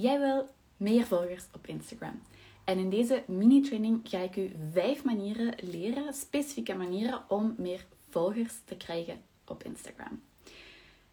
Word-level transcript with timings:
Jij 0.00 0.18
wil 0.18 0.48
meer 0.76 1.04
volgers 1.04 1.44
op 1.54 1.66
Instagram. 1.66 2.22
En 2.64 2.78
in 2.78 2.90
deze 2.90 3.22
mini-training 3.26 4.00
ga 4.04 4.18
ik 4.18 4.36
u 4.36 4.52
vijf 4.72 5.04
manieren 5.04 5.54
leren, 5.60 6.14
specifieke 6.14 6.74
manieren 6.74 7.22
om 7.28 7.54
meer 7.58 7.86
volgers 8.08 8.54
te 8.64 8.76
krijgen 8.76 9.20
op 9.46 9.62
Instagram. 9.62 10.22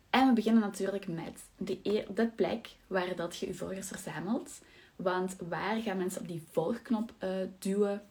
En 0.09 0.27
we 0.27 0.33
beginnen 0.33 0.61
natuurlijk 0.61 1.07
met 1.07 1.41
de, 1.57 2.05
de 2.13 2.27
plek 2.35 2.75
waar 2.87 3.15
dat 3.15 3.37
je 3.37 3.47
je 3.47 3.53
volgers 3.53 3.87
verzamelt. 3.87 4.61
Want 4.95 5.35
waar 5.49 5.81
gaan 5.81 5.97
mensen 5.97 6.21
op 6.21 6.27
die 6.27 6.43
volgknop 6.51 7.13
uh, 7.23 7.29
duwen? 7.59 8.03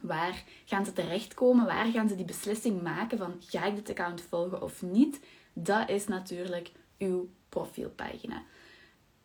Waar 0.00 0.44
gaan 0.64 0.84
ze 0.84 0.92
terechtkomen? 0.92 1.66
Waar 1.66 1.86
gaan 1.86 2.08
ze 2.08 2.16
die 2.16 2.24
beslissing 2.24 2.82
maken 2.82 3.18
van 3.18 3.34
ga 3.40 3.64
ik 3.64 3.74
dit 3.74 3.90
account 3.90 4.20
volgen 4.20 4.62
of 4.62 4.82
niet? 4.82 5.20
Dat 5.52 5.88
is 5.88 6.06
natuurlijk 6.06 6.70
uw 6.98 7.28
profielpagina. 7.48 8.42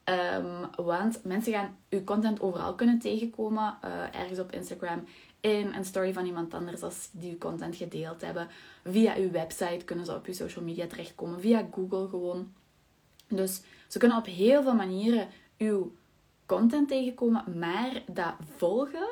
Um, 0.05 0.86
want 0.86 1.23
mensen 1.23 1.54
gaan 1.54 1.77
uw 1.89 2.03
content 2.03 2.41
overal 2.41 2.76
kunnen 2.76 2.99
tegenkomen. 2.99 3.77
Uh, 3.85 4.16
ergens 4.16 4.39
op 4.39 4.52
Instagram, 4.52 5.03
in 5.39 5.73
een 5.73 5.85
story 5.85 6.13
van 6.13 6.26
iemand 6.26 6.53
anders 6.53 6.81
als 6.81 7.09
die 7.12 7.31
uw 7.31 7.38
content 7.38 7.76
gedeeld 7.76 8.21
hebben. 8.21 8.48
Via 8.84 9.16
uw 9.16 9.31
website 9.31 9.85
kunnen 9.85 10.05
ze 10.05 10.16
op 10.16 10.26
uw 10.26 10.34
social 10.34 10.66
media 10.66 10.88
terechtkomen. 10.88 11.41
Via 11.41 11.67
Google 11.71 12.07
gewoon. 12.07 12.53
Dus 13.27 13.62
ze 13.88 13.99
kunnen 13.99 14.17
op 14.17 14.26
heel 14.26 14.63
veel 14.63 14.76
manieren 14.76 15.27
uw 15.57 15.95
content 16.45 16.88
tegenkomen. 16.88 17.59
Maar 17.59 18.02
dat 18.12 18.34
volgen, 18.55 19.07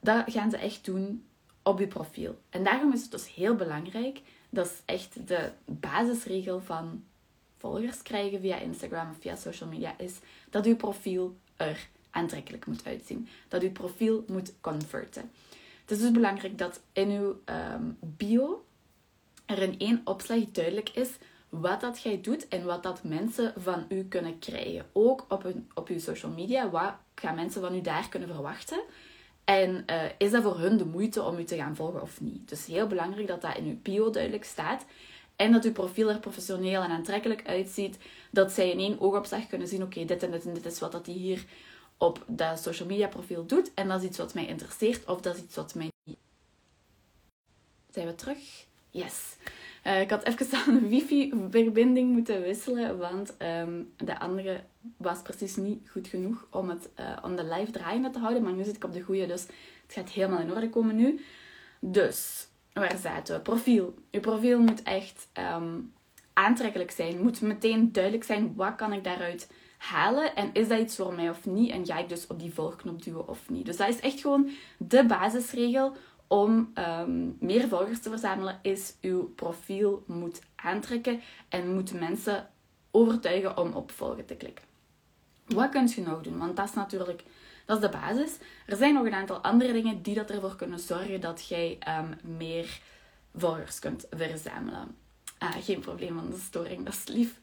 dat 0.00 0.24
gaan 0.26 0.50
ze 0.50 0.56
echt 0.56 0.84
doen 0.84 1.24
op 1.62 1.78
uw 1.78 1.88
profiel. 1.88 2.38
En 2.50 2.64
daarom 2.64 2.92
is 2.92 3.02
het 3.02 3.10
dus 3.10 3.34
heel 3.34 3.54
belangrijk. 3.54 4.20
Dat 4.50 4.66
is 4.66 4.82
echt 4.84 5.28
de 5.28 5.50
basisregel 5.64 6.60
van 6.60 7.04
volgers 7.56 8.02
krijgen 8.02 8.40
via 8.40 8.58
Instagram 8.58 9.10
of 9.10 9.16
via 9.20 9.36
social 9.36 9.68
media, 9.68 9.94
is 9.98 10.12
dat 10.50 10.66
uw 10.66 10.76
profiel 10.76 11.36
er 11.56 11.88
aantrekkelijk 12.10 12.66
moet 12.66 12.86
uitzien. 12.86 13.28
Dat 13.48 13.62
uw 13.62 13.72
profiel 13.72 14.24
moet 14.26 14.52
converten. 14.60 15.30
Het 15.80 15.90
is 15.90 16.00
dus 16.00 16.10
belangrijk 16.10 16.58
dat 16.58 16.80
in 16.92 17.10
uw 17.10 17.40
ehm, 17.44 17.84
bio 18.00 18.64
er 19.46 19.62
in 19.62 19.78
één 19.78 20.00
opslag 20.04 20.44
duidelijk 20.52 20.88
is 20.88 21.08
wat 21.48 21.80
dat 21.80 22.02
jij 22.02 22.20
doet 22.20 22.48
en 22.48 22.64
wat 22.64 22.82
dat 22.82 23.04
mensen 23.04 23.52
van 23.56 23.86
u 23.88 24.04
kunnen 24.04 24.38
krijgen. 24.38 24.86
Ook 24.92 25.26
op, 25.28 25.52
op 25.74 25.88
uw 25.88 25.98
social 25.98 26.32
media, 26.32 26.70
wat 26.70 26.94
gaan 27.14 27.34
mensen 27.34 27.60
van 27.60 27.74
u 27.74 27.80
daar 27.80 28.08
kunnen 28.08 28.28
verwachten? 28.28 28.80
En 29.44 29.84
uh, 29.90 30.02
is 30.18 30.30
dat 30.30 30.42
voor 30.42 30.58
hun 30.58 30.76
de 30.76 30.84
moeite 30.84 31.22
om 31.22 31.38
u 31.38 31.44
te 31.44 31.56
gaan 31.56 31.76
volgen 31.76 32.02
of 32.02 32.20
niet? 32.20 32.48
Dus 32.48 32.66
heel 32.66 32.86
belangrijk 32.86 33.26
dat 33.26 33.40
dat 33.40 33.56
in 33.56 33.64
uw 33.64 33.78
bio 33.82 34.10
duidelijk 34.10 34.44
staat. 34.44 34.84
En 35.36 35.52
dat 35.52 35.64
uw 35.64 35.72
profiel 35.72 36.10
er 36.10 36.18
professioneel 36.18 36.82
en 36.82 36.90
aantrekkelijk 36.90 37.46
uitziet. 37.46 37.98
Dat 38.30 38.52
zij 38.52 38.70
in 38.70 38.78
één 38.78 39.00
oogopslag 39.00 39.46
kunnen 39.46 39.68
zien, 39.68 39.82
oké, 39.82 40.04
dit 40.04 40.22
en 40.22 40.30
dit 40.30 40.44
en 40.44 40.54
dit 40.54 40.66
is 40.66 40.78
wat 40.78 40.92
dat 40.92 41.04
die 41.04 41.18
hier 41.18 41.44
op 41.96 42.24
dat 42.26 42.62
social 42.62 42.88
media 42.88 43.08
profiel 43.08 43.46
doet. 43.46 43.74
En 43.74 43.88
dat 43.88 44.02
is 44.02 44.08
iets 44.08 44.18
wat 44.18 44.34
mij 44.34 44.46
interesseert 44.46 45.06
of 45.06 45.20
dat 45.20 45.36
is 45.36 45.42
iets 45.42 45.56
wat 45.56 45.74
mij. 45.74 45.90
Zijn 47.90 48.06
we 48.06 48.14
terug? 48.14 48.66
Yes. 48.90 49.36
Uh, 49.86 50.00
ik 50.00 50.10
had 50.10 50.24
even 50.24 50.58
aan 50.58 50.88
wifi-verbinding 50.88 52.12
moeten 52.12 52.42
wisselen, 52.42 52.98
want 52.98 53.34
um, 53.42 53.92
de 53.96 54.18
andere 54.18 54.60
was 54.96 55.22
precies 55.22 55.56
niet 55.56 55.90
goed 55.90 56.08
genoeg 56.08 56.46
om 56.50 56.68
het 56.68 56.88
uh, 57.00 57.36
de 57.36 57.44
live 57.44 57.70
draaiende 57.70 58.10
te 58.10 58.18
houden. 58.18 58.42
Maar 58.42 58.52
nu 58.52 58.64
zit 58.64 58.76
ik 58.76 58.84
op 58.84 58.92
de 58.92 59.00
goede, 59.00 59.26
dus 59.26 59.42
het 59.86 59.92
gaat 59.92 60.10
helemaal 60.10 60.40
in 60.40 60.52
orde 60.52 60.70
komen 60.70 60.96
nu. 60.96 61.24
Dus, 61.80 62.48
waar 62.80 62.98
zaten 62.98 63.34
we? 63.34 63.40
Profiel. 63.40 63.94
Je 64.10 64.20
profiel 64.20 64.58
moet 64.58 64.82
echt 64.82 65.28
um, 65.54 65.92
aantrekkelijk 66.32 66.90
zijn. 66.90 67.22
Moet 67.22 67.40
meteen 67.40 67.92
duidelijk 67.92 68.24
zijn, 68.24 68.52
wat 68.56 68.74
kan 68.74 68.92
ik 68.92 69.04
daaruit 69.04 69.50
halen? 69.78 70.36
En 70.36 70.50
is 70.52 70.68
dat 70.68 70.80
iets 70.80 70.96
voor 70.96 71.14
mij 71.14 71.30
of 71.30 71.46
niet? 71.46 71.70
En 71.70 71.86
ga 71.86 71.98
ik 71.98 72.08
dus 72.08 72.26
op 72.26 72.38
die 72.38 72.54
volgknop 72.54 73.02
duwen 73.02 73.28
of 73.28 73.50
niet? 73.50 73.66
Dus 73.66 73.76
dat 73.76 73.88
is 73.88 74.00
echt 74.00 74.20
gewoon 74.20 74.50
de 74.78 75.04
basisregel 75.06 75.96
om 76.26 76.72
um, 76.74 77.36
meer 77.40 77.68
volgers 77.68 78.00
te 78.00 78.10
verzamelen, 78.10 78.58
is 78.62 78.94
uw 79.00 79.32
profiel 79.34 80.04
moet 80.06 80.40
aantrekken 80.54 81.20
en 81.48 81.74
moet 81.74 82.00
mensen 82.00 82.48
overtuigen 82.90 83.58
om 83.58 83.72
op 83.72 83.90
volgen 83.90 84.26
te 84.26 84.34
klikken. 84.34 84.64
Wat 85.46 85.68
kun 85.68 85.88
je 85.94 86.00
nog 86.00 86.22
doen? 86.22 86.38
Want 86.38 86.56
dat 86.56 86.68
is 86.68 86.74
natuurlijk 86.74 87.22
dat 87.66 87.76
is 87.76 87.82
de 87.82 87.98
basis. 87.98 88.36
Er 88.66 88.76
zijn 88.76 88.94
nog 88.94 89.04
een 89.06 89.14
aantal 89.14 89.40
andere 89.40 89.72
dingen 89.72 90.02
die 90.02 90.14
dat 90.14 90.30
ervoor 90.30 90.56
kunnen 90.56 90.78
zorgen 90.78 91.20
dat 91.20 91.48
jij 91.48 91.78
um, 91.88 92.36
meer 92.36 92.80
volgers 93.34 93.78
kunt 93.78 94.06
verzamelen. 94.10 94.96
Ah, 95.38 95.54
geen 95.60 95.80
probleem 95.80 96.14
van 96.14 96.30
de 96.30 96.38
storing, 96.38 96.84
dat 96.84 96.94
is 96.94 97.06
lief. 97.06 97.40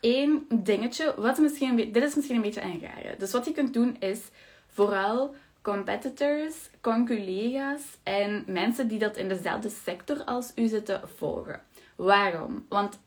Eén 0.00 0.46
dingetje, 0.48 1.14
wat 1.16 1.38
misschien, 1.38 1.76
dit 1.76 2.02
is 2.02 2.14
misschien 2.14 2.36
een 2.36 2.42
beetje 2.42 2.62
een 2.62 2.80
rare. 2.80 3.16
Dus 3.18 3.32
wat 3.32 3.44
je 3.44 3.52
kunt 3.52 3.74
doen 3.74 3.96
is 3.98 4.20
vooral 4.66 5.34
competitors, 5.60 6.54
conculega's 6.80 7.82
en 8.02 8.44
mensen 8.46 8.88
die 8.88 8.98
dat 8.98 9.16
in 9.16 9.28
dezelfde 9.28 9.70
sector 9.84 10.24
als 10.24 10.52
u 10.54 10.66
zitten 10.66 11.08
volgen. 11.16 11.62
Waarom? 11.96 12.66
Want 12.68 13.00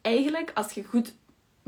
eigenlijk, 0.00 0.50
als 0.54 0.72
je 0.72 0.84
goed 0.84 1.14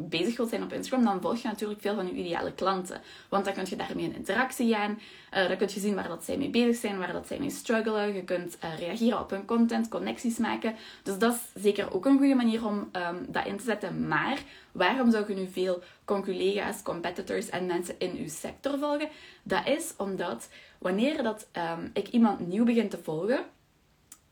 bezig 0.08 0.36
wilt 0.36 0.48
zijn 0.48 0.62
op 0.62 0.72
Instagram, 0.72 1.04
dan 1.04 1.20
volg 1.20 1.42
je 1.42 1.48
natuurlijk 1.48 1.80
veel 1.80 1.94
van 1.94 2.06
je 2.06 2.12
ideale 2.12 2.52
klanten. 2.52 3.00
Want 3.28 3.44
dan 3.44 3.54
kun 3.54 3.64
je 3.68 3.76
daarmee 3.76 4.04
in 4.04 4.14
interactie 4.14 4.74
gaan. 4.74 5.00
Uh, 5.34 5.48
dan 5.48 5.56
kun 5.56 5.68
je 5.74 5.80
zien 5.80 5.94
waar 5.94 6.08
dat 6.08 6.24
zij 6.24 6.36
mee 6.36 6.50
bezig 6.50 6.76
zijn, 6.76 6.98
waar 6.98 7.12
dat 7.12 7.26
zij 7.26 7.38
mee 7.38 7.50
struggelen. 7.50 8.14
Je 8.14 8.24
kunt 8.24 8.58
uh, 8.64 8.78
reageren 8.78 9.20
op 9.20 9.30
hun 9.30 9.44
content, 9.44 9.88
connecties 9.88 10.38
maken. 10.38 10.74
Dus 11.02 11.18
dat 11.18 11.34
is 11.34 11.62
zeker 11.62 11.94
ook 11.94 12.06
een 12.06 12.18
goede 12.18 12.34
manier 12.34 12.66
om 12.66 12.90
um, 12.92 13.26
dat 13.28 13.46
in 13.46 13.56
te 13.56 13.64
zetten. 13.64 14.08
Maar 14.08 14.38
waarom 14.72 15.10
zou 15.10 15.24
je 15.28 15.34
nu 15.34 15.48
veel 15.52 15.82
conculega's, 16.04 16.82
competitors 16.82 17.48
en 17.48 17.66
mensen 17.66 17.94
in 17.98 18.16
uw 18.16 18.28
sector 18.28 18.78
volgen? 18.78 19.08
Dat 19.42 19.66
is 19.66 19.94
omdat 19.96 20.48
wanneer 20.78 21.22
dat, 21.22 21.48
um, 21.52 21.90
ik 21.92 22.08
iemand 22.08 22.46
nieuw 22.48 22.64
begin 22.64 22.88
te 22.88 22.98
volgen, 23.02 23.44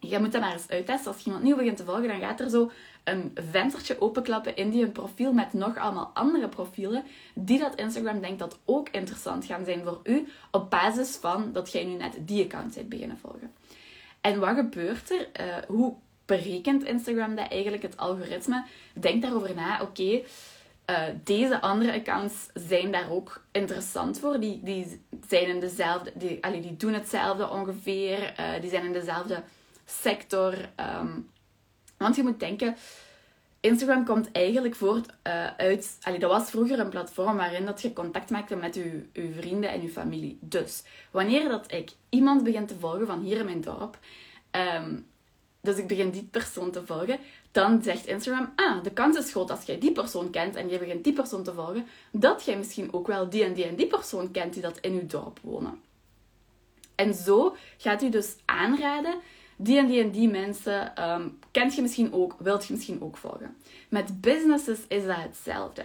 je 0.00 0.18
moet 0.18 0.32
dat 0.32 0.40
maar 0.40 0.52
eens 0.52 0.68
uittesten. 0.68 1.12
Als 1.12 1.20
je 1.20 1.26
iemand 1.26 1.44
nieuw 1.44 1.56
begint 1.56 1.76
te 1.76 1.84
volgen, 1.84 2.08
dan 2.08 2.20
gaat 2.20 2.40
er 2.40 2.50
zo 2.50 2.70
een 3.04 3.36
venstertje 3.50 4.00
openklappen 4.00 4.56
in 4.56 4.70
die 4.70 4.84
een 4.84 4.92
profiel 4.92 5.32
met 5.32 5.52
nog 5.52 5.76
allemaal 5.76 6.10
andere 6.14 6.48
profielen 6.48 7.04
die 7.34 7.58
dat 7.58 7.74
Instagram 7.74 8.20
denkt 8.20 8.38
dat 8.38 8.58
ook 8.64 8.88
interessant 8.88 9.44
gaan 9.44 9.64
zijn 9.64 9.84
voor 9.84 10.00
u 10.04 10.28
op 10.50 10.70
basis 10.70 11.16
van 11.16 11.52
dat 11.52 11.72
jij 11.72 11.84
nu 11.84 11.92
net 11.92 12.16
die 12.20 12.44
account 12.44 12.74
bent 12.74 12.88
beginnen 12.88 13.18
volgen. 13.18 13.52
En 14.20 14.40
wat 14.40 14.54
gebeurt 14.54 15.10
er? 15.10 15.28
Uh, 15.40 15.56
hoe 15.68 15.94
berekent 16.26 16.84
Instagram 16.84 17.34
dat 17.34 17.48
eigenlijk, 17.48 17.82
het 17.82 17.96
algoritme? 17.96 18.64
Denk 18.94 19.22
daarover 19.22 19.54
na, 19.54 19.82
oké, 19.82 20.22
uh, 20.90 21.02
deze 21.24 21.60
andere 21.60 21.92
accounts 21.92 22.46
zijn 22.54 22.92
daar 22.92 23.10
ook 23.10 23.44
interessant 23.52 24.18
voor. 24.18 24.40
Die, 24.40 24.60
die 24.62 25.02
zijn 25.28 25.46
in 25.46 25.60
dezelfde, 25.60 26.12
die, 26.14 26.44
allee, 26.44 26.60
die 26.60 26.76
doen 26.76 26.92
hetzelfde 26.92 27.50
ongeveer, 27.50 28.34
uh, 28.40 28.60
die 28.60 28.70
zijn 28.70 28.84
in 28.84 28.92
dezelfde 28.92 29.42
sector. 29.90 30.54
Um, 30.76 31.30
want 31.96 32.16
je 32.16 32.22
moet 32.22 32.40
denken, 32.40 32.76
Instagram 33.60 34.04
komt 34.04 34.32
eigenlijk 34.32 34.74
voort 34.74 35.06
uh, 35.26 35.46
uit... 35.56 35.98
Allee, 36.02 36.18
dat 36.18 36.30
was 36.30 36.50
vroeger 36.50 36.78
een 36.78 36.88
platform 36.88 37.36
waarin 37.36 37.66
dat 37.66 37.82
je 37.82 37.92
contact 37.92 38.30
maakte 38.30 38.56
met 38.56 38.74
je, 38.74 39.06
je 39.12 39.32
vrienden 39.32 39.70
en 39.70 39.82
je 39.82 39.88
familie. 39.88 40.38
Dus, 40.40 40.82
wanneer 41.10 41.48
dat 41.48 41.72
ik 41.72 41.90
iemand 42.08 42.44
begin 42.44 42.66
te 42.66 42.78
volgen 42.78 43.06
van 43.06 43.20
hier 43.20 43.38
in 43.38 43.44
mijn 43.44 43.60
dorp... 43.60 43.98
Um, 44.52 45.08
dus 45.60 45.76
ik 45.76 45.88
begin 45.88 46.10
die 46.10 46.28
persoon 46.30 46.70
te 46.70 46.86
volgen, 46.86 47.18
dan 47.50 47.82
zegt 47.82 48.06
Instagram, 48.06 48.52
ah, 48.56 48.82
de 48.82 48.90
kans 48.90 49.16
is 49.16 49.30
groot 49.30 49.50
als 49.50 49.64
jij 49.64 49.78
die 49.78 49.92
persoon 49.92 50.30
kent 50.30 50.56
en 50.56 50.68
je 50.68 50.78
begint 50.78 51.04
die 51.04 51.12
persoon 51.12 51.42
te 51.42 51.54
volgen, 51.54 51.86
dat 52.10 52.44
jij 52.44 52.56
misschien 52.56 52.92
ook 52.92 53.06
wel 53.06 53.28
die 53.28 53.44
en 53.44 53.52
die 53.52 53.64
en 53.64 53.76
die 53.76 53.86
persoon 53.86 54.30
kent 54.30 54.52
die 54.52 54.62
dat 54.62 54.78
in 54.78 54.94
je 54.94 55.06
dorp 55.06 55.38
wonen. 55.42 55.80
En 56.94 57.14
zo 57.14 57.56
gaat 57.78 58.02
u 58.02 58.08
dus 58.08 58.36
aanraden 58.44 59.14
die 59.62 59.78
en 59.78 59.86
die 59.86 60.02
en 60.02 60.10
die 60.10 60.30
mensen 60.30 61.10
um, 61.10 61.38
kent 61.50 61.74
je 61.74 61.82
misschien 61.82 62.12
ook, 62.12 62.36
wilt 62.38 62.66
je 62.66 62.72
misschien 62.72 63.02
ook 63.02 63.16
volgen. 63.16 63.56
Met 63.88 64.20
businesses 64.20 64.78
is 64.88 65.06
dat 65.06 65.16
hetzelfde. 65.16 65.82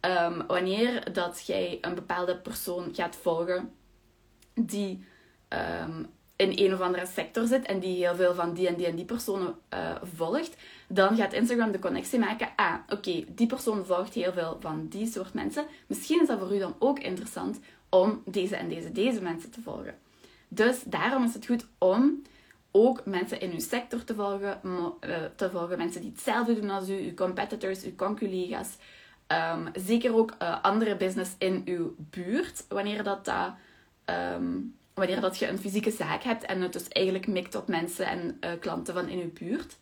Um, 0.00 0.46
wanneer 0.46 1.12
dat 1.12 1.46
jij 1.46 1.78
een 1.80 1.94
bepaalde 1.94 2.36
persoon 2.36 2.94
gaat 2.94 3.16
volgen 3.16 3.72
die 4.54 5.04
um, 5.48 6.06
in 6.36 6.52
een 6.64 6.74
of 6.74 6.80
andere 6.80 7.06
sector 7.06 7.46
zit 7.46 7.66
en 7.66 7.78
die 7.78 7.96
heel 7.96 8.14
veel 8.14 8.34
van 8.34 8.54
die 8.54 8.68
en 8.68 8.76
die 8.76 8.86
en 8.86 8.96
die 8.96 9.04
personen 9.04 9.54
uh, 9.74 9.94
volgt, 10.14 10.56
dan 10.88 11.16
gaat 11.16 11.32
Instagram 11.32 11.72
de 11.72 11.78
connectie 11.78 12.18
maken. 12.18 12.48
Ah, 12.56 12.74
oké, 12.88 13.24
die 13.28 13.46
persoon 13.46 13.86
volgt 13.86 14.14
heel 14.14 14.32
veel 14.32 14.56
van 14.60 14.86
die 14.88 15.06
soort 15.06 15.34
mensen. 15.34 15.66
Misschien 15.86 16.20
is 16.20 16.28
dat 16.28 16.38
voor 16.38 16.54
u 16.54 16.58
dan 16.58 16.74
ook 16.78 16.98
interessant 16.98 17.60
om 17.88 18.22
deze 18.24 18.56
en 18.56 18.68
deze, 18.68 18.92
deze 18.92 19.22
mensen 19.22 19.50
te 19.50 19.60
volgen. 19.60 19.98
Dus 20.48 20.82
daarom 20.86 21.24
is 21.24 21.34
het 21.34 21.46
goed 21.46 21.66
om 21.78 22.22
ook 22.72 23.04
mensen 23.04 23.40
in 23.40 23.52
uw 23.52 23.60
sector 23.60 24.04
te 24.04 24.14
volgen, 24.14 24.60
uh, 24.64 25.16
te 25.36 25.50
volgen 25.50 25.78
mensen 25.78 26.00
die 26.00 26.10
hetzelfde 26.10 26.60
doen 26.60 26.70
als 26.70 26.88
u, 26.88 26.94
uw 26.94 27.14
competitors, 27.14 27.84
uw 27.84 27.94
conculega's. 27.96 28.68
Um, 29.28 29.70
zeker 29.74 30.16
ook 30.16 30.34
uh, 30.42 30.62
andere 30.62 30.96
business 30.96 31.30
in 31.38 31.62
uw 31.64 31.94
buurt, 31.96 32.64
wanneer 32.68 33.02
dat, 33.02 33.24
dat 33.24 33.52
um, 34.04 34.74
wanneer 34.94 35.20
dat 35.20 35.38
je 35.38 35.48
een 35.48 35.58
fysieke 35.58 35.90
zaak 35.90 36.22
hebt 36.22 36.44
en 36.44 36.60
het 36.60 36.72
dus 36.72 36.88
eigenlijk 36.88 37.26
mikt 37.26 37.54
op 37.54 37.68
mensen 37.68 38.06
en 38.06 38.38
klanten 38.60 38.94
van 38.94 39.08
in 39.08 39.18
uw 39.18 39.32
buurt. 39.32 39.76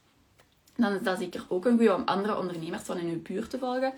dan 0.77 0.93
is 0.93 1.03
dat 1.03 1.19
zeker 1.19 1.45
ook 1.49 1.65
een 1.65 1.77
goede 1.77 1.95
om 1.95 2.03
andere 2.05 2.39
ondernemers 2.39 2.83
van 2.83 2.99
in 2.99 3.09
uw 3.09 3.23
buurt 3.23 3.51
te 3.51 3.59
volgen. 3.59 3.93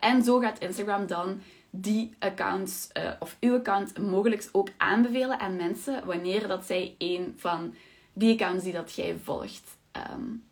En 0.00 0.22
zo 0.22 0.38
gaat 0.38 0.58
Instagram 0.58 1.06
dan 1.06 1.40
die 1.70 2.14
accounts 2.18 2.88
of 3.18 3.36
uw 3.40 3.54
account 3.54 3.98
mogelijk 3.98 4.48
ook 4.52 4.68
aanbevelen 4.76 5.38
aan 5.38 5.56
mensen 5.56 6.06
wanneer 6.06 6.48
dat 6.48 6.64
zij 6.64 6.94
een 6.98 7.34
van 7.36 7.74
die 8.18 8.32
accounts 8.32 8.64
die 8.64 8.72
dat 8.72 8.94
jij 8.94 9.16
volgt 9.22 9.76
um, 10.12 10.44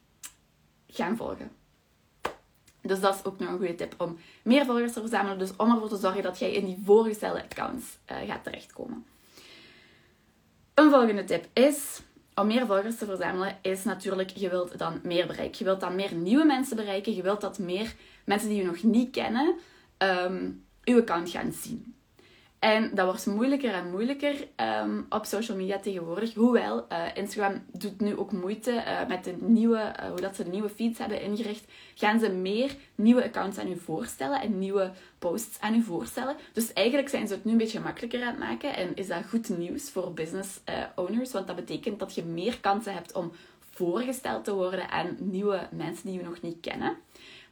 gaan 0.88 1.16
volgen. 1.16 1.50
Dus 2.80 3.00
dat 3.00 3.14
is 3.14 3.24
ook 3.24 3.38
nog 3.38 3.48
een 3.48 3.56
goede 3.56 3.74
tip 3.74 3.94
om 3.98 4.18
meer 4.42 4.64
volgers 4.64 4.92
te 4.92 5.00
verzamelen. 5.00 5.38
Dus 5.38 5.56
om 5.56 5.70
ervoor 5.70 5.88
te 5.88 5.96
zorgen 5.96 6.22
dat 6.22 6.38
jij 6.38 6.52
in 6.52 6.64
die 6.64 6.82
voorgestelde 6.84 7.42
accounts 7.42 7.84
uh, 8.10 8.16
gaat 8.26 8.44
terechtkomen. 8.44 9.06
Een 10.74 10.90
volgende 10.90 11.24
tip 11.24 11.46
is, 11.52 12.00
om 12.34 12.46
meer 12.46 12.66
volgers 12.66 12.96
te 12.96 13.04
verzamelen, 13.04 13.58
is 13.62 13.84
natuurlijk, 13.84 14.30
je 14.30 14.48
wilt 14.48 14.78
dan 14.78 15.00
meer 15.02 15.26
bereiken. 15.26 15.58
Je 15.58 15.64
wilt 15.64 15.80
dan 15.80 15.94
meer 15.94 16.14
nieuwe 16.14 16.44
mensen 16.44 16.76
bereiken. 16.76 17.14
Je 17.14 17.22
wilt 17.22 17.40
dat 17.40 17.58
meer 17.58 17.94
mensen 18.24 18.48
die 18.48 18.58
je 18.58 18.64
nog 18.64 18.82
niet 18.82 19.10
kennen, 19.10 19.54
um, 19.98 20.64
uw 20.84 21.00
account 21.00 21.30
gaan 21.30 21.52
zien. 21.52 21.94
En 22.58 22.90
dat 22.94 23.06
wordt 23.06 23.26
moeilijker 23.26 23.72
en 23.72 23.90
moeilijker 23.90 24.48
um, 24.82 25.06
op 25.08 25.24
social 25.24 25.56
media 25.56 25.78
tegenwoordig. 25.78 26.34
Hoewel, 26.34 26.86
uh, 26.92 27.04
Instagram 27.14 27.64
doet 27.72 28.00
nu 28.00 28.16
ook 28.16 28.32
moeite 28.32 28.70
uh, 28.70 29.06
met 29.08 29.24
de 29.24 29.36
nieuwe, 29.40 29.94
uh, 30.00 30.08
hoe 30.08 30.20
dat 30.20 30.36
ze 30.36 30.44
de 30.44 30.50
nieuwe 30.50 30.68
feeds 30.68 30.98
hebben 30.98 31.22
ingericht. 31.22 31.64
Gaan 31.94 32.18
ze 32.18 32.28
meer 32.28 32.76
nieuwe 32.94 33.24
accounts 33.24 33.58
aan 33.58 33.68
u 33.68 33.76
voorstellen 33.78 34.40
en 34.40 34.58
nieuwe 34.58 34.90
posts 35.18 35.60
aan 35.60 35.74
u 35.74 35.82
voorstellen. 35.82 36.36
Dus 36.52 36.72
eigenlijk 36.72 37.08
zijn 37.08 37.28
ze 37.28 37.34
het 37.34 37.44
nu 37.44 37.52
een 37.52 37.58
beetje 37.58 37.80
makkelijker 37.80 38.22
aan 38.22 38.28
het 38.28 38.38
maken. 38.38 38.76
En 38.76 38.94
is 38.94 39.06
dat 39.06 39.28
goed 39.28 39.48
nieuws 39.48 39.90
voor 39.90 40.12
business 40.12 40.60
owners. 40.94 41.32
Want 41.32 41.46
dat 41.46 41.56
betekent 41.56 41.98
dat 41.98 42.14
je 42.14 42.24
meer 42.24 42.60
kansen 42.60 42.92
hebt 42.94 43.12
om 43.12 43.32
voorgesteld 43.70 44.44
te 44.44 44.54
worden 44.54 44.90
aan 44.90 45.16
nieuwe 45.18 45.68
mensen 45.70 46.06
die 46.06 46.18
je 46.18 46.24
nog 46.24 46.42
niet 46.42 46.60
kennen. 46.60 46.96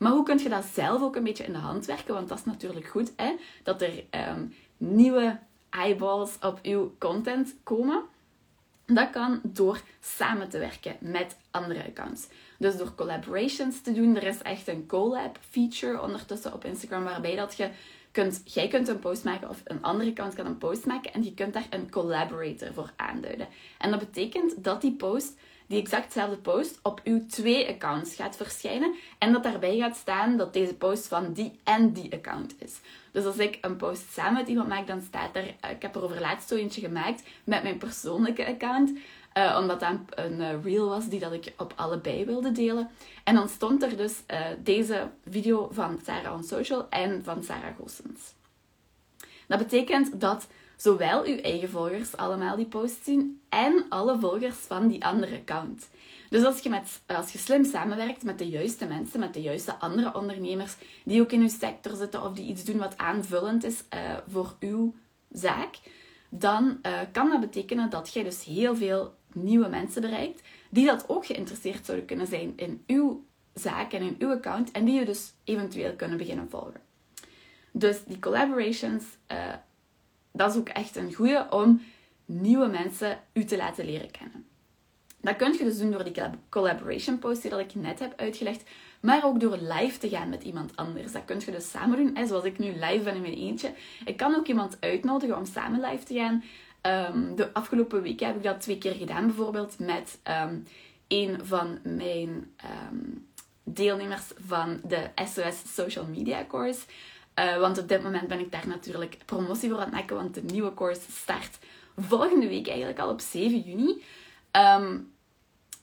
Maar 0.05 0.13
hoe 0.13 0.25
kun 0.25 0.39
je 0.39 0.49
dat 0.49 0.65
zelf 0.65 1.03
ook 1.03 1.17
een 1.17 1.25
beetje 1.25 1.45
in 1.45 1.53
de 1.53 1.59
hand 1.59 1.87
werken? 1.87 2.15
Want 2.15 2.29
dat 2.29 2.39
is 2.39 2.45
natuurlijk 2.45 2.87
goed, 2.87 3.13
hè? 3.17 3.35
dat 3.63 3.83
er 3.83 4.05
um, 4.31 4.55
nieuwe 4.77 5.39
eyeballs 5.71 6.37
op 6.41 6.59
uw 6.63 6.95
content 6.99 7.55
komen. 7.63 8.03
Dat 8.87 9.11
kan 9.11 9.41
door 9.43 9.81
samen 10.01 10.49
te 10.49 10.59
werken 10.59 10.97
met 11.01 11.37
andere 11.51 11.85
accounts. 11.87 12.27
Dus 12.59 12.77
door 12.77 12.95
collaborations 12.95 13.81
te 13.81 13.93
doen. 13.93 14.17
Er 14.17 14.27
is 14.27 14.43
echt 14.43 14.69
een 14.69 14.87
collab 14.87 15.39
feature 15.51 16.03
ondertussen 16.03 16.53
op 16.53 16.65
Instagram 16.65 17.05
waarbij 17.05 17.37
dat 17.37 17.57
je 17.57 17.71
kunt, 18.13 18.43
jij 18.45 18.69
kunt 18.69 18.89
een 18.89 18.99
post 18.99 19.25
maken 19.25 19.49
of 19.49 19.61
een 19.65 19.83
andere 19.83 20.11
account 20.11 20.35
kan 20.35 20.47
een 20.47 20.59
post 20.59 20.87
maken 20.87 21.13
en 21.13 21.25
je 21.25 21.35
kunt 21.35 21.53
daar 21.53 21.67
een 21.71 21.91
collaborator 21.91 22.73
voor 22.73 22.93
aanduiden. 22.97 23.49
En 23.79 23.91
dat 23.91 23.99
betekent 23.99 24.65
dat 24.65 24.81
die 24.81 24.93
post 24.93 25.39
die 25.67 25.81
exact 25.81 26.07
dezelfde 26.07 26.37
post 26.37 26.79
op 26.83 27.01
uw 27.05 27.27
twee 27.27 27.69
accounts 27.69 28.15
gaat 28.15 28.37
verschijnen. 28.37 28.95
En 29.19 29.33
dat 29.33 29.43
daarbij 29.43 29.77
gaat 29.77 29.97
staan 29.97 30.37
dat 30.37 30.53
deze 30.53 30.75
post 30.75 31.09
van 31.09 31.33
die 31.33 31.59
en 31.65 31.93
die 31.93 32.13
account 32.13 32.55
is. 32.59 32.81
Dus 33.13 33.25
als 33.25 33.39
ik 33.39 33.59
een 33.61 33.77
post 33.77 34.13
samen 34.13 34.33
met 34.33 34.49
iemand 34.49 34.69
maak, 34.69 34.87
dan 34.87 35.01
staat 35.01 35.37
er... 35.37 35.55
Eh, 35.61 35.71
ik 35.71 35.83
heb 35.83 35.95
er 35.95 36.05
over 36.05 36.21
laatst 36.21 36.49
zo 36.49 36.55
eentje 36.55 36.81
gemaakt 36.81 37.23
met 37.45 37.63
mijn 37.63 37.79
persoonlijke 37.79 38.47
account. 38.47 38.93
Uh, 39.39 39.57
omdat 39.61 39.81
dat 39.81 39.91
een, 39.91 40.41
een 40.41 40.63
reel 40.63 40.89
was 40.89 41.09
die 41.09 41.21
dat 41.21 41.33
ik 41.33 41.53
op 41.57 41.73
allebei 41.77 42.25
wilde 42.25 42.53
delen. 42.53 42.91
En 43.25 43.35
dan 43.35 43.49
stond 43.49 43.83
er 43.83 43.97
dus 43.97 44.23
deze 44.59 45.11
video 45.29 45.69
van 45.73 46.01
Sarah 46.05 46.35
on 46.35 46.45
Social 46.45 46.87
en 46.89 47.25
van 47.25 47.45
Sarah 47.45 47.77
Goossens. 47.77 48.35
Dat 49.47 49.59
betekent 49.59 50.21
dat 50.21 50.47
zowel 50.77 51.25
uw 51.25 51.37
eigen 51.37 51.71
volgers 51.71 52.17
allemaal 52.17 52.57
die 52.57 52.67
post 52.67 53.05
zien 53.05 53.41
en 53.49 53.87
alle 53.89 54.19
volgers 54.19 54.57
van 54.57 54.89
die 54.89 55.05
andere 55.05 55.37
account. 55.37 55.89
Dus 56.31 56.45
als 56.45 56.59
je, 56.59 56.69
met, 56.69 57.01
als 57.07 57.33
je 57.33 57.39
slim 57.39 57.65
samenwerkt 57.65 58.23
met 58.23 58.39
de 58.39 58.49
juiste 58.49 58.87
mensen, 58.87 59.21
met 59.21 59.35
de 59.35 59.43
juiste 59.43 59.79
andere 59.79 60.15
ondernemers 60.15 60.77
die 61.05 61.21
ook 61.21 61.33
in 61.33 61.41
uw 61.41 61.49
sector 61.49 61.97
zitten 61.97 62.23
of 62.23 62.33
die 62.33 62.47
iets 62.47 62.65
doen 62.65 62.79
wat 62.79 62.99
aanvullend 62.99 63.65
is 63.65 63.85
uh, 63.95 64.01
voor 64.29 64.57
uw 64.61 64.95
zaak, 65.31 65.79
dan 66.29 66.79
uh, 66.83 67.01
kan 67.13 67.31
dat 67.31 67.41
betekenen 67.41 67.91
dat 67.91 68.13
jij 68.13 68.23
dus 68.23 68.45
heel 68.45 68.77
veel 68.77 69.15
nieuwe 69.33 69.69
mensen 69.69 70.01
bereikt 70.01 70.43
die 70.71 70.87
dat 70.87 71.09
ook 71.09 71.27
geïnteresseerd 71.27 71.85
zouden 71.85 72.07
kunnen 72.07 72.27
zijn 72.27 72.53
in 72.57 72.83
uw 72.87 73.25
zaak 73.55 73.93
en 73.93 74.03
in 74.03 74.17
uw 74.19 74.31
account 74.31 74.71
en 74.71 74.85
die 74.85 74.99
je 74.99 75.05
dus 75.05 75.33
eventueel 75.45 75.95
kunnen 75.95 76.19
beginnen 76.19 76.51
volgen. 76.51 76.81
Dus 77.73 78.05
die 78.05 78.19
collaborations, 78.19 79.05
uh, 79.33 79.39
dat 80.37 80.51
is 80.51 80.57
ook 80.57 80.69
echt 80.69 80.97
een 80.97 81.15
goede 81.15 81.47
om 81.51 81.83
nieuwe 82.25 82.67
mensen 82.67 83.19
u 83.33 83.45
te 83.45 83.57
laten 83.57 83.85
leren 83.85 84.11
kennen. 84.11 84.47
Dat 85.21 85.37
kun 85.37 85.53
je 85.53 85.65
dus 85.65 85.79
doen 85.79 85.91
door 85.91 86.05
die 86.05 86.23
collaboration 86.49 87.19
post 87.19 87.43
die 87.43 87.59
ik 87.59 87.75
net 87.75 87.99
heb 87.99 88.13
uitgelegd, 88.17 88.63
maar 89.01 89.25
ook 89.25 89.41
door 89.41 89.57
live 89.57 89.99
te 89.99 90.09
gaan 90.09 90.29
met 90.29 90.43
iemand 90.43 90.77
anders. 90.77 91.13
Dat 91.13 91.25
kun 91.25 91.41
je 91.45 91.51
dus 91.51 91.71
samen 91.71 91.97
doen, 91.97 92.17
hè, 92.17 92.27
zoals 92.27 92.45
ik 92.45 92.59
nu 92.59 92.67
live 92.67 93.01
ben 93.05 93.15
in 93.15 93.21
mijn 93.21 93.35
eentje. 93.35 93.73
Ik 94.05 94.17
kan 94.17 94.35
ook 94.35 94.47
iemand 94.47 94.77
uitnodigen 94.81 95.37
om 95.37 95.45
samen 95.45 95.81
live 95.81 96.05
te 96.05 96.15
gaan. 96.15 96.45
Um, 97.15 97.37
de 97.37 97.53
afgelopen 97.53 98.03
week 98.03 98.21
heb 98.21 98.37
ik 98.37 98.43
dat 98.43 98.61
twee 98.61 98.79
keer 98.79 98.95
gedaan, 98.95 99.27
bijvoorbeeld 99.27 99.79
met 99.79 100.19
um, 100.43 100.65
een 101.09 101.39
van 101.43 101.79
mijn 101.83 102.55
um, 102.91 103.29
deelnemers 103.63 104.33
van 104.47 104.81
de 104.85 105.11
SOS 105.15 105.75
Social 105.75 106.07
Media 106.07 106.45
Course. 106.49 106.81
Uh, 107.39 107.59
want 107.59 107.79
op 107.79 107.89
dit 107.89 108.03
moment 108.03 108.29
ben 108.29 108.39
ik 108.39 108.53
daar 108.53 108.69
natuurlijk 108.69 109.19
promotie 109.25 109.69
voor 109.69 109.79
aan 109.79 109.85
het 109.85 109.93
maken, 109.93 110.17
want 110.17 110.35
de 110.35 110.43
nieuwe 110.43 110.75
course 110.75 111.01
start 111.11 111.59
volgende 111.97 112.49
week 112.49 112.69
eigenlijk 112.69 112.99
al 112.99 113.11
op 113.11 113.21
7 113.21 113.61
juni. 113.61 114.03
Um, 114.53 115.13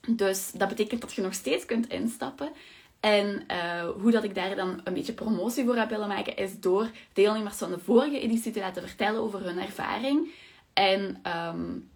dus 0.06 0.50
dat 0.54 0.68
betekent 0.68 1.00
dat 1.00 1.12
je 1.12 1.22
nog 1.22 1.34
steeds 1.34 1.64
kunt 1.64 1.88
instappen. 1.88 2.52
En 3.00 3.44
uh, 3.50 3.88
hoe 4.00 4.10
dat 4.10 4.24
ik 4.24 4.34
daar 4.34 4.56
dan 4.56 4.80
een 4.84 4.94
beetje 4.94 5.12
promotie 5.12 5.64
voor 5.64 5.76
heb 5.76 5.90
willen 5.90 6.08
maken, 6.08 6.36
is 6.36 6.60
door 6.60 6.90
deelnemers 7.12 7.56
van 7.56 7.70
de 7.70 7.78
vorige 7.78 8.20
editie 8.20 8.52
te 8.52 8.60
laten 8.60 8.88
vertellen 8.88 9.20
over 9.20 9.44
hun 9.44 9.58
ervaring. 9.58 10.30
En 10.72 11.22
um, 11.36 11.90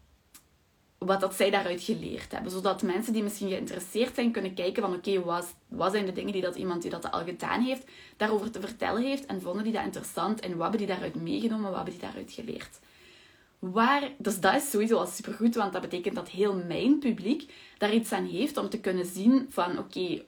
wat 1.07 1.21
dat 1.21 1.35
zij 1.35 1.51
daaruit 1.51 1.83
geleerd 1.83 2.33
hebben. 2.33 2.51
Zodat 2.51 2.83
mensen 2.83 3.13
die 3.13 3.23
misschien 3.23 3.49
geïnteresseerd 3.49 4.15
zijn 4.15 4.31
kunnen 4.31 4.55
kijken 4.55 4.83
van 4.83 4.95
oké, 4.95 5.45
wat 5.69 5.93
zijn 5.93 6.07
de 6.07 6.13
dingen 6.13 6.33
die 6.33 6.43
dat 6.43 6.57
iemand 6.57 6.83
die 6.83 6.91
dat 6.91 7.11
al 7.11 7.25
gedaan 7.25 7.63
heeft, 7.63 7.85
daarover 8.17 8.51
te 8.51 8.61
vertellen 8.61 9.03
heeft. 9.03 9.27
En 9.27 9.43
vonden 9.43 9.65
die 9.65 9.73
dat 9.73 9.85
interessant 9.85 10.41
en 10.41 10.51
wat 10.51 10.61
hebben 10.61 10.79
die 10.79 10.87
daaruit 10.87 11.15
meegenomen, 11.15 11.71
wat 11.71 11.75
hebben 11.75 11.95
die 11.95 12.03
daaruit 12.03 12.33
geleerd. 12.33 12.79
Waar, 13.59 14.11
dus 14.19 14.41
dat 14.41 14.55
is 14.55 14.71
sowieso 14.71 14.97
al 14.97 15.07
supergoed, 15.07 15.55
want 15.55 15.73
dat 15.73 15.83
betekent 15.83 16.15
dat 16.15 16.29
heel 16.29 16.55
mijn 16.55 16.99
publiek 16.99 17.53
daar 17.79 17.95
iets 17.95 18.13
aan 18.13 18.27
heeft 18.27 18.57
om 18.57 18.69
te 18.69 18.81
kunnen 18.81 19.07
zien 19.07 19.47
van 19.49 19.79
oké, 19.79 20.23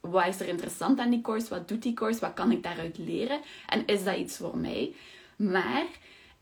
wat 0.00 0.26
is 0.26 0.40
er 0.40 0.48
interessant 0.48 0.98
aan 0.98 1.10
die 1.10 1.20
course, 1.20 1.48
wat 1.48 1.68
doet 1.68 1.82
die 1.82 1.94
course, 1.94 2.20
wat 2.20 2.34
kan 2.34 2.52
ik 2.52 2.62
daaruit 2.62 2.98
leren 2.98 3.40
en 3.68 3.86
is 3.86 4.04
dat 4.04 4.16
iets 4.16 4.36
voor 4.36 4.56
mij. 4.56 4.94
Maar 5.36 5.86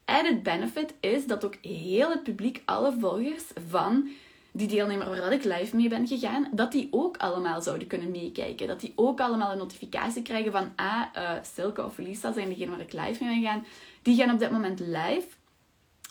added 0.04 0.42
benefit 0.42 0.94
is 1.00 1.26
dat 1.26 1.44
ook 1.44 1.54
heel 1.62 2.10
het 2.10 2.22
publiek, 2.22 2.62
alle 2.64 2.92
volgers 2.98 3.44
van 3.68 4.08
die 4.56 4.68
deelnemer 4.68 5.08
waar 5.08 5.32
ik 5.32 5.44
live 5.44 5.76
mee 5.76 5.88
ben 5.88 6.06
gegaan, 6.06 6.48
dat 6.52 6.72
die 6.72 6.88
ook 6.90 7.16
allemaal 7.16 7.62
zouden 7.62 7.86
kunnen 7.86 8.10
meekijken. 8.10 8.66
Dat 8.66 8.80
die 8.80 8.92
ook 8.96 9.20
allemaal 9.20 9.52
een 9.52 9.58
notificatie 9.58 10.22
krijgen 10.22 10.52
van, 10.52 10.72
ah, 10.76 11.02
uh, 11.16 11.30
Silke 11.54 11.84
of 11.84 11.98
Lisa 11.98 12.32
zijn 12.32 12.48
degene 12.48 12.70
waar 12.70 12.80
ik 12.80 12.92
live 12.92 13.24
mee 13.24 13.32
ben 13.32 13.42
gegaan. 13.42 13.66
Die 14.02 14.16
gaan 14.16 14.32
op 14.32 14.38
dit 14.38 14.50
moment 14.50 14.80
live. 14.80 15.26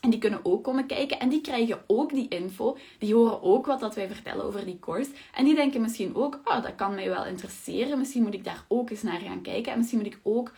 En 0.01 0.09
die 0.09 0.19
kunnen 0.19 0.39
ook 0.43 0.63
komen 0.63 0.85
kijken 0.85 1.19
en 1.19 1.29
die 1.29 1.41
krijgen 1.41 1.83
ook 1.87 2.09
die 2.09 2.27
info. 2.27 2.77
Die 2.99 3.13
horen 3.13 3.41
ook 3.41 3.65
wat 3.65 3.79
dat 3.79 3.95
wij 3.95 4.07
vertellen 4.07 4.45
over 4.45 4.65
die 4.65 4.79
course. 4.79 5.11
En 5.33 5.45
die 5.45 5.55
denken 5.55 5.81
misschien 5.81 6.15
ook, 6.15 6.39
oh, 6.43 6.63
dat 6.63 6.75
kan 6.75 6.95
mij 6.95 7.09
wel 7.09 7.25
interesseren. 7.25 7.97
Misschien 7.97 8.23
moet 8.23 8.33
ik 8.33 8.43
daar 8.43 8.65
ook 8.67 8.89
eens 8.89 9.01
naar 9.01 9.19
gaan 9.19 9.41
kijken. 9.41 9.71
En 9.71 9.77
misschien 9.77 9.99
moet 9.99 10.13
ik 10.13 10.19
ook 10.23 10.51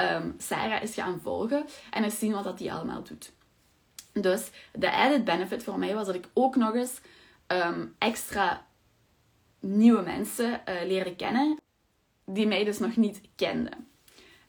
um, 0.00 0.34
Sarah 0.38 0.80
eens 0.80 0.94
gaan 0.94 1.20
volgen 1.22 1.66
en 1.90 2.04
eens 2.04 2.18
zien 2.18 2.32
wat 2.32 2.44
dat 2.44 2.58
die 2.58 2.72
allemaal 2.72 3.02
doet. 3.02 3.32
Dus 4.12 4.50
de 4.72 4.92
added 4.92 5.24
benefit 5.24 5.62
voor 5.62 5.78
mij 5.78 5.94
was 5.94 6.06
dat 6.06 6.14
ik 6.14 6.28
ook 6.32 6.56
nog 6.56 6.74
eens 6.74 7.00
um, 7.46 7.94
extra 7.98 8.66
nieuwe 9.60 10.02
mensen 10.02 10.60
uh, 10.68 10.74
leerde 10.86 11.16
kennen 11.16 11.58
die 12.24 12.46
mij 12.46 12.64
dus 12.64 12.78
nog 12.78 12.96
niet 12.96 13.20
kenden. 13.36 13.88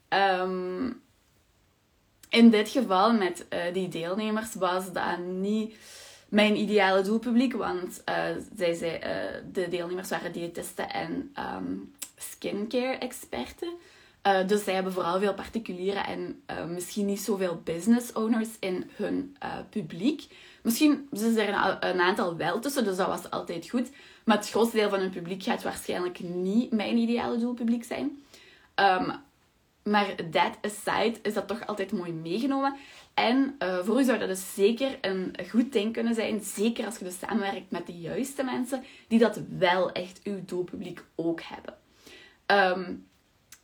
Um, 0.09 1.01
in 2.29 2.49
dit 2.49 2.69
geval 2.69 3.13
met 3.13 3.45
uh, 3.49 3.73
die 3.73 3.87
deelnemers 3.87 4.53
was 4.53 4.91
dat 4.91 5.17
niet 5.19 5.77
mijn 6.29 6.55
ideale 6.55 7.01
doelpubliek, 7.01 7.53
want 7.53 8.01
uh, 8.09 8.25
zij, 8.55 8.73
zij, 8.73 8.99
de 9.51 9.67
deelnemers 9.69 10.09
waren 10.09 10.31
diëtisten 10.31 10.89
en 10.89 11.33
skincare 12.17 12.97
experten. 12.97 13.73
Dus 14.47 14.63
zij 14.63 14.73
hebben 14.73 14.93
vooral 14.93 15.19
veel 15.19 15.33
particulieren 15.33 16.05
en 16.05 16.41
misschien 16.73 17.05
niet 17.05 17.19
zoveel 17.19 17.61
business 17.63 18.13
owners 18.13 18.49
in 18.59 18.89
hun 18.95 19.37
publiek. 19.69 20.27
Misschien 20.63 21.07
zijn 21.11 21.37
er 21.37 21.77
een, 21.79 21.99
aantal 21.99 22.37
wel 22.37 22.59
tussen, 22.59 22.83
dus 22.83 22.97
dat 22.97 23.07
was 23.07 23.29
altijd 23.29 23.69
goed. 23.69 23.89
Maar 24.25 24.37
het 24.37 24.49
grootste 24.49 24.77
deel 24.77 24.89
van 24.89 24.99
hun 24.99 25.09
publiek 25.09 25.43
gaat 25.43 25.63
waarschijnlijk 25.63 26.19
niet 26.19 26.71
mijn 26.71 26.97
ideale 26.97 27.37
doelpubliek 27.37 27.83
zijn. 27.83 28.23
Um, 28.75 29.11
maar 29.83 30.15
that 30.31 30.57
aside 30.61 31.19
is 31.21 31.33
dat 31.33 31.47
toch 31.47 31.67
altijd 31.67 31.91
mooi 31.91 32.13
meegenomen. 32.13 32.75
En 33.13 33.55
voor 33.83 33.99
u 33.99 34.03
zou 34.03 34.19
dat 34.19 34.27
dus 34.27 34.53
zeker 34.53 34.97
een 35.01 35.35
goed 35.49 35.73
ding 35.73 35.93
kunnen 35.93 36.13
zijn. 36.13 36.41
Zeker 36.43 36.85
als 36.85 36.97
je 36.97 37.03
dus 37.03 37.19
samenwerkt 37.19 37.71
met 37.71 37.85
de 37.85 37.97
juiste 37.97 38.43
mensen 38.43 38.83
die 39.07 39.19
dat 39.19 39.41
wel 39.57 39.91
echt 39.91 40.19
uw 40.23 40.45
doelpubliek 40.45 41.03
ook 41.15 41.41
hebben. 41.41 41.77
Um, 42.77 43.06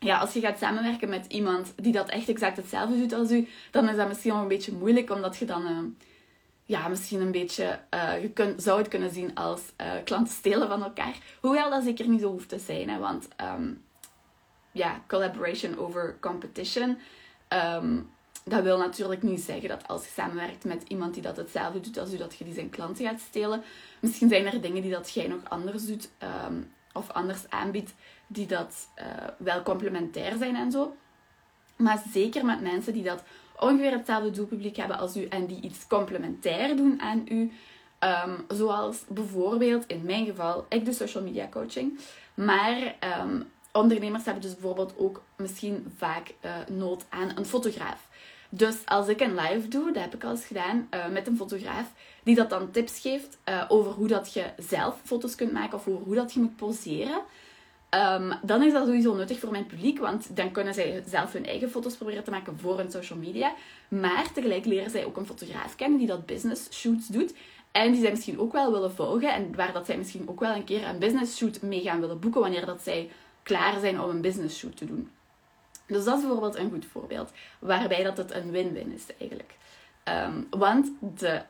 ja, 0.03 0.17
als 0.17 0.33
je 0.33 0.39
gaat 0.39 0.57
samenwerken 0.57 1.09
met 1.09 1.25
iemand 1.27 1.73
die 1.75 1.91
dat 1.91 2.09
echt 2.09 2.29
exact 2.29 2.57
hetzelfde 2.57 2.97
doet 2.97 3.13
als 3.13 3.31
u, 3.31 3.47
dan 3.71 3.89
is 3.89 3.95
dat 3.95 4.07
misschien 4.07 4.31
wel 4.31 4.41
een 4.41 4.47
beetje 4.47 4.73
moeilijk, 4.73 5.09
omdat 5.09 5.37
je 5.37 5.45
dan 5.45 5.61
uh, 5.61 5.77
ja, 6.63 6.87
misschien 6.87 7.21
een 7.21 7.31
beetje, 7.31 7.79
uh, 7.93 8.21
je 8.21 8.29
kunt, 8.29 8.63
zou 8.63 8.77
het 8.77 8.87
kunnen 8.87 9.11
zien 9.11 9.35
als 9.35 9.61
uh, 9.81 9.91
klanten 10.03 10.33
stelen 10.33 10.67
van 10.67 10.83
elkaar. 10.83 11.17
Hoewel 11.41 11.69
dat 11.69 11.83
zeker 11.83 12.07
niet 12.07 12.21
zo 12.21 12.31
hoeft 12.31 12.49
te 12.49 12.59
zijn, 12.59 12.89
hè, 12.89 12.99
want 12.99 13.27
um, 13.41 13.83
ja, 14.71 15.01
collaboration 15.07 15.77
over 15.77 16.17
competition. 16.19 16.97
Um, 17.75 18.11
dat 18.45 18.63
wil 18.63 18.77
natuurlijk 18.77 19.23
niet 19.23 19.41
zeggen 19.41 19.69
dat 19.69 19.87
als 19.87 20.03
je 20.03 20.11
samenwerkt 20.11 20.63
met 20.63 20.83
iemand 20.87 21.13
die 21.13 21.23
dat 21.23 21.37
hetzelfde 21.37 21.79
doet 21.79 21.97
als 21.97 22.13
u, 22.13 22.17
dat 22.17 22.35
je 22.35 22.43
die 22.43 22.53
zijn 22.53 22.69
klanten 22.69 23.05
gaat 23.05 23.19
stelen. 23.19 23.63
Misschien 24.01 24.29
zijn 24.29 24.45
er 24.45 24.61
dingen 24.61 24.81
die 24.81 24.91
dat 24.91 25.13
jij 25.13 25.27
nog 25.27 25.39
anders 25.43 25.85
doet 25.85 26.09
um, 26.47 26.71
of 26.93 27.09
anders 27.09 27.49
aanbiedt, 27.49 27.93
die 28.27 28.47
dat 28.47 28.87
uh, 28.99 29.05
wel 29.37 29.63
complementair 29.63 30.37
zijn 30.37 30.55
en 30.55 30.71
zo. 30.71 30.95
Maar 31.75 32.03
zeker 32.11 32.45
met 32.45 32.61
mensen 32.61 32.93
die 32.93 33.03
dat 33.03 33.23
ongeveer 33.59 33.91
hetzelfde 33.91 34.31
doelpubliek 34.31 34.75
hebben 34.75 34.97
als 34.97 35.17
u 35.17 35.25
en 35.25 35.45
die 35.45 35.61
iets 35.61 35.87
complementair 35.87 36.75
doen 36.75 37.01
aan 37.01 37.25
u. 37.27 37.51
Um, 38.25 38.45
zoals 38.47 39.03
bijvoorbeeld 39.07 39.85
in 39.87 40.01
mijn 40.05 40.25
geval, 40.25 40.65
ik 40.69 40.85
doe 40.85 40.93
social 40.93 41.23
media 41.23 41.47
coaching. 41.49 41.99
Maar 42.33 42.95
um, 43.21 43.51
ondernemers 43.71 44.25
hebben 44.25 44.41
dus 44.43 44.53
bijvoorbeeld 44.53 44.93
ook 44.97 45.23
misschien 45.35 45.93
vaak 45.97 46.33
uh, 46.45 46.51
nood 46.67 47.05
aan 47.09 47.31
een 47.35 47.45
fotograaf. 47.45 48.07
Dus 48.49 48.85
als 48.85 49.07
ik 49.07 49.21
een 49.21 49.35
live 49.35 49.67
doe, 49.67 49.91
dat 49.91 50.03
heb 50.03 50.15
ik 50.15 50.23
al 50.23 50.31
eens 50.31 50.45
gedaan, 50.45 50.87
uh, 50.93 51.07
met 51.07 51.27
een 51.27 51.37
fotograaf, 51.37 51.91
die 52.23 52.35
dat 52.35 52.49
dan 52.49 52.71
tips 52.71 52.99
geeft 52.99 53.37
uh, 53.49 53.65
over 53.67 53.91
hoe 53.91 54.07
dat 54.07 54.33
je 54.33 54.45
zelf 54.57 55.01
foto's 55.03 55.35
kunt 55.35 55.51
maken 55.51 55.77
of 55.77 55.87
over 55.87 56.05
hoe 56.05 56.15
dat 56.15 56.33
je 56.33 56.39
moet 56.39 56.55
poseren. 56.55 57.21
Um, 57.89 58.33
dan 58.41 58.63
is 58.63 58.73
dat 58.73 58.85
sowieso 58.85 59.15
nuttig 59.15 59.39
voor 59.39 59.51
mijn 59.51 59.65
publiek, 59.65 59.99
want 59.99 60.35
dan 60.35 60.51
kunnen 60.51 60.73
zij 60.73 61.03
zelf 61.07 61.33
hun 61.33 61.45
eigen 61.45 61.69
foto's 61.69 61.95
proberen 61.95 62.23
te 62.23 62.31
maken 62.31 62.59
voor 62.59 62.77
hun 62.77 62.91
social 62.91 63.19
media. 63.19 63.53
Maar 63.87 64.31
tegelijk 64.33 64.65
leren 64.65 64.91
zij 64.91 65.05
ook 65.05 65.17
een 65.17 65.25
fotograaf 65.25 65.75
kennen 65.75 65.97
die 65.97 66.07
dat 66.07 66.25
business 66.25 66.71
shoots 66.71 67.07
doet. 67.07 67.33
En 67.71 67.91
die 67.91 68.01
zij 68.01 68.09
misschien 68.09 68.39
ook 68.39 68.51
wel 68.51 68.71
willen 68.71 68.93
volgen. 68.93 69.33
En 69.33 69.55
waar 69.55 69.73
dat 69.73 69.85
zij 69.85 69.97
misschien 69.97 70.29
ook 70.29 70.39
wel 70.39 70.55
een 70.55 70.63
keer 70.63 70.87
een 70.87 70.99
business 70.99 71.37
shoot 71.37 71.61
mee 71.61 71.81
gaan 71.81 71.99
willen 71.99 72.19
boeken 72.19 72.41
wanneer 72.41 72.65
dat 72.65 72.81
zij 72.81 73.09
klaar 73.43 73.79
zijn 73.79 74.01
om 74.01 74.09
een 74.09 74.21
business 74.21 74.57
shoot 74.57 74.77
te 74.77 74.85
doen. 74.85 75.09
Dus 75.87 76.03
dat 76.03 76.15
is 76.15 76.21
bijvoorbeeld 76.21 76.55
een 76.55 76.69
goed 76.71 76.85
voorbeeld. 76.85 77.31
Waarbij 77.59 78.03
dat 78.03 78.17
het 78.17 78.33
een 78.33 78.51
win-win 78.51 78.93
is 78.93 79.05
eigenlijk. 79.19 79.55
Um, 80.09 80.47
want 80.49 80.91
de, 80.99 81.41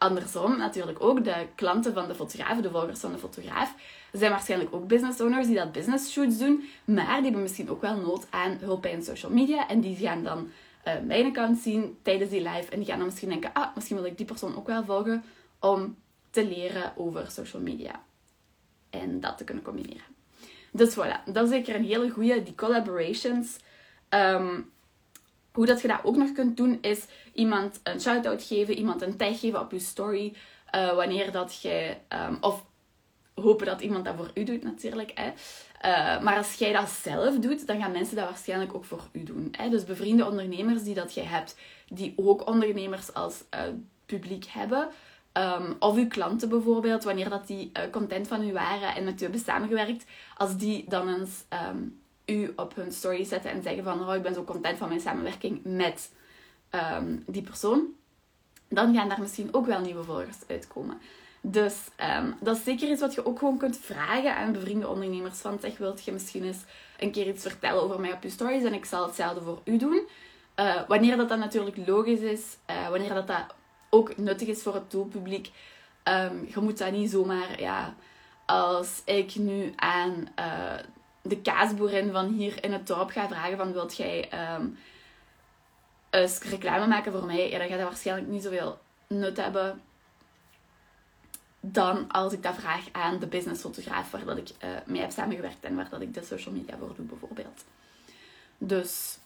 andersom 0.00 0.56
natuurlijk 0.56 1.02
ook, 1.02 1.24
de 1.24 1.46
klanten 1.54 1.92
van 1.92 2.08
de 2.08 2.14
fotograaf, 2.14 2.60
de 2.60 2.70
volgers 2.70 3.00
van 3.00 3.12
de 3.12 3.18
fotograaf, 3.18 3.74
zijn 4.12 4.30
waarschijnlijk 4.30 4.74
ook 4.74 4.86
business 4.86 5.20
owners 5.20 5.46
die 5.46 5.56
dat 5.56 5.72
business 5.72 6.12
shoots 6.12 6.38
doen. 6.38 6.68
Maar 6.84 7.14
die 7.14 7.22
hebben 7.24 7.42
misschien 7.42 7.70
ook 7.70 7.80
wel 7.80 7.96
nood 7.96 8.26
aan 8.30 8.58
hulp 8.60 8.82
bij 8.82 9.00
social 9.00 9.32
media. 9.32 9.68
En 9.68 9.80
die 9.80 9.96
gaan 9.96 10.22
dan 10.22 10.50
uh, 10.86 10.92
mijn 11.06 11.26
account 11.26 11.58
zien 11.58 11.98
tijdens 12.02 12.30
die 12.30 12.40
live. 12.40 12.70
En 12.70 12.78
die 12.78 12.86
gaan 12.86 12.96
dan 12.96 13.06
misschien 13.06 13.28
denken, 13.28 13.52
ah, 13.52 13.74
misschien 13.74 13.96
wil 13.96 14.06
ik 14.06 14.16
die 14.16 14.26
persoon 14.26 14.56
ook 14.56 14.66
wel 14.66 14.84
volgen 14.84 15.24
om 15.58 15.96
te 16.30 16.46
leren 16.46 16.92
over 16.96 17.30
social 17.30 17.62
media. 17.62 18.02
En 18.90 19.20
dat 19.20 19.38
te 19.38 19.44
kunnen 19.44 19.64
combineren. 19.64 20.04
Dus 20.72 20.94
voilà, 20.94 21.24
dat 21.32 21.44
is 21.44 21.50
zeker 21.50 21.74
een 21.74 21.84
hele 21.84 22.10
goede, 22.10 22.42
die 22.42 22.54
collaborations. 22.54 23.56
Um, 24.08 24.70
hoe 25.52 25.66
dat 25.66 25.80
je 25.80 25.88
dat 25.88 26.00
ook 26.02 26.16
nog 26.16 26.32
kunt 26.32 26.56
doen, 26.56 26.78
is 26.80 27.04
iemand 27.32 27.80
een 27.82 28.00
shout-out 28.00 28.42
geven, 28.42 28.74
iemand 28.74 29.02
een 29.02 29.16
tag 29.16 29.40
geven 29.40 29.60
op 29.60 29.70
je 29.70 29.78
story. 29.78 30.36
Uh, 30.74 30.94
wanneer 30.94 31.32
dat 31.32 31.60
je, 31.62 31.96
um, 32.28 32.38
of 32.40 32.64
hopen 33.34 33.66
dat 33.66 33.80
iemand 33.80 34.04
dat 34.04 34.16
voor 34.16 34.30
u 34.34 34.44
doet 34.44 34.62
natuurlijk. 34.62 35.12
Hè. 35.14 35.26
Uh, 35.26 36.22
maar 36.22 36.36
als 36.36 36.54
jij 36.54 36.72
dat 36.72 36.88
zelf 36.88 37.38
doet, 37.38 37.66
dan 37.66 37.80
gaan 37.80 37.92
mensen 37.92 38.16
dat 38.16 38.28
waarschijnlijk 38.28 38.74
ook 38.74 38.84
voor 38.84 39.08
u 39.12 39.22
doen. 39.22 39.48
Hè. 39.56 39.68
Dus 39.68 39.84
bevriende 39.84 40.26
ondernemers 40.26 40.82
die 40.82 40.94
dat 40.94 41.14
jij 41.14 41.24
hebt, 41.24 41.56
die 41.88 42.12
ook 42.16 42.46
ondernemers 42.48 43.14
als 43.14 43.44
uh, 43.54 43.60
publiek 44.06 44.44
hebben. 44.44 44.88
Um, 45.32 45.76
of 45.78 45.96
uw 45.96 46.08
klanten 46.08 46.48
bijvoorbeeld, 46.48 47.04
wanneer 47.04 47.28
dat 47.28 47.46
die 47.46 47.72
content 47.90 48.28
van 48.28 48.48
u 48.48 48.52
waren 48.52 48.94
en 48.94 49.04
met 49.04 49.20
u 49.20 49.22
hebben 49.22 49.40
samengewerkt, 49.40 50.04
als 50.36 50.56
die 50.56 50.84
dan 50.88 51.08
eens 51.08 51.44
um, 51.70 52.00
u 52.30 52.52
op 52.56 52.74
hun 52.74 52.92
story 52.92 53.24
zetten 53.24 53.50
en 53.50 53.62
zeggen 53.62 53.84
van 53.84 54.08
oh, 54.08 54.14
ik 54.14 54.22
ben 54.22 54.34
zo 54.34 54.44
content 54.44 54.78
van 54.78 54.88
mijn 54.88 55.00
samenwerking 55.00 55.60
met 55.64 56.12
um, 56.70 57.24
die 57.26 57.42
persoon, 57.42 57.86
dan 58.68 58.94
gaan 58.94 59.08
daar 59.08 59.20
misschien 59.20 59.54
ook 59.54 59.66
wel 59.66 59.80
nieuwe 59.80 60.04
volgers 60.04 60.38
uitkomen. 60.46 61.00
Dus 61.42 61.74
dat 62.40 62.56
is 62.56 62.64
zeker 62.64 62.90
iets 62.90 63.00
wat 63.00 63.14
je 63.14 63.26
ook 63.26 63.38
gewoon 63.38 63.58
kunt 63.58 63.78
vragen 63.78 64.36
aan 64.36 64.52
bevriende 64.52 64.88
ondernemers. 64.88 65.38
Van 65.38 65.58
zeg, 65.60 65.78
wilt 65.78 66.04
je 66.04 66.12
misschien 66.12 66.44
eens 66.44 66.64
een 66.98 67.10
keer 67.10 67.28
iets 67.28 67.42
vertellen 67.42 67.82
over 67.82 68.00
mij 68.00 68.12
op 68.12 68.22
je 68.22 68.30
stories 68.30 68.64
en 68.64 68.74
ik 68.74 68.84
zal 68.84 69.06
hetzelfde 69.06 69.40
voor 69.40 69.60
u 69.64 69.76
doen. 69.76 70.02
Uh, 70.56 70.80
wanneer 70.88 71.16
dat 71.16 71.28
dan 71.28 71.38
natuurlijk 71.38 71.76
logisch 71.86 72.20
is, 72.20 72.56
uh, 72.70 72.88
wanneer 72.88 73.14
dat, 73.14 73.26
dat 73.26 73.54
ook 73.90 74.16
nuttig 74.16 74.48
is 74.48 74.62
voor 74.62 74.74
het 74.74 74.90
doelpubliek. 74.90 75.50
Um, 76.04 76.48
je 76.54 76.60
moet 76.60 76.78
dat 76.78 76.92
niet 76.92 77.10
zomaar, 77.10 77.60
ja, 77.60 77.94
als 78.46 79.02
ik 79.04 79.34
nu 79.34 79.72
aan 79.76 80.28
uh, 80.38 80.72
de 81.22 81.40
kaasboerin 81.40 82.12
van 82.12 82.26
hier 82.26 82.64
in 82.64 82.72
het 82.72 82.86
dorp 82.86 83.10
ga 83.10 83.28
vragen 83.28 83.56
van 83.56 83.72
wilt 83.72 83.96
jij 83.96 84.28
um, 84.56 84.78
reclame 86.42 86.86
maken 86.86 87.12
voor 87.12 87.24
mij, 87.24 87.50
ja, 87.50 87.58
dan 87.58 87.68
gaat 87.68 87.78
dat 87.78 87.88
waarschijnlijk 87.88 88.28
niet 88.28 88.42
zoveel 88.42 88.78
nut 89.06 89.36
hebben 89.36 89.80
dan 91.60 92.08
als 92.08 92.32
ik 92.32 92.42
dat 92.42 92.54
vraag 92.54 92.84
aan 92.92 93.18
de 93.18 93.26
businessfotograaf 93.26 94.10
waar 94.10 94.24
dat 94.24 94.36
ik 94.36 94.48
uh, 94.48 94.70
mee 94.86 95.00
heb 95.00 95.10
samengewerkt 95.10 95.64
en 95.64 95.76
waar 95.76 95.88
dat 95.88 96.00
ik 96.00 96.14
de 96.14 96.22
social 96.22 96.54
media 96.54 96.76
voor 96.78 96.94
doe 96.96 97.06
bijvoorbeeld. 97.06 97.64
Dus 98.58 99.18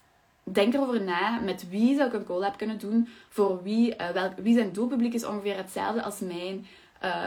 denk 0.43 0.75
erover 0.75 1.03
na 1.03 1.41
met 1.41 1.69
wie 1.69 1.97
zou 1.97 2.09
ik 2.09 2.15
een 2.15 2.25
collab 2.25 2.57
kunnen 2.57 2.79
doen. 2.79 3.09
Voor 3.29 3.63
wie, 3.63 3.97
uh, 3.97 4.09
welk, 4.09 4.33
wie 4.37 4.55
zijn 4.55 4.73
doelpubliek 4.73 5.15
is 5.15 5.25
ongeveer 5.25 5.57
hetzelfde 5.57 6.03
als 6.03 6.21
mijn. 6.21 6.67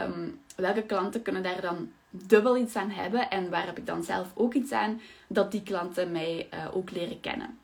Um, 0.06 0.40
welke 0.56 0.82
klanten 0.82 1.22
kunnen 1.22 1.42
daar 1.42 1.60
dan 1.60 1.92
dubbel 2.10 2.56
iets 2.56 2.76
aan 2.76 2.90
hebben 2.90 3.30
en 3.30 3.50
waar 3.50 3.66
heb 3.66 3.78
ik 3.78 3.86
dan 3.86 4.02
zelf 4.02 4.28
ook 4.34 4.54
iets 4.54 4.72
aan 4.72 5.00
dat 5.26 5.50
die 5.52 5.62
klanten 5.62 6.12
mij 6.12 6.48
uh, 6.54 6.76
ook 6.76 6.90
leren 6.90 7.20
kennen. 7.20 7.58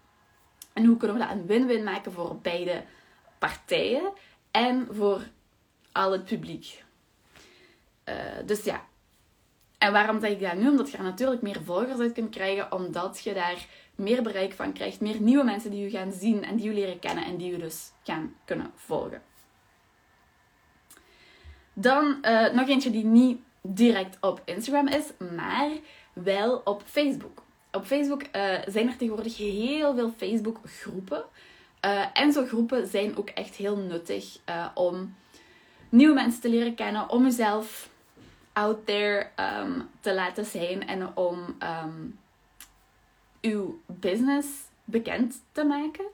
En 0.72 0.84
hoe 0.84 0.96
kunnen 0.96 1.16
we 1.16 1.22
dat 1.22 1.32
een 1.32 1.46
win-win 1.46 1.84
maken 1.84 2.12
voor 2.12 2.38
beide 2.42 2.84
partijen 3.38 4.12
en 4.50 4.88
voor 4.90 5.22
al 5.92 6.12
het 6.12 6.24
publiek. 6.24 6.84
Uh, 8.08 8.14
dus 8.46 8.64
ja. 8.64 8.84
En 9.78 9.92
waarom 9.92 10.20
zeg 10.20 10.30
ik 10.30 10.40
dat 10.40 10.54
nu? 10.54 10.68
Omdat 10.68 10.90
je 10.90 10.96
er 10.96 11.02
natuurlijk 11.02 11.42
meer 11.42 11.62
volgers 11.64 11.98
uit 11.98 12.12
kunt 12.12 12.30
krijgen, 12.30 12.72
omdat 12.72 13.20
je 13.24 13.34
daar 13.34 13.66
meer 13.94 14.22
bereik 14.22 14.52
van 14.52 14.72
krijgt, 14.72 15.00
meer 15.00 15.20
nieuwe 15.20 15.44
mensen 15.44 15.70
die 15.70 15.84
je 15.84 15.90
gaan 15.90 16.12
zien 16.12 16.44
en 16.44 16.56
die 16.56 16.66
je 16.66 16.74
leren 16.74 16.98
kennen 16.98 17.24
en 17.24 17.36
die 17.36 17.50
je 17.50 17.58
dus 17.58 17.92
gaan 18.02 18.34
kunnen 18.44 18.72
volgen. 18.74 19.22
Dan 21.72 22.18
uh, 22.22 22.52
nog 22.52 22.68
eentje 22.68 22.90
die 22.90 23.04
niet 23.04 23.40
direct 23.68 24.16
op 24.20 24.42
Instagram 24.44 24.88
is, 24.88 25.04
maar 25.36 25.70
wel 26.12 26.60
op 26.64 26.82
Facebook. 26.84 27.42
Op 27.72 27.84
Facebook 27.84 28.22
uh, 28.22 28.54
zijn 28.66 28.88
er 28.88 28.96
tegenwoordig 28.96 29.36
heel 29.36 29.94
veel 29.94 30.12
Facebook 30.16 30.58
groepen. 30.64 31.24
Uh, 31.84 32.06
en 32.12 32.32
zo'n 32.32 32.46
groepen 32.46 32.86
zijn 32.86 33.16
ook 33.16 33.28
echt 33.28 33.54
heel 33.54 33.76
nuttig 33.76 34.38
om 34.74 35.14
nieuwe 35.88 36.14
mensen 36.14 36.40
te 36.40 36.48
leren 36.48 36.74
kennen, 36.74 37.10
om 37.10 37.24
jezelf 37.24 37.88
out 38.52 38.86
there 38.86 39.26
um, 39.36 39.88
te 40.00 40.14
laten 40.14 40.44
zijn 40.44 40.86
en 40.86 41.16
om 41.16 41.56
um, 41.84 42.18
uw 43.40 43.80
business 43.86 44.48
bekend 44.84 45.42
te 45.52 45.64
maken 45.64 46.04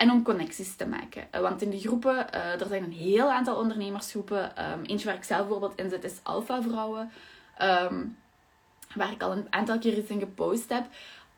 en 0.00 0.10
om 0.10 0.22
connecties 0.22 0.76
te 0.76 0.86
maken. 0.86 1.26
Uh, 1.34 1.40
want 1.40 1.62
in 1.62 1.70
die 1.70 1.80
groepen, 1.80 2.26
uh, 2.34 2.60
er 2.60 2.66
zijn 2.68 2.84
een 2.84 2.92
heel 2.92 3.30
aantal 3.30 3.56
ondernemersgroepen. 3.56 4.72
Um, 4.72 4.82
eentje 4.84 5.06
waar 5.06 5.16
ik 5.16 5.24
zelf 5.24 5.40
bijvoorbeeld 5.40 5.78
in 5.78 5.90
zit 5.90 6.04
is 6.04 6.20
Alpha 6.22 6.62
Vrouwen, 6.62 7.12
waar 8.94 9.12
ik 9.12 9.22
al 9.22 9.32
een 9.32 9.46
aantal 9.50 9.78
keer 9.78 9.98
iets 9.98 10.10
in 10.10 10.18
gepost 10.18 10.68
heb. 10.68 10.86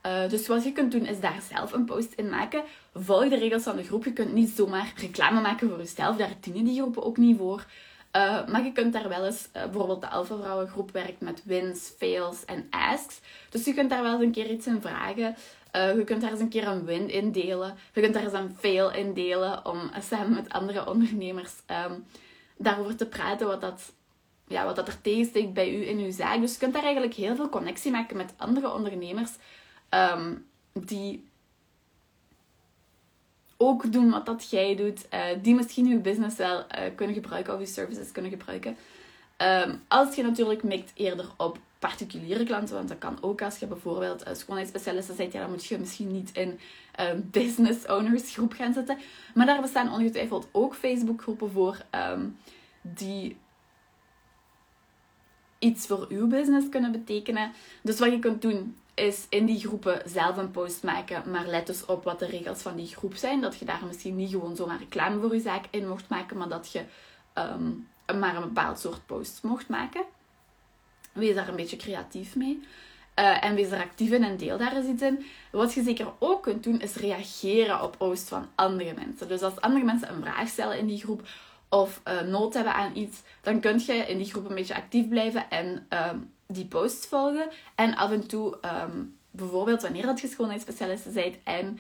Uh, 0.06 0.28
dus 0.28 0.46
wat 0.46 0.64
je 0.64 0.72
kunt 0.72 0.92
doen 0.92 1.06
is 1.06 1.20
daar 1.20 1.42
zelf 1.54 1.72
een 1.72 1.84
post 1.84 2.12
in 2.12 2.28
maken. 2.28 2.62
Volg 2.94 3.28
de 3.28 3.36
regels 3.36 3.62
van 3.62 3.76
de 3.76 3.84
groep. 3.84 4.04
Je 4.04 4.12
kunt 4.12 4.32
niet 4.32 4.50
zomaar 4.50 4.92
reclame 4.96 5.40
maken 5.40 5.68
voor 5.68 5.78
jezelf. 5.78 6.16
Daar 6.16 6.34
dienen 6.40 6.64
die 6.64 6.80
groepen 6.80 7.04
ook 7.04 7.16
niet 7.16 7.38
voor. 7.38 7.66
Maar 8.12 8.64
je 8.64 8.72
kunt 8.72 8.92
daar 8.92 9.08
wel 9.08 9.24
eens, 9.24 9.48
bijvoorbeeld 9.52 10.00
de 10.00 10.08
Alpha 10.08 10.36
Vrouwengroep 10.36 10.90
werkt 10.90 11.20
met 11.20 11.42
wins, 11.44 11.92
fails 11.98 12.44
en 12.44 12.66
asks. 12.70 13.20
Dus 13.50 13.64
je 13.64 13.74
kunt 13.74 13.90
daar 13.90 14.02
wel 14.02 14.12
eens 14.12 14.22
een 14.22 14.32
keer 14.32 14.50
iets 14.50 14.66
in 14.66 14.80
vragen. 14.80 15.36
Uh, 15.76 15.96
je 15.96 16.04
kunt 16.04 16.20
daar 16.20 16.30
eens 16.30 16.40
een 16.40 16.48
keer 16.48 16.66
een 16.66 16.84
win 16.84 17.08
in 17.08 17.32
delen. 17.32 17.76
Je 17.92 18.00
kunt 18.00 18.14
daar 18.14 18.22
eens 18.22 18.32
een 18.32 18.56
fail 18.58 18.92
in 18.92 19.12
delen 19.14 19.66
om 19.66 19.90
samen 20.00 20.34
met 20.34 20.48
andere 20.48 20.86
ondernemers 20.86 21.52
um, 21.86 22.04
daarover 22.56 22.96
te 22.96 23.06
praten 23.06 23.46
wat 23.46 23.60
dat, 23.60 23.92
ja, 24.48 24.64
wat 24.64 24.76
dat 24.76 24.88
er 24.88 25.00
tegensteekt 25.00 25.52
bij 25.52 25.74
u 25.74 25.86
in 25.86 25.98
uw 25.98 26.10
zaak. 26.10 26.40
Dus 26.40 26.52
je 26.52 26.58
kunt 26.58 26.72
daar 26.72 26.82
eigenlijk 26.82 27.14
heel 27.14 27.36
veel 27.36 27.48
connectie 27.48 27.90
maken 27.90 28.16
met 28.16 28.34
andere 28.36 28.72
ondernemers 28.72 29.30
um, 29.90 30.46
die 30.72 31.30
ook 33.56 33.92
doen 33.92 34.10
wat 34.10 34.26
dat 34.26 34.50
jij 34.50 34.76
doet, 34.76 35.06
uh, 35.14 35.24
die 35.42 35.54
misschien 35.54 35.86
je 35.86 35.98
business 35.98 36.36
wel 36.36 36.64
kunnen 36.94 37.14
gebruiken 37.14 37.54
of 37.54 37.60
je 37.60 37.66
services 37.66 38.12
kunnen 38.12 38.30
gebruiken. 38.30 38.76
Ehm, 39.36 39.76
als 39.88 40.14
je 40.14 40.22
natuurlijk 40.22 40.62
mikt 40.62 40.92
eerder 40.94 41.30
op 41.36 41.58
particuliere 41.88 42.44
klanten, 42.44 42.74
want 42.74 42.88
dat 42.88 42.98
kan 42.98 43.18
ook 43.20 43.42
als 43.42 43.58
je 43.58 43.66
bijvoorbeeld 43.66 44.26
een 44.26 44.36
schoonheidsspecialiste 44.36 45.12
bent, 45.12 45.32
ja, 45.32 45.40
dan 45.40 45.50
moet 45.50 45.64
je 45.64 45.78
misschien 45.78 46.12
niet 46.12 46.30
in 46.32 46.60
een 46.96 47.28
business 47.30 47.86
owners 47.86 48.32
groep 48.34 48.52
gaan 48.52 48.72
zitten. 48.72 48.98
Maar 49.34 49.46
daar 49.46 49.60
bestaan 49.60 49.92
ongetwijfeld 49.92 50.48
ook 50.52 50.74
Facebook 50.74 51.22
groepen 51.22 51.50
voor 51.50 51.76
ehm, 51.90 52.28
die 52.80 53.36
iets 55.58 55.86
voor 55.86 56.06
uw 56.08 56.26
business 56.26 56.68
kunnen 56.68 56.92
betekenen. 56.92 57.52
Dus 57.82 57.98
wat 57.98 58.10
je 58.10 58.18
kunt 58.18 58.42
doen 58.42 58.76
is 58.94 59.26
in 59.28 59.46
die 59.46 59.60
groepen 59.60 60.02
zelf 60.04 60.36
een 60.36 60.50
post 60.50 60.82
maken, 60.82 61.30
maar 61.30 61.46
let 61.46 61.66
dus 61.66 61.84
op 61.84 62.04
wat 62.04 62.18
de 62.18 62.26
regels 62.26 62.62
van 62.62 62.76
die 62.76 62.86
groep 62.86 63.14
zijn. 63.14 63.40
Dat 63.40 63.58
je 63.58 63.64
daar 63.64 63.84
misschien 63.86 64.16
niet 64.16 64.30
gewoon 64.30 64.56
zomaar 64.56 64.78
reclame 64.78 65.20
voor 65.20 65.34
je 65.34 65.40
zaak 65.40 65.64
in 65.70 65.88
mocht 65.88 66.08
maken, 66.08 66.36
maar 66.36 66.48
dat 66.48 66.72
je 66.72 66.84
ehm, 67.32 67.70
maar 68.18 68.36
een 68.36 68.42
bepaald 68.42 68.78
soort 68.78 69.06
post 69.06 69.42
mocht 69.42 69.68
maken. 69.68 70.04
Wees 71.12 71.34
daar 71.34 71.48
een 71.48 71.56
beetje 71.56 71.76
creatief 71.76 72.36
mee. 72.36 72.62
Uh, 73.18 73.44
en 73.44 73.54
wees 73.54 73.70
er 73.70 73.78
actief 73.78 74.10
in 74.10 74.24
en 74.24 74.36
deel 74.36 74.58
daar 74.58 74.76
eens 74.76 74.86
iets 74.86 75.02
in. 75.02 75.24
Wat 75.50 75.74
je 75.74 75.82
zeker 75.82 76.06
ook 76.18 76.42
kunt 76.42 76.62
doen, 76.62 76.80
is 76.80 76.94
reageren 76.94 77.82
op 77.82 77.94
posts 77.98 78.28
van 78.28 78.46
andere 78.54 78.94
mensen. 78.94 79.28
Dus 79.28 79.42
als 79.42 79.60
andere 79.60 79.84
mensen 79.84 80.08
een 80.08 80.22
vraag 80.22 80.48
stellen 80.48 80.78
in 80.78 80.86
die 80.86 80.98
groep 80.98 81.28
of 81.68 82.00
uh, 82.08 82.20
nood 82.20 82.54
hebben 82.54 82.74
aan 82.74 82.96
iets, 82.96 83.22
dan 83.42 83.60
kun 83.60 83.82
je 83.86 83.92
in 83.92 84.16
die 84.16 84.30
groep 84.30 84.48
een 84.48 84.54
beetje 84.54 84.74
actief 84.74 85.08
blijven 85.08 85.50
en 85.50 85.86
um, 86.10 86.30
die 86.46 86.66
posts 86.66 87.06
volgen. 87.06 87.48
En 87.74 87.96
af 87.96 88.10
en 88.10 88.26
toe, 88.26 88.58
um, 88.84 89.16
bijvoorbeeld 89.30 89.82
wanneer 89.82 90.06
dat 90.06 90.20
je 90.20 90.28
schoonheidsspecialiste 90.28 91.10
bent 91.10 91.36
en 91.44 91.78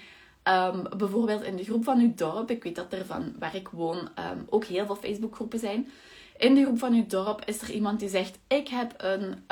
um, 0.54 0.98
bijvoorbeeld 0.98 1.42
in 1.42 1.56
de 1.56 1.64
groep 1.64 1.84
van 1.84 1.98
uw 1.98 2.14
dorp, 2.14 2.50
ik 2.50 2.62
weet 2.62 2.76
dat 2.76 2.92
er 2.92 3.06
van 3.06 3.34
waar 3.38 3.54
ik 3.54 3.68
woon 3.68 4.08
ook 4.48 4.64
heel 4.64 4.86
veel 4.86 4.96
Facebookgroepen 4.96 5.58
zijn. 5.58 5.88
In 6.42 6.54
de 6.54 6.62
groep 6.62 6.78
van 6.78 6.92
uw 6.92 7.06
dorp 7.06 7.44
is 7.44 7.62
er 7.62 7.70
iemand 7.70 8.00
die 8.00 8.08
zegt: 8.08 8.38
Ik 8.48 8.68
heb 8.68 8.94
een 8.96 9.44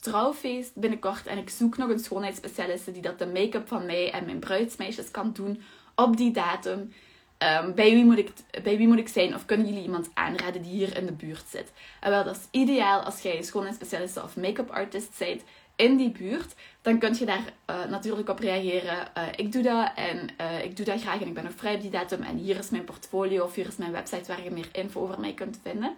trouwfeest 0.00 0.74
binnenkort 0.74 1.26
en 1.26 1.38
ik 1.38 1.50
zoek 1.50 1.76
nog 1.76 1.88
een 1.88 1.98
schoonheidsspecialiste 1.98 2.92
die 2.92 3.02
dat 3.02 3.18
de 3.18 3.26
make-up 3.26 3.68
van 3.68 3.86
mij 3.86 4.12
en 4.12 4.24
mijn 4.24 4.38
bruidsmeisjes 4.38 5.10
kan 5.10 5.32
doen 5.32 5.62
op 5.94 6.16
die 6.16 6.30
datum. 6.30 6.92
Ehm, 7.38 7.74
bij, 7.74 7.90
wie 7.90 8.04
moet 8.04 8.18
ik, 8.18 8.32
bij 8.62 8.76
wie 8.76 8.88
moet 8.88 8.98
ik 8.98 9.08
zijn? 9.08 9.34
Of 9.34 9.44
kunnen 9.44 9.66
jullie 9.66 9.82
iemand 9.82 10.10
aanraden 10.14 10.62
die 10.62 10.72
hier 10.72 10.96
in 10.96 11.06
de 11.06 11.12
buurt 11.12 11.44
zit? 11.48 11.72
En 12.00 12.10
wel, 12.10 12.24
dat 12.24 12.36
is 12.36 12.60
ideaal 12.60 13.00
als 13.00 13.20
jij 13.20 13.42
schoonheidsspecialiste 13.42 14.22
of 14.22 14.36
make-up 14.36 14.70
artist 14.70 15.18
bent 15.18 15.42
in 15.76 15.96
die 15.96 16.10
buurt. 16.10 16.54
Dan 16.82 16.98
kun 16.98 17.14
je 17.14 17.24
daar 17.24 17.52
uh, 17.70 17.84
natuurlijk 17.84 18.28
op 18.28 18.38
reageren. 18.38 19.08
Uh, 19.18 19.22
ik 19.36 19.52
doe 19.52 19.62
dat 19.62 19.90
en 19.96 20.28
uh, 20.40 20.64
ik 20.64 20.76
doe 20.76 20.86
dat 20.86 21.00
graag 21.00 21.20
en 21.20 21.26
ik 21.26 21.34
ben 21.34 21.44
nog 21.44 21.52
vrij 21.56 21.74
op 21.74 21.80
die 21.80 21.90
datum. 21.90 22.22
En 22.22 22.36
hier 22.36 22.58
is 22.58 22.70
mijn 22.70 22.84
portfolio 22.84 23.44
of 23.44 23.54
hier 23.54 23.66
is 23.66 23.76
mijn 23.76 23.92
website 23.92 24.26
waar 24.26 24.44
je 24.44 24.50
meer 24.50 24.68
info 24.72 25.02
over 25.02 25.20
mij 25.20 25.34
kunt 25.34 25.58
vinden. 25.62 25.96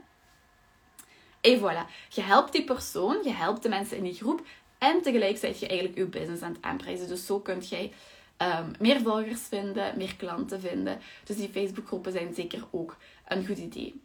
En 1.41 1.59
voilà, 1.59 1.91
je 2.09 2.21
helpt 2.21 2.53
die 2.53 2.65
persoon, 2.65 3.19
je 3.25 3.33
helpt 3.33 3.63
de 3.63 3.69
mensen 3.69 3.97
in 3.97 4.03
die 4.03 4.15
groep 4.15 4.47
en 4.79 5.03
tegelijk 5.03 5.37
zet 5.37 5.59
je 5.59 5.67
eigenlijk 5.67 5.99
je 5.99 6.07
business 6.07 6.43
aan 6.43 6.53
het 6.53 6.63
aanprijzen. 6.63 7.09
Dus 7.09 7.27
zo 7.27 7.41
kun 7.41 7.59
jij 7.59 7.93
um, 8.39 8.73
meer 8.79 9.01
volgers 9.01 9.41
vinden, 9.41 9.97
meer 9.97 10.17
klanten 10.17 10.61
vinden. 10.61 10.99
Dus 11.25 11.37
die 11.37 11.49
Facebookgroepen 11.49 12.13
zijn 12.13 12.35
zeker 12.35 12.65
ook 12.71 12.97
een 13.29 13.47
goed 13.47 13.59
idee. 13.59 14.01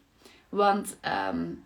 Want 0.49 0.97
um, 1.29 1.63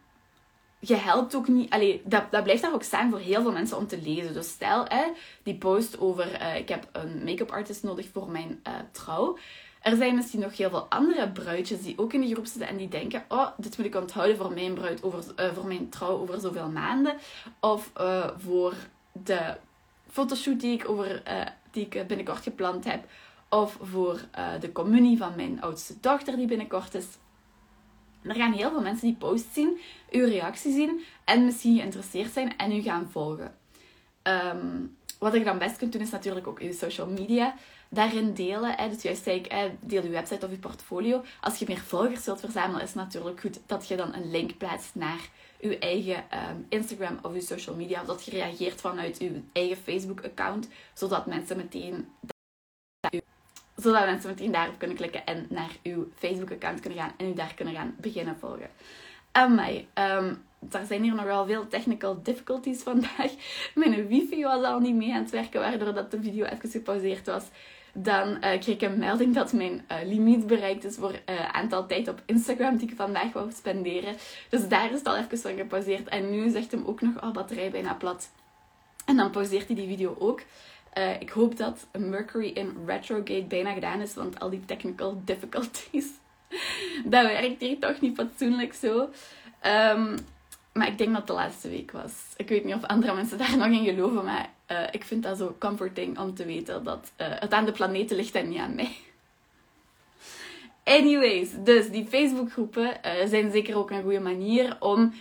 je 0.85 0.95
helpt 0.95 1.35
ook 1.35 1.47
niet... 1.47 1.69
Allee, 1.69 2.01
dat, 2.05 2.23
dat 2.31 2.43
blijft 2.43 2.61
daar 2.61 2.73
ook 2.73 2.83
staan 2.83 3.09
voor 3.09 3.19
heel 3.19 3.41
veel 3.41 3.51
mensen 3.51 3.77
om 3.77 3.87
te 3.87 4.01
lezen. 4.01 4.33
Dus 4.33 4.49
stel, 4.49 4.85
hè, 4.87 5.03
die 5.43 5.55
post 5.55 5.99
over... 5.99 6.41
Uh, 6.41 6.55
ik 6.55 6.69
heb 6.69 6.87
een 6.91 7.23
make-up 7.23 7.51
artist 7.51 7.83
nodig 7.83 8.07
voor 8.13 8.29
mijn 8.29 8.59
uh, 8.67 8.73
trouw. 8.91 9.37
Er 9.81 9.95
zijn 9.95 10.15
misschien 10.15 10.39
nog 10.39 10.57
heel 10.57 10.69
veel 10.69 10.85
andere 10.89 11.29
bruidjes 11.29 11.81
die 11.81 11.97
ook 11.97 12.13
in 12.13 12.21
die 12.21 12.33
groep 12.33 12.45
zitten 12.45 12.67
en 12.67 12.77
die 12.77 12.87
denken: 12.87 13.23
Oh, 13.27 13.47
dit 13.57 13.77
moet 13.77 13.85
ik 13.85 13.95
onthouden 13.95 14.37
voor 14.37 14.53
mijn 14.53 14.73
bruid, 14.73 15.03
over, 15.03 15.23
uh, 15.39 15.53
voor 15.53 15.67
mijn 15.67 15.89
trouw 15.89 16.19
over 16.19 16.39
zoveel 16.39 16.69
maanden. 16.69 17.15
Of 17.59 17.91
voor 18.37 18.73
de 19.11 19.57
fotoshoot 20.09 20.59
die 20.59 20.73
ik, 20.73 20.89
over, 20.89 21.23
die 21.71 21.87
ik 21.89 22.07
binnenkort 22.07 22.43
gepland 22.43 22.85
heb. 22.85 23.05
Of 23.49 23.77
voor 23.81 24.19
de 24.59 24.71
communie 24.71 25.17
van 25.17 25.33
mijn 25.35 25.62
oudste 25.62 25.93
dochter 25.99 26.36
die 26.36 26.47
binnenkort 26.47 26.93
is. 26.93 27.05
Er 28.23 28.36
gaan 28.36 28.53
heel 28.53 28.69
veel 28.69 28.81
mensen 28.81 29.07
die 29.07 29.15
post 29.15 29.45
zien, 29.53 29.79
uw 30.12 30.25
reactie 30.25 30.73
zien 30.73 31.03
en 31.23 31.45
misschien 31.45 31.77
geïnteresseerd 31.77 32.33
zijn 32.33 32.57
en 32.57 32.71
u 32.71 32.81
gaan 32.81 33.09
volgen. 33.12 33.55
Um, 34.23 34.95
wat 35.19 35.33
je 35.33 35.43
dan 35.43 35.57
best 35.57 35.77
kunt 35.77 35.91
doen 35.91 36.01
is 36.01 36.09
natuurlijk 36.09 36.47
ook 36.47 36.62
je 36.62 36.73
social 36.73 37.07
media 37.07 37.55
daarin 37.89 38.33
delen. 38.33 38.75
Hè. 38.77 38.89
Dus 38.89 39.01
juist 39.01 39.23
zei 39.23 39.39
ik, 39.39 39.71
deel 39.79 40.03
je 40.03 40.09
website 40.09 40.45
of 40.45 40.51
je 40.51 40.57
portfolio. 40.57 41.23
Als 41.41 41.57
je 41.57 41.65
meer 41.67 41.79
volgers 41.79 42.25
wilt 42.25 42.39
verzamelen, 42.39 42.81
is 42.81 42.88
het 42.88 42.95
natuurlijk 42.95 43.39
goed 43.39 43.59
dat 43.65 43.88
je 43.88 43.95
dan 43.95 44.13
een 44.13 44.31
link 44.31 44.57
plaatst 44.57 44.95
naar 44.95 45.29
je 45.59 45.77
eigen 45.77 46.29
ehm, 46.29 46.57
Instagram 46.69 47.19
of 47.21 47.33
je 47.33 47.41
social 47.41 47.75
media. 47.75 48.01
Of 48.01 48.07
dat 48.07 48.25
je 48.25 48.31
reageert 48.31 48.81
vanuit 48.81 49.19
je 49.19 49.41
eigen 49.53 49.77
Facebook-account, 49.77 50.67
zodat 50.93 51.25
mensen 51.25 51.57
meteen 51.57 52.07
zodat 53.84 54.06
mensen 54.06 54.30
meteen 54.30 54.52
daarop 54.52 54.78
kunnen 54.78 54.98
klikken 54.98 55.26
en 55.26 55.46
naar 55.50 55.72
uw 55.84 56.08
Facebook-account 56.15 56.80
kunnen 56.80 57.00
gaan 57.00 57.12
en 57.17 57.28
u 57.28 57.34
daar 57.34 57.54
kunnen 57.56 57.74
gaan 57.74 57.96
beginnen 57.98 58.38
volgen. 58.39 58.69
Amai, 59.32 59.88
um, 59.93 60.43
er 60.72 60.86
zijn 60.86 61.04
hier 61.04 61.15
nog 61.15 61.26
wel 61.26 61.46
veel 61.46 61.67
technical 61.67 62.19
difficulties 62.24 62.82
vandaag. 62.82 63.32
Mijn 63.76 64.08
wifi 64.08 64.43
was 64.43 64.63
al 64.63 64.80
niet 64.80 64.96
mee 64.96 65.13
aan 65.13 65.22
het 65.22 65.32
werken, 65.32 65.60
waardoor 65.60 65.93
dat 65.93 66.12
de 66.12 66.22
video 66.22 66.46
even 66.46 66.69
gepauzeerd 66.69 67.26
was. 67.26 67.43
Dan 67.93 68.30
uh, 68.30 68.39
kreeg 68.39 68.67
ik 68.67 68.82
een 68.82 69.00
melding 69.00 69.36
dat 69.36 69.54
mijn 69.54 69.86
uh, 69.91 69.98
limiet 70.04 70.48
bereikt 70.48 70.84
is 70.84 70.96
voor 70.96 71.12
het 71.12 71.22
uh, 71.30 71.50
aantal 71.50 71.86
tijd 71.86 72.08
op 72.08 72.22
Instagram 72.26 72.78
die 72.78 72.89
ik 72.89 72.96
vandaag 72.96 73.34
wou 73.34 73.52
spenderen. 73.52 74.15
Dus 74.50 74.67
daar 74.67 74.91
is 74.91 74.98
het 74.98 75.08
al 75.08 75.17
even 75.17 75.38
van 75.38 75.56
gepauzeerd. 75.56 76.08
En 76.08 76.32
nu 76.32 76.50
zegt 76.50 76.72
hem 76.72 76.86
ook 76.86 77.02
nog, 77.02 77.24
oh, 77.24 77.32
batterij 77.32 77.72
bijna 77.72 77.93
plat. 77.93 78.30
En 79.06 79.15
dan 79.15 79.32
pauzeert 79.32 79.67
hij 79.67 79.76
die 79.76 79.88
video 79.88 80.15
ook. 80.19 80.41
Ik 81.19 81.29
hoop 81.29 81.58
dat 81.58 81.88
Mercury 81.97 82.51
in 82.53 82.73
retrograde 82.86 83.43
bijna 83.43 83.73
gedaan 83.73 84.01
is, 84.01 84.13
want 84.13 84.39
al 84.39 84.49
die 84.49 84.65
technical 84.65 85.21
difficulties, 85.25 86.08
dat 87.06 87.25
werkt 87.25 87.62
hier 87.62 87.79
toch 87.79 88.01
niet 88.01 88.15
fatsoenlijk 88.15 88.73
zo. 88.73 89.10
Um, 89.65 90.15
maar 90.73 90.88
ik 90.88 90.97
denk 90.97 91.10
dat 91.10 91.17
het 91.17 91.27
de 91.27 91.34
laatste 91.34 91.69
week 91.69 91.91
was. 91.91 92.13
Ik 92.38 92.49
weet 92.49 92.63
niet 92.63 92.75
of 92.75 92.84
andere 92.84 93.13
mensen 93.13 93.38
daar 93.38 93.58
nog 93.67 93.67
in 93.67 93.86
geloven, 93.86 94.25
maar 94.25 94.49
uh, 94.71 94.88
ik 94.91 95.03
vind 95.03 95.23
dat 95.23 95.38
zo 95.38 95.56
comforting 95.60 96.19
om 96.19 96.36
te 96.36 96.45
weten 96.45 96.84
dat 96.84 97.12
uh, 97.21 97.27
het 97.29 97.53
aan 97.53 97.65
de 97.65 97.71
planeten 97.71 98.15
ligt 98.15 98.36
en 98.36 98.49
niet 98.49 98.60
aan 98.60 98.75
mij. 98.75 98.95
Anyways, 100.84 101.49
dus 101.63 101.89
die 101.89 102.08
Facebookgroepen 102.08 102.97
uh, 103.06 103.12
zijn 103.25 103.51
zeker 103.51 103.77
ook 103.77 103.91
een 103.91 104.01
goede 104.01 104.19
manier 104.19 104.77
om 104.79 105.13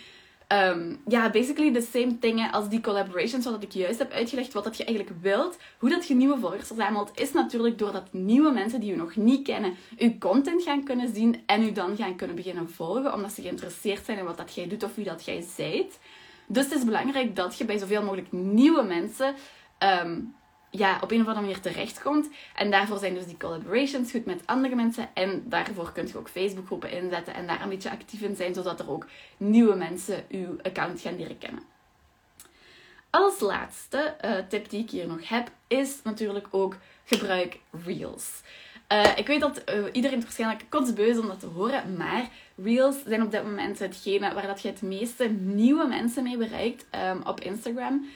um, 0.52 1.00
ja, 1.06 1.30
basically 1.30 1.72
the 1.72 1.88
same 1.92 2.18
dingen 2.18 2.52
als 2.52 2.68
die 2.68 2.80
collaborations, 2.80 3.44
wat 3.44 3.62
ik 3.62 3.72
juist 3.72 3.98
heb 3.98 4.12
uitgelegd, 4.12 4.52
wat 4.52 4.64
dat 4.64 4.76
je 4.76 4.84
eigenlijk 4.84 5.16
wilt, 5.20 5.58
hoe 5.78 5.90
dat 5.90 6.06
je 6.06 6.14
nieuwe 6.14 6.38
volgers 6.38 6.66
verzamelt, 6.66 7.10
is 7.14 7.32
natuurlijk 7.32 7.78
doordat 7.78 8.12
nieuwe 8.12 8.50
mensen 8.50 8.80
die 8.80 8.90
je 8.90 8.96
nog 8.96 9.16
niet 9.16 9.46
kennen, 9.46 9.74
je 9.96 10.18
content 10.18 10.62
gaan 10.62 10.84
kunnen 10.84 11.14
zien 11.14 11.42
en 11.46 11.62
u 11.62 11.72
dan 11.72 11.96
gaan 11.96 12.16
kunnen 12.16 12.36
beginnen 12.36 12.70
volgen, 12.70 13.14
omdat 13.14 13.32
ze 13.32 13.42
geïnteresseerd 13.42 14.04
zijn 14.04 14.18
in 14.18 14.24
wat 14.24 14.36
dat 14.36 14.54
jij 14.54 14.68
doet 14.68 14.82
of 14.82 14.94
wie 14.94 15.04
dat 15.04 15.24
jij 15.24 15.44
zijt. 15.56 15.98
Dus 16.46 16.64
het 16.64 16.74
is 16.74 16.84
belangrijk 16.84 17.36
dat 17.36 17.58
je 17.58 17.64
bij 17.64 17.78
zoveel 17.78 18.02
mogelijk 18.02 18.32
nieuwe 18.32 18.82
mensen 18.82 19.34
um, 20.04 20.34
ja, 20.74 20.98
op 21.00 21.11
een 21.11 21.20
of 21.20 21.26
andere 21.26 21.46
manier 21.46 21.61
terechtkomt. 21.61 22.28
En 22.54 22.70
daarvoor 22.70 22.98
zijn 22.98 23.14
dus 23.14 23.26
die 23.26 23.37
collaborations 23.37 24.11
goed 24.11 24.24
met 24.24 24.42
andere 24.46 24.74
mensen. 24.74 25.08
En 25.14 25.42
daarvoor 25.44 25.92
kun 25.92 26.06
je 26.06 26.18
ook 26.18 26.28
Facebookgroepen 26.28 26.90
inzetten 26.90 27.35
en 27.35 27.46
daar 27.46 27.62
een 27.62 27.68
beetje 27.68 27.90
actief 27.90 28.20
in 28.20 28.37
zijn, 28.37 28.54
zodat 28.54 28.80
er 28.80 28.90
ook 28.90 29.06
nieuwe 29.37 29.74
mensen 29.74 30.24
uw 30.28 30.56
account 30.62 31.00
gaan 31.00 31.16
leren 31.16 31.38
kennen. 31.38 31.62
Als 33.11 33.40
laatste 33.40 34.16
uh, 34.24 34.30
tip 34.48 34.70
die 34.70 34.82
ik 34.82 34.90
hier 34.90 35.06
nog 35.06 35.28
heb, 35.28 35.50
is 35.66 36.00
natuurlijk 36.04 36.46
ook 36.50 36.76
gebruik 37.04 37.58
Reels. 37.85 38.40
Uh, 38.92 39.16
ik 39.16 39.26
weet 39.26 39.40
dat 39.40 39.62
uh, 39.74 39.85
iedereen 39.92 40.16
het 40.16 40.24
waarschijnlijk 40.24 40.64
kotsbeu 40.68 41.08
is 41.08 41.18
om 41.18 41.26
dat 41.26 41.40
te 41.40 41.46
horen, 41.46 41.96
maar 41.96 42.28
Reels 42.56 42.96
zijn 43.06 43.22
op 43.22 43.30
dit 43.30 43.44
moment 43.44 43.78
hetgene 43.78 44.35
waar 44.35 44.46
dat 44.46 44.62
je 44.62 44.68
het 44.68 44.82
meeste 44.82 45.28
nieuwe 45.28 45.87
mensen 45.87 46.22
mee 46.22 46.37
bereikt 46.37 46.87
um, 46.94 47.20
op 47.24 47.40
Instagram 47.40 48.06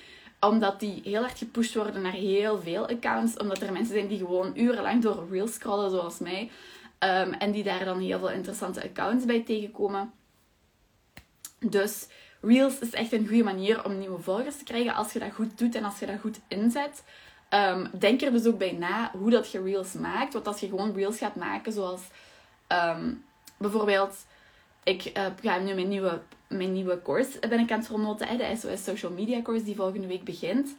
omdat 0.46 0.80
die 0.80 1.00
heel 1.04 1.22
erg 1.22 1.38
gepusht 1.38 1.74
worden 1.74 2.02
naar 2.02 2.12
heel 2.12 2.60
veel 2.62 2.88
accounts. 2.88 3.36
Omdat 3.36 3.60
er 3.60 3.72
mensen 3.72 3.94
zijn 3.94 4.06
die 4.06 4.18
gewoon 4.18 4.52
urenlang 4.54 5.02
door 5.02 5.26
Reels 5.30 5.54
scrollen, 5.54 5.90
zoals 5.90 6.18
mij. 6.18 6.50
Um, 6.98 7.32
en 7.32 7.52
die 7.52 7.62
daar 7.62 7.84
dan 7.84 8.00
heel 8.00 8.18
veel 8.18 8.30
interessante 8.30 8.82
accounts 8.82 9.24
bij 9.24 9.42
tegenkomen. 9.42 10.12
Dus 11.58 12.06
Reels 12.40 12.78
is 12.78 12.90
echt 12.90 13.12
een 13.12 13.26
goede 13.26 13.42
manier 13.42 13.84
om 13.84 13.98
nieuwe 13.98 14.22
volgers 14.22 14.56
te 14.56 14.64
krijgen 14.64 14.94
als 14.94 15.12
je 15.12 15.18
dat 15.18 15.32
goed 15.32 15.58
doet 15.58 15.74
en 15.74 15.84
als 15.84 15.98
je 15.98 16.06
dat 16.06 16.20
goed 16.20 16.40
inzet. 16.48 17.02
Um, 17.50 17.90
denk 17.98 18.22
er 18.22 18.32
dus 18.32 18.46
ook 18.46 18.58
bij 18.58 18.72
na 18.72 19.10
hoe 19.18 19.30
dat 19.30 19.50
je 19.50 19.62
Reels 19.62 19.92
maakt. 19.92 20.32
Want 20.32 20.46
als 20.46 20.60
je 20.60 20.68
gewoon 20.68 20.94
Reels 20.94 21.18
gaat 21.18 21.36
maken, 21.36 21.72
zoals 21.72 22.00
um, 22.68 23.24
bijvoorbeeld 23.56 24.16
ik 24.86 25.12
uh, 25.16 25.26
ga 25.42 25.58
nu 25.58 25.74
mijn 25.74 25.88
nieuwe, 25.88 26.20
mijn 26.48 26.72
nieuwe 26.72 27.02
course 27.02 27.38
ben 27.48 27.60
ik 27.60 27.70
aan 27.70 27.78
het 27.78 27.88
promoten. 27.88 28.38
De 28.38 28.56
SOS 28.56 28.84
Social 28.84 29.12
Media 29.12 29.42
course 29.42 29.64
die 29.64 29.74
volgende 29.74 30.06
week 30.06 30.24
begint. 30.24 30.76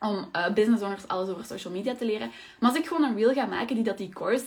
om 0.00 0.28
uh, 0.32 0.52
business 0.52 0.82
owners 0.82 1.08
alles 1.08 1.28
over 1.28 1.44
social 1.44 1.72
media 1.72 1.94
te 1.94 2.04
leren. 2.04 2.30
Maar 2.58 2.70
als 2.70 2.78
ik 2.78 2.86
gewoon 2.86 3.02
een 3.02 3.16
reel 3.16 3.32
ga 3.32 3.46
maken 3.46 3.74
die 3.74 3.84
dat 3.84 3.98
die 3.98 4.08
course 4.08 4.46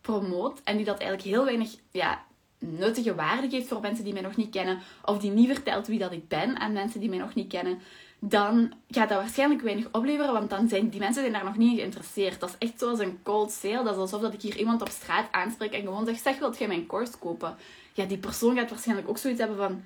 promoot 0.00 0.60
en 0.64 0.76
die 0.76 0.84
dat 0.84 0.98
eigenlijk 0.98 1.28
heel 1.28 1.44
weinig 1.44 1.70
ja, 1.90 2.24
nuttige 2.58 3.14
waarde 3.14 3.48
geeft 3.50 3.68
voor 3.68 3.80
mensen 3.80 4.04
die 4.04 4.12
mij 4.12 4.22
nog 4.22 4.36
niet 4.36 4.50
kennen, 4.50 4.78
of 5.04 5.18
die 5.18 5.30
niet 5.30 5.52
vertelt 5.52 5.86
wie 5.86 5.98
dat 5.98 6.12
ik 6.12 6.28
ben 6.28 6.58
aan 6.58 6.72
mensen 6.72 7.00
die 7.00 7.08
mij 7.08 7.18
nog 7.18 7.34
niet 7.34 7.48
kennen, 7.48 7.80
dan 8.20 8.72
gaat 8.88 9.08
dat 9.08 9.18
waarschijnlijk 9.18 9.62
weinig 9.62 9.86
opleveren, 9.92 10.32
want 10.32 10.50
dan 10.50 10.68
zijn 10.68 10.88
die 10.88 11.00
mensen 11.00 11.20
zijn 11.20 11.32
daar 11.32 11.44
nog 11.44 11.56
niet 11.56 11.78
geïnteresseerd. 11.78 12.40
Dat 12.40 12.48
is 12.48 12.68
echt 12.68 12.78
zoals 12.78 12.98
een 12.98 13.22
cold 13.22 13.52
sale. 13.52 13.84
Dat 13.84 13.94
is 13.94 14.00
alsof 14.00 14.20
dat 14.20 14.32
ik 14.32 14.42
hier 14.42 14.56
iemand 14.56 14.80
op 14.80 14.88
straat 14.88 15.32
aanspreek 15.32 15.72
en 15.72 15.82
gewoon 15.82 16.06
zeg, 16.06 16.18
zeg, 16.18 16.38
wilt 16.38 16.58
jij 16.58 16.68
mijn 16.68 16.86
course 16.86 17.18
kopen? 17.18 17.56
Ja, 17.92 18.04
die 18.04 18.18
persoon 18.18 18.56
gaat 18.56 18.70
waarschijnlijk 18.70 19.08
ook 19.08 19.18
zoiets 19.18 19.40
hebben 19.40 19.56
van, 19.56 19.84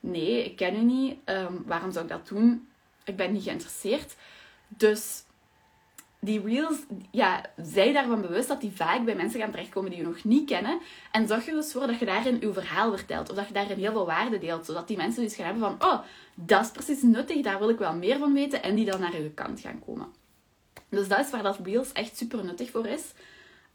nee, 0.00 0.44
ik 0.44 0.56
ken 0.56 0.76
u 0.76 0.82
niet, 0.82 1.16
ehm, 1.24 1.52
waarom 1.66 1.92
zou 1.92 2.04
ik 2.04 2.10
dat 2.10 2.28
doen? 2.28 2.68
Ik 3.04 3.16
ben 3.16 3.32
niet 3.32 3.42
geïnteresseerd. 3.42 4.14
Dus 4.68 5.24
die 6.24 6.42
reels, 6.44 6.76
ja, 7.10 7.44
zij 7.56 7.92
daarvan 7.92 8.20
bewust 8.20 8.48
dat 8.48 8.60
die 8.60 8.72
vaak 8.74 9.04
bij 9.04 9.14
mensen 9.14 9.40
gaan 9.40 9.50
terechtkomen 9.50 9.90
die 9.90 9.98
je 9.98 10.06
nog 10.06 10.24
niet 10.24 10.48
kennen. 10.48 10.80
En 11.12 11.28
zorg 11.28 11.46
er 11.46 11.54
dus 11.54 11.72
voor 11.72 11.86
dat 11.86 11.98
je 11.98 12.04
daarin 12.04 12.40
je 12.40 12.52
verhaal 12.52 12.96
vertelt. 12.96 13.30
Of 13.30 13.36
dat 13.36 13.46
je 13.46 13.52
daarin 13.52 13.78
heel 13.78 13.92
veel 13.92 14.06
waarde 14.06 14.38
deelt. 14.38 14.66
Zodat 14.66 14.88
die 14.88 14.96
mensen 14.96 15.22
dus 15.22 15.34
gaan 15.34 15.44
hebben 15.44 15.62
van, 15.62 15.88
oh, 15.88 16.00
dat 16.34 16.62
is 16.62 16.70
precies 16.70 17.02
nuttig, 17.02 17.42
daar 17.42 17.58
wil 17.58 17.68
ik 17.68 17.78
wel 17.78 17.94
meer 17.94 18.18
van 18.18 18.32
weten. 18.32 18.62
En 18.62 18.74
die 18.74 18.84
dan 18.84 19.00
naar 19.00 19.16
je 19.16 19.30
kant 19.30 19.60
gaan 19.60 19.82
komen. 19.86 20.06
Dus 20.88 21.08
dat 21.08 21.18
is 21.18 21.30
waar 21.30 21.42
dat 21.42 21.58
reels 21.62 21.92
echt 21.92 22.16
super 22.16 22.44
nuttig 22.44 22.70
voor 22.70 22.86
is. 22.86 23.12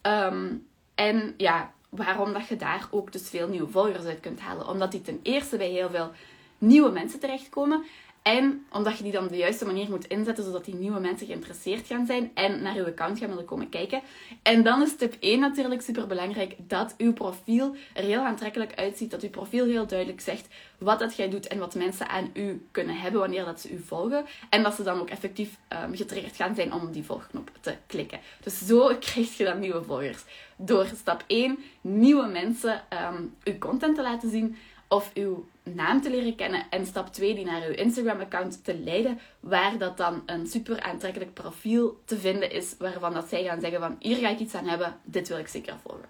Ehm, 0.01 0.55
en 0.95 1.33
ja, 1.37 1.73
waarom 1.89 2.33
dat 2.33 2.47
je 2.47 2.55
daar 2.55 2.87
ook 2.91 3.11
dus 3.11 3.29
veel 3.29 3.47
nieuwe 3.47 3.71
volgers 3.71 4.05
uit 4.05 4.19
kunt 4.19 4.39
halen. 4.39 4.67
Omdat 4.67 4.91
die 4.91 5.01
ten 5.01 5.19
eerste 5.23 5.57
bij 5.57 5.69
heel 5.69 5.89
veel 5.89 6.11
nieuwe 6.57 6.91
mensen 6.91 7.19
terechtkomen. 7.19 7.83
En 8.27 8.65
omdat 8.71 8.97
je 8.97 9.03
die 9.03 9.11
dan 9.11 9.27
de 9.27 9.37
juiste 9.37 9.65
manier 9.65 9.89
moet 9.89 10.07
inzetten, 10.07 10.43
zodat 10.43 10.65
die 10.65 10.75
nieuwe 10.75 10.99
mensen 10.99 11.27
geïnteresseerd 11.27 11.87
gaan 11.87 12.05
zijn 12.05 12.31
en 12.33 12.61
naar 12.61 12.75
je 12.75 12.85
account 12.85 13.19
gaan 13.19 13.29
willen 13.29 13.45
komen 13.45 13.69
kijken. 13.69 14.01
En 14.41 14.63
dan 14.63 14.81
is 14.81 14.95
tip 14.95 15.15
1 15.19 15.39
natuurlijk 15.39 15.81
super 15.81 16.07
belangrijk 16.07 16.55
dat 16.57 16.95
uw 16.97 17.13
profiel 17.13 17.75
er 17.93 18.03
heel 18.03 18.21
aantrekkelijk 18.21 18.75
uitziet. 18.75 19.11
Dat 19.11 19.21
uw 19.21 19.29
profiel 19.29 19.65
heel 19.65 19.87
duidelijk 19.87 20.21
zegt 20.21 20.47
wat 20.77 20.99
dat 20.99 21.15
jij 21.15 21.29
doet 21.29 21.47
en 21.47 21.59
wat 21.59 21.75
mensen 21.75 22.09
aan 22.09 22.29
u 22.33 22.67
kunnen 22.71 22.97
hebben 22.97 23.19
wanneer 23.19 23.45
dat 23.45 23.61
ze 23.61 23.71
u 23.71 23.79
volgen. 23.85 24.25
En 24.49 24.63
dat 24.63 24.73
ze 24.73 24.83
dan 24.83 24.99
ook 24.99 25.09
effectief 25.09 25.57
um, 25.83 25.95
getriggerd 25.95 26.35
gaan 26.35 26.55
zijn 26.55 26.73
om 26.73 26.91
die 26.91 27.03
volgknop 27.03 27.51
te 27.59 27.75
klikken. 27.85 28.19
Dus 28.43 28.65
zo 28.65 28.87
krijg 28.99 29.37
je 29.37 29.43
dan 29.43 29.59
nieuwe 29.59 29.83
volgers. 29.83 30.23
Door 30.55 30.87
stap 30.95 31.23
1 31.27 31.59
nieuwe 31.81 32.27
mensen 32.27 32.83
um, 33.13 33.35
uw 33.43 33.57
content 33.57 33.95
te 33.95 34.01
laten 34.01 34.29
zien 34.29 34.57
of 34.87 35.11
uw 35.13 35.45
naam 35.75 36.01
te 36.01 36.09
leren 36.09 36.35
kennen 36.35 36.65
en 36.69 36.85
stap 36.85 37.13
2 37.13 37.35
die 37.35 37.45
naar 37.45 37.61
uw 37.61 37.73
Instagram-account 37.73 38.63
te 38.63 38.77
leiden, 38.77 39.19
waar 39.39 39.77
dat 39.77 39.97
dan 39.97 40.23
een 40.25 40.47
super 40.47 40.81
aantrekkelijk 40.81 41.33
profiel 41.33 42.01
te 42.05 42.17
vinden 42.17 42.51
is, 42.51 42.75
waarvan 42.77 43.13
dat 43.13 43.29
zij 43.29 43.43
gaan 43.43 43.61
zeggen 43.61 43.79
van 43.79 43.95
hier 43.99 44.17
ga 44.17 44.29
ik 44.29 44.39
iets 44.39 44.55
aan 44.55 44.67
hebben, 44.67 44.99
dit 45.03 45.27
wil 45.27 45.37
ik 45.37 45.47
zeker 45.47 45.75
volgen. 45.83 46.09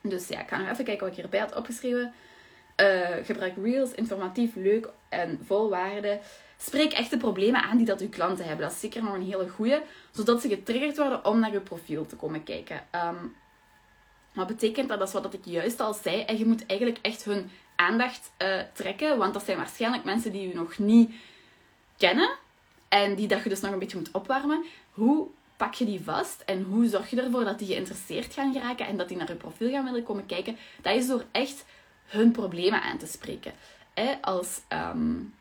Dus 0.00 0.28
ja, 0.28 0.40
ik 0.40 0.48
ga 0.48 0.58
nog 0.58 0.70
even 0.70 0.84
kijken 0.84 1.06
wat 1.06 1.16
ik 1.16 1.20
hierbij 1.22 1.40
had 1.40 1.56
opgeschreven. 1.56 2.12
Uh, 2.76 3.08
gebruik 3.22 3.54
Reels, 3.62 3.92
informatief, 3.92 4.54
leuk 4.54 4.88
en 5.08 5.40
vol 5.44 5.68
waarde. 5.68 6.20
Spreek 6.58 6.92
echt 6.92 7.10
de 7.10 7.16
problemen 7.16 7.62
aan 7.62 7.76
die 7.76 7.86
dat 7.86 8.00
uw 8.00 8.08
klanten 8.08 8.44
hebben. 8.44 8.66
Dat 8.66 8.74
is 8.74 8.80
zeker 8.80 9.02
nog 9.02 9.14
een 9.14 9.22
hele 9.22 9.48
goede, 9.48 9.82
zodat 10.10 10.40
ze 10.40 10.48
getriggerd 10.48 10.96
worden 10.96 11.24
om 11.24 11.38
naar 11.38 11.52
uw 11.52 11.62
profiel 11.62 12.06
te 12.06 12.16
komen 12.16 12.42
kijken. 12.42 12.80
Um, 12.94 13.36
wat 14.34 14.46
betekent 14.46 14.88
dat? 14.88 14.98
Dat 14.98 15.08
is 15.08 15.14
wat 15.14 15.34
ik 15.34 15.44
juist 15.44 15.80
al 15.80 15.94
zei. 15.94 16.22
En 16.22 16.38
je 16.38 16.46
moet 16.46 16.66
eigenlijk 16.66 16.98
echt 17.02 17.24
hun 17.24 17.50
aandacht 17.80 18.32
uh, 18.38 18.60
trekken. 18.72 19.18
Want 19.18 19.32
dat 19.34 19.44
zijn 19.44 19.56
waarschijnlijk 19.56 20.04
mensen 20.04 20.32
die 20.32 20.48
je 20.48 20.54
nog 20.54 20.78
niet 20.78 21.14
kennen. 21.96 22.30
En 22.88 23.14
die 23.14 23.28
dat 23.28 23.42
je 23.42 23.48
dus 23.48 23.60
nog 23.60 23.72
een 23.72 23.78
beetje 23.78 23.96
moet 23.96 24.10
opwarmen. 24.10 24.64
Hoe 24.90 25.28
pak 25.56 25.74
je 25.74 25.84
die 25.84 26.00
vast? 26.04 26.42
En 26.46 26.62
hoe 26.62 26.88
zorg 26.88 27.10
je 27.10 27.22
ervoor 27.22 27.44
dat 27.44 27.58
die 27.58 27.68
geïnteresseerd 27.68 28.34
gaan 28.34 28.52
geraken 28.52 28.86
en 28.86 28.96
dat 28.96 29.08
die 29.08 29.16
naar 29.16 29.28
je 29.28 29.34
profiel 29.34 29.70
gaan 29.70 29.84
willen 29.84 30.02
komen 30.02 30.26
kijken? 30.26 30.56
Dat 30.82 30.94
is 30.94 31.06
door 31.06 31.24
echt 31.30 31.64
hun 32.04 32.30
problemen 32.30 32.82
aan 32.82 32.98
te 32.98 33.06
spreken. 33.06 33.52
Als, 34.20 34.60
um, 34.68 35.34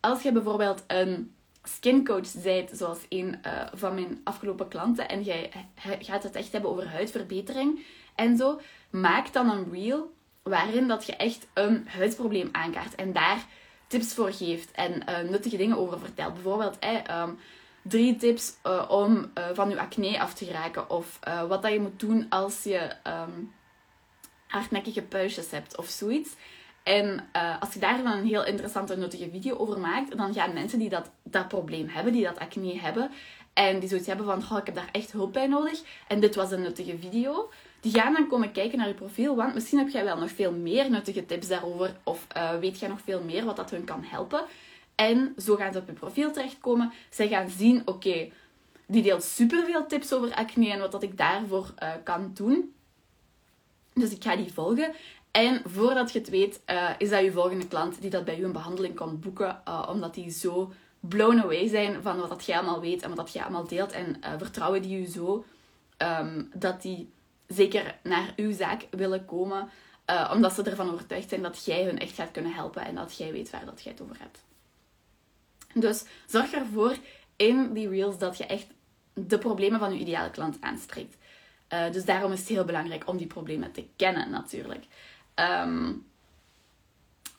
als 0.00 0.22
je 0.22 0.32
bijvoorbeeld 0.32 0.84
een 0.86 1.34
skincoach 1.62 2.42
bent, 2.42 2.70
zoals 2.72 2.98
een 3.08 3.38
uh, 3.46 3.66
van 3.74 3.94
mijn 3.94 4.20
afgelopen 4.24 4.68
klanten, 4.68 5.08
en 5.08 5.22
jij 5.22 5.50
gaat 6.00 6.22
het 6.22 6.34
echt 6.34 6.52
hebben 6.52 6.70
over 6.70 6.88
huidverbetering 6.88 7.84
en 8.14 8.36
zo, 8.36 8.60
maak 8.90 9.32
dan 9.32 9.50
een 9.50 9.72
reel 9.72 10.14
waarin 10.48 10.88
dat 10.88 11.06
je 11.06 11.16
echt 11.16 11.46
een 11.52 11.86
huidprobleem 11.88 12.48
aankaart 12.52 12.94
en 12.94 13.12
daar 13.12 13.44
tips 13.86 14.14
voor 14.14 14.32
geeft 14.32 14.70
en 14.70 15.02
uh, 15.08 15.30
nuttige 15.30 15.56
dingen 15.56 15.78
over 15.78 15.98
vertelt. 15.98 16.34
Bijvoorbeeld 16.34 16.78
eh, 16.78 17.28
drie 17.82 18.16
tips 18.16 18.52
uh, 18.66 18.84
om 18.88 19.30
uh, 19.38 19.44
van 19.52 19.70
je 19.70 19.80
acne 19.80 20.20
af 20.20 20.34
te 20.34 20.44
geraken 20.44 20.90
of 20.90 21.18
wat 21.48 21.62
dat 21.62 21.72
je 21.72 21.80
moet 21.80 22.00
doen 22.00 22.26
als 22.28 22.62
je 22.62 22.92
um, 23.04 23.52
hardnekkige 24.46 25.02
puistjes 25.02 25.50
hebt 25.50 25.76
of 25.76 25.88
zoiets. 25.88 26.34
En 26.82 27.28
als 27.60 27.74
je 27.74 27.80
daar 27.80 28.02
dan 28.02 28.12
een 28.12 28.26
heel 28.26 28.44
interessante 28.44 28.96
nuttige 28.96 29.28
video 29.30 29.56
over 29.56 29.78
maakt, 29.78 30.16
dan 30.16 30.34
gaan 30.34 30.52
mensen 30.52 30.78
die 30.78 30.88
dat, 30.88 31.10
dat 31.22 31.48
probleem 31.48 31.88
hebben, 31.88 32.12
die 32.12 32.24
dat 32.24 32.38
acne 32.38 32.80
hebben, 32.80 33.10
en 33.52 33.78
die 33.78 33.88
zoiets 33.88 34.06
hebben 34.06 34.26
van, 34.26 34.58
ik 34.58 34.66
heb 34.66 34.74
daar 34.74 34.88
echt 34.92 35.12
hulp 35.12 35.32
bij 35.32 35.46
nodig. 35.46 35.82
En 36.08 36.20
dit 36.20 36.34
was 36.34 36.50
een 36.50 36.62
nuttige 36.62 36.98
video 36.98 37.50
gaan 37.90 38.12
dan 38.12 38.28
komen 38.28 38.52
kijken 38.52 38.78
naar 38.78 38.88
je 38.88 38.94
profiel, 38.94 39.36
want 39.36 39.54
misschien 39.54 39.78
heb 39.78 39.88
jij 39.88 40.04
wel 40.04 40.18
nog 40.18 40.30
veel 40.30 40.52
meer 40.52 40.90
nuttige 40.90 41.26
tips 41.26 41.48
daarover 41.48 41.96
of 42.02 42.26
uh, 42.36 42.58
weet 42.58 42.78
jij 42.78 42.88
nog 42.88 43.00
veel 43.04 43.22
meer 43.22 43.44
wat 43.44 43.56
dat 43.56 43.70
hun 43.70 43.84
kan 43.84 44.04
helpen. 44.04 44.44
En 44.94 45.34
zo 45.38 45.56
gaan 45.56 45.72
ze 45.72 45.78
op 45.78 45.86
je 45.86 45.92
profiel 45.92 46.32
terechtkomen. 46.32 46.92
Zij 47.10 47.28
gaan 47.28 47.48
zien, 47.48 47.82
oké, 47.84 48.28
die 48.86 49.02
deelt 49.02 49.24
superveel 49.24 49.86
tips 49.86 50.12
over 50.12 50.34
acne 50.34 50.70
en 50.70 50.78
wat 50.78 50.92
dat 50.92 51.02
ik 51.02 51.16
daarvoor 51.16 51.74
uh, 51.82 51.88
kan 52.04 52.30
doen. 52.34 52.74
Dus 53.94 54.10
ik 54.10 54.22
ga 54.22 54.36
die 54.36 54.52
volgen. 54.52 54.92
En 55.30 55.62
voordat 55.64 56.12
je 56.12 56.18
het 56.18 56.28
weet, 56.28 56.60
uh, 56.70 56.90
is 56.98 57.10
dat 57.10 57.22
je 57.22 57.32
volgende 57.32 57.68
klant 57.68 58.00
die 58.00 58.10
dat 58.10 58.24
bij 58.24 58.38
u 58.38 58.44
een 58.44 58.52
behandeling 58.52 58.94
kan 58.94 59.20
boeken, 59.20 59.62
omdat 59.88 60.14
die 60.14 60.30
zo 60.30 60.72
blown 61.00 61.40
away 61.40 61.68
zijn 61.68 62.02
van 62.02 62.18
wat 62.18 62.28
dat 62.28 62.44
jij 62.44 62.56
allemaal 62.56 62.80
weet 62.80 63.02
en 63.02 63.08
wat 63.08 63.18
dat 63.18 63.32
jij 63.32 63.42
allemaal 63.42 63.66
deelt. 63.66 63.92
En 63.92 64.16
vertrouwen 64.38 64.82
die 64.82 65.00
u 65.00 65.04
zo 65.04 65.44
um, 65.98 66.50
dat 66.54 66.82
die 66.82 67.08
zeker 67.48 67.98
naar 68.02 68.32
uw 68.36 68.52
zaak 68.52 68.86
willen 68.90 69.24
komen. 69.24 69.68
Uh, 70.10 70.30
omdat 70.34 70.52
ze 70.52 70.62
ervan 70.62 70.92
overtuigd 70.92 71.28
zijn 71.28 71.42
dat 71.42 71.64
jij 71.64 71.84
hun 71.84 71.98
echt 71.98 72.14
gaat 72.14 72.30
kunnen 72.30 72.54
helpen 72.54 72.84
en 72.84 72.94
dat 72.94 73.16
jij 73.16 73.32
weet 73.32 73.50
waar 73.50 73.64
dat 73.64 73.82
jij 73.82 73.92
het 73.92 74.02
over 74.02 74.16
hebt. 74.18 74.44
Dus 75.74 76.04
zorg 76.26 76.52
ervoor 76.52 76.96
in 77.36 77.72
die 77.72 77.88
reels 77.88 78.18
dat 78.18 78.38
je 78.38 78.46
echt 78.46 78.66
de 79.12 79.38
problemen 79.38 79.78
van 79.78 79.92
je 79.92 80.00
ideale 80.00 80.30
klant 80.30 80.56
aanspreekt. 80.60 81.16
Uh, 81.72 81.92
dus 81.92 82.04
daarom 82.04 82.32
is 82.32 82.38
het 82.38 82.48
heel 82.48 82.64
belangrijk 82.64 83.08
om 83.08 83.16
die 83.16 83.26
problemen 83.26 83.72
te 83.72 83.86
kennen, 83.96 84.30
natuurlijk. 84.30 84.84
Um, 85.34 86.06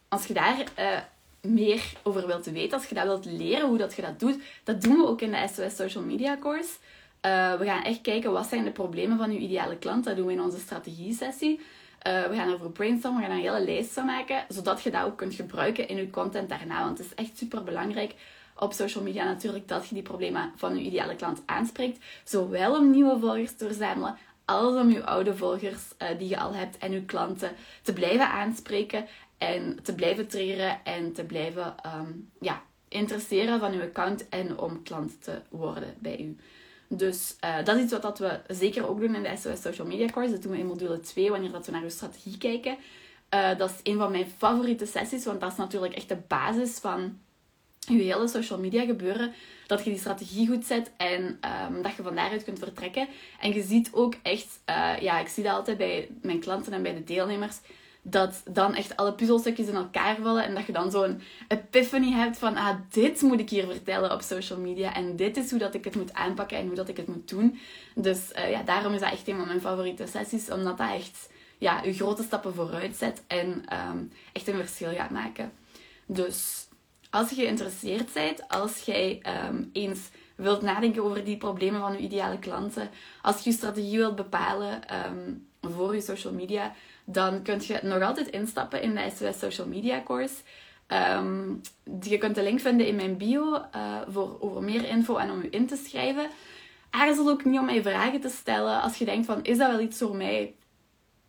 als 0.08 0.26
je 0.26 0.34
daar 0.34 0.63
uh, 0.80 1.00
meer 1.52 1.93
over 2.04 2.28
wilt 2.28 2.46
weten, 2.46 2.78
als 2.78 2.88
je 2.88 2.96
dat 2.96 3.04
wilt 3.04 3.26
leren, 3.26 3.67
hoe 3.67 3.78
dat 3.78 3.96
je 3.96 4.02
dat 4.02 4.20
doet, 4.20 4.43
dat 4.63 4.82
doen 4.82 4.98
we 4.98 5.08
ook 5.08 5.22
in 5.22 5.32
de 5.32 5.48
SOS 5.54 5.76
Social 5.76 6.04
Media 6.04 6.38
Course. 6.38 6.70
Uh, 7.25 7.56
we 7.56 7.65
gaan 7.65 7.84
echt 7.84 8.01
kijken 8.01 8.32
wat 8.32 8.47
zijn 8.47 8.63
de 8.63 8.71
problemen 8.71 9.17
van 9.17 9.30
uw 9.30 9.38
ideale 9.38 9.77
klant. 9.77 10.03
Dat 10.03 10.15
doen 10.15 10.25
we 10.25 10.34
in 10.34 10.41
onze 10.41 10.60
strategie-sessie. 10.60 11.60
Uh, 12.08 12.27
we 12.27 12.36
gaan 12.36 12.53
over 12.53 12.71
brainstormen, 12.71 13.21
we 13.21 13.27
gaan 13.27 13.36
een 13.36 13.41
hele 13.41 13.65
lijst 13.65 13.93
van 13.93 14.06
maken, 14.06 14.45
zodat 14.49 14.82
je 14.82 14.91
dat 14.91 15.03
ook 15.03 15.17
kunt 15.17 15.34
gebruiken 15.34 15.88
in 15.88 15.97
je 15.97 16.10
content 16.10 16.49
daarna. 16.49 16.84
Want 16.84 16.97
het 16.97 17.08
is 17.08 17.15
echt 17.15 17.38
super 17.38 17.63
belangrijk 17.63 18.13
op 18.56 18.73
social 18.73 19.03
media 19.03 19.23
natuurlijk 19.23 19.67
dat 19.67 19.88
je 19.88 19.93
die 19.93 20.03
problemen 20.03 20.51
van 20.56 20.77
je 20.77 20.84
ideale 20.84 21.15
klant 21.15 21.41
aanspreekt. 21.45 22.06
Zowel 22.23 22.75
om 22.75 22.91
nieuwe 22.91 23.19
volgers 23.19 23.56
te 23.56 23.65
verzamelen, 23.65 24.17
als 24.45 24.75
om 24.75 24.89
je 24.89 25.06
oude 25.06 25.36
volgers 25.36 25.84
uh, 26.01 26.08
die 26.17 26.30
je 26.30 26.39
al 26.39 26.53
hebt 26.53 26.77
en 26.77 26.91
je 26.91 27.06
klanten 27.06 27.51
te 27.82 27.93
blijven 27.93 28.30
aanspreken 28.30 29.06
en 29.38 29.80
te 29.84 29.95
blijven 29.95 30.27
triggeren 30.27 30.80
en 30.84 31.13
te 31.13 31.23
blijven 31.23 31.75
um, 31.86 32.30
ja, 32.39 32.62
interesseren 32.88 33.60
van 33.60 33.73
uw 33.73 33.82
account 33.82 34.30
en 34.30 34.60
om 34.60 34.84
klant 34.84 35.23
te 35.23 35.41
worden 35.49 35.93
bij 35.99 36.19
u. 36.19 36.38
Dus 36.88 37.36
uh, 37.43 37.65
dat 37.65 37.76
is 37.76 37.84
iets 37.84 37.93
wat 38.02 38.19
we 38.19 38.39
zeker 38.47 38.88
ook 38.88 39.00
doen 39.00 39.15
in 39.15 39.23
de 39.23 39.38
SOS 39.38 39.62
Social 39.62 39.88
Media 39.88 40.08
Course. 40.08 40.32
Dat 40.32 40.41
doen 40.41 40.52
we 40.52 40.58
in 40.58 40.65
module 40.65 41.00
2, 41.00 41.30
wanneer 41.30 41.52
dat 41.52 41.65
we 41.65 41.71
naar 41.71 41.84
uw 41.84 41.89
strategie 41.89 42.38
kijken. 42.38 42.78
Uh, 43.34 43.58
dat 43.58 43.69
is 43.69 43.91
een 43.91 43.97
van 43.97 44.12
mijn 44.12 44.32
favoriete 44.38 44.86
sessies, 44.86 45.26
want 45.26 45.41
dat 45.41 45.52
is 45.52 45.58
natuurlijk 45.58 45.93
echt 45.93 46.10
de 46.10 46.17
basis 46.28 46.78
van 46.78 47.19
je 47.80 48.13
hele 48.13 48.28
social 48.28 48.60
media 48.60 48.86
gebeuren. 48.86 49.34
Dat 49.67 49.84
je 49.84 49.89
die 49.89 50.00
strategie 50.00 50.47
goed 50.47 50.65
zet 50.65 50.91
en 50.97 51.39
um, 51.71 51.82
dat 51.82 51.95
je 51.95 52.04
van 52.04 52.15
daaruit 52.15 52.43
kunt 52.43 52.60
vertrekken. 52.60 53.08
En 53.39 53.54
je 53.54 53.63
ziet 53.63 53.89
ook 53.93 54.15
echt, 54.23 54.60
uh, 54.69 55.00
ja, 55.00 55.19
ik 55.19 55.28
zie 55.28 55.43
dat 55.43 55.54
altijd 55.54 55.78
bij 55.78 56.10
mijn 56.21 56.39
klanten 56.39 56.73
en 56.73 56.84
bij 56.84 56.93
de 56.93 57.04
deelnemers 57.04 57.58
dat 58.10 58.41
dan 58.52 58.76
echt 58.76 58.98
alle 58.98 59.13
puzzelstukjes 59.13 59.67
in 59.67 59.76
elkaar 59.76 60.17
vallen 60.22 60.43
en 60.43 60.54
dat 60.54 60.65
je 60.65 60.72
dan 60.72 60.91
zo'n 60.91 61.22
epiphany 61.48 62.12
hebt 62.12 62.38
van 62.38 62.56
ah, 62.56 62.76
dit 62.89 63.22
moet 63.22 63.39
ik 63.39 63.50
hier 63.50 63.65
vertellen 63.65 64.12
op 64.12 64.22
social 64.22 64.60
media 64.60 64.93
en 64.93 65.15
dit 65.15 65.38
is 65.38 65.50
hoe 65.50 65.60
dat 65.60 65.74
ik 65.74 65.84
het 65.84 65.96
moet 65.96 66.13
aanpakken 66.13 66.58
en 66.58 66.65
hoe 66.65 66.76
dat 66.76 66.89
ik 66.89 66.98
het 66.98 67.08
moet 67.08 67.30
doen. 67.30 67.60
Dus 67.96 68.32
uh, 68.36 68.52
ja, 68.52 68.63
daarom 68.63 68.93
is 68.93 69.00
dat 69.00 69.12
echt 69.12 69.28
een 69.28 69.38
van 69.38 69.48
mijn 69.48 69.62
favoriete 69.62 70.08
sessies, 70.08 70.52
omdat 70.52 70.78
dat 70.78 70.91
echt 70.91 71.30
ja, 71.58 71.84
je 71.84 71.93
grote 71.93 72.24
stappen 72.24 72.54
vooruit 72.54 72.96
zet 72.96 73.24
en 73.28 73.48
um, 73.89 74.12
echt 74.34 74.48
een 74.48 74.56
verschil 74.56 74.93
gaat 74.93 75.10
maken. 75.10 75.52
Dus 76.06 76.67
als 77.10 77.30
je 77.30 77.36
geïnteresseerd 77.36 78.13
bent, 78.13 78.48
als 78.48 78.80
jij 78.80 79.20
ehm, 79.22 79.63
eens 79.74 80.00
wilt 80.36 80.62
nadenken 80.62 81.04
over 81.04 81.24
die 81.24 81.38
problemen 81.38 81.80
van 81.80 81.93
je 81.93 82.00
ideale 82.00 82.39
klanten, 82.39 82.89
als 83.22 83.43
je 83.43 83.50
je 83.50 83.56
strategie 83.56 83.98
wilt 83.98 84.15
bepalen 84.15 84.88
ehm, 84.88 85.34
voor 85.62 85.96
je 85.96 86.02
social 86.02 86.34
media, 86.34 86.76
dan 87.10 87.41
kun 87.41 87.62
je 87.62 87.80
nog 87.84 88.02
altijd 88.02 88.28
instappen 88.28 88.82
in 88.82 88.96
de 88.96 89.10
SOS 89.15 89.39
Social 89.39 89.67
Media 89.67 90.02
Course. 90.04 90.36
Ehm, 90.88 91.54
je 92.02 92.17
kunt 92.17 92.36
de 92.36 92.43
link 92.43 92.60
vinden 92.60 92.88
in 92.88 92.96
mijn 92.96 93.17
bio 93.17 93.54
uh, 93.54 94.02
voor 94.08 94.38
over 94.39 94.63
meer 94.63 94.89
info 94.89 95.15
en 95.15 95.32
om 95.32 95.41
je 95.41 95.50
in 95.50 95.67
te 95.67 95.76
schrijven. 95.76 96.30
Aarzel 96.89 97.30
ook 97.30 97.46
niet 97.46 97.60
om 97.60 97.65
mij 97.65 97.82
vragen 97.82 98.22
te 98.22 98.30
stellen 98.30 98.82
als 98.82 98.98
je 98.98 99.06
denkt 99.06 99.26
van, 99.26 99.43
is 99.43 99.58
dat 99.58 99.72
wel 99.72 99.80
iets 99.80 99.98
voor 99.98 100.15
mij? 100.15 100.56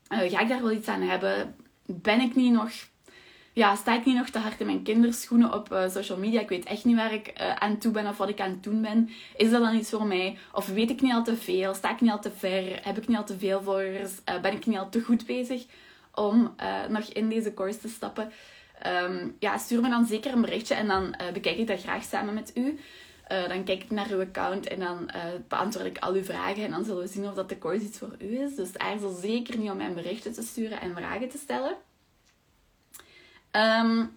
Uh, 0.09 0.19
ga 0.31 0.41
ik 0.41 0.49
daar 0.49 0.62
wel 0.62 0.73
iets 0.73 0.88
aan 0.88 1.03
hebben? 1.03 1.57
Ben 1.87 2.21
ik 2.21 2.35
niet 2.35 2.53
nog 2.53 2.71
ja, 3.59 3.75
sta 3.75 3.94
ik 3.94 4.05
niet 4.05 4.16
nog 4.16 4.29
te 4.29 4.38
hard 4.38 4.61
in 4.61 4.66
mijn 4.66 4.83
kinderschoenen 4.83 5.53
op 5.55 5.73
uh, 5.73 5.88
social 5.88 6.18
media. 6.18 6.40
Ik 6.40 6.49
weet 6.49 6.64
echt 6.64 6.85
niet 6.85 6.97
waar 6.97 7.12
ik 7.12 7.33
uh, 7.40 7.55
aan 7.55 7.79
toe 7.79 7.92
ben 7.92 8.07
of 8.07 8.16
wat 8.16 8.29
ik 8.29 8.40
aan 8.40 8.51
het 8.51 8.62
doen 8.62 8.83
ben. 8.83 9.11
Is 9.37 9.51
dat 9.51 9.62
dan 9.62 9.75
iets 9.75 9.90
voor 9.90 10.07
mij? 10.07 10.38
Of 10.53 10.66
weet 10.66 10.90
ik 10.90 11.01
niet 11.01 11.12
al 11.12 11.25
te 11.25 11.37
veel? 11.37 11.75
Sta 11.75 11.90
ik 11.90 12.01
niet 12.01 12.11
al 12.11 12.21
te 12.21 12.31
ver? 12.31 12.81
Heb 12.83 12.99
ik 12.99 13.09
niet 13.09 13.16
al 13.16 13.25
te 13.25 13.38
veel 13.38 13.62
volgers? 13.62 14.12
Uh, 14.29 14.40
ben 14.40 14.53
ik 14.53 14.66
niet 14.66 14.79
al 14.79 14.88
te 14.88 15.01
goed 15.01 15.27
bezig 15.27 15.64
om 16.14 16.55
nog 16.88 17.05
in 17.05 17.29
deze 17.29 17.55
course 17.55 17.79
te 17.79 17.88
stappen? 17.88 18.33
Um, 18.87 19.37
ja, 19.38 19.59
stuur 19.59 19.81
me 19.81 19.88
dan 19.88 20.07
zeker 20.07 20.33
een 20.33 20.40
berichtje 20.40 20.75
en 20.75 20.87
dan 20.87 21.16
bekijk 21.33 21.57
ik 21.57 21.66
dat 21.66 21.81
graag 21.81 22.03
samen 22.03 22.35
met 22.35 22.51
u. 22.55 22.79
dan 23.49 23.64
kijk 23.64 23.83
ik 23.83 23.90
naar 23.90 24.11
uw 24.11 24.21
account 24.21 24.68
en 24.68 24.79
dan 24.79 25.11
beantwoord 25.49 25.87
ik 25.87 25.99
al 25.99 26.12
uw 26.12 26.25
vragen. 26.25 26.64
En 26.64 26.71
dan 26.71 26.85
zullen 26.85 27.03
we 27.03 27.09
zien 27.09 27.29
of 27.29 27.35
dat 27.35 27.49
de 27.49 27.59
course 27.59 27.85
iets 27.85 27.99
voor 27.99 28.16
u 28.18 28.40
is. 28.40 28.55
Dus 28.55 28.79
aarzel 28.79 29.12
zeker 29.12 29.59
niet 29.59 29.71
om 29.71 29.77
mij 29.77 29.92
berichten 29.92 30.33
te 30.33 30.42
sturen 30.42 30.81
en 30.81 30.94
vragen 30.94 31.29
te 31.29 31.38
stellen. 31.38 31.77
Um, 33.59 34.16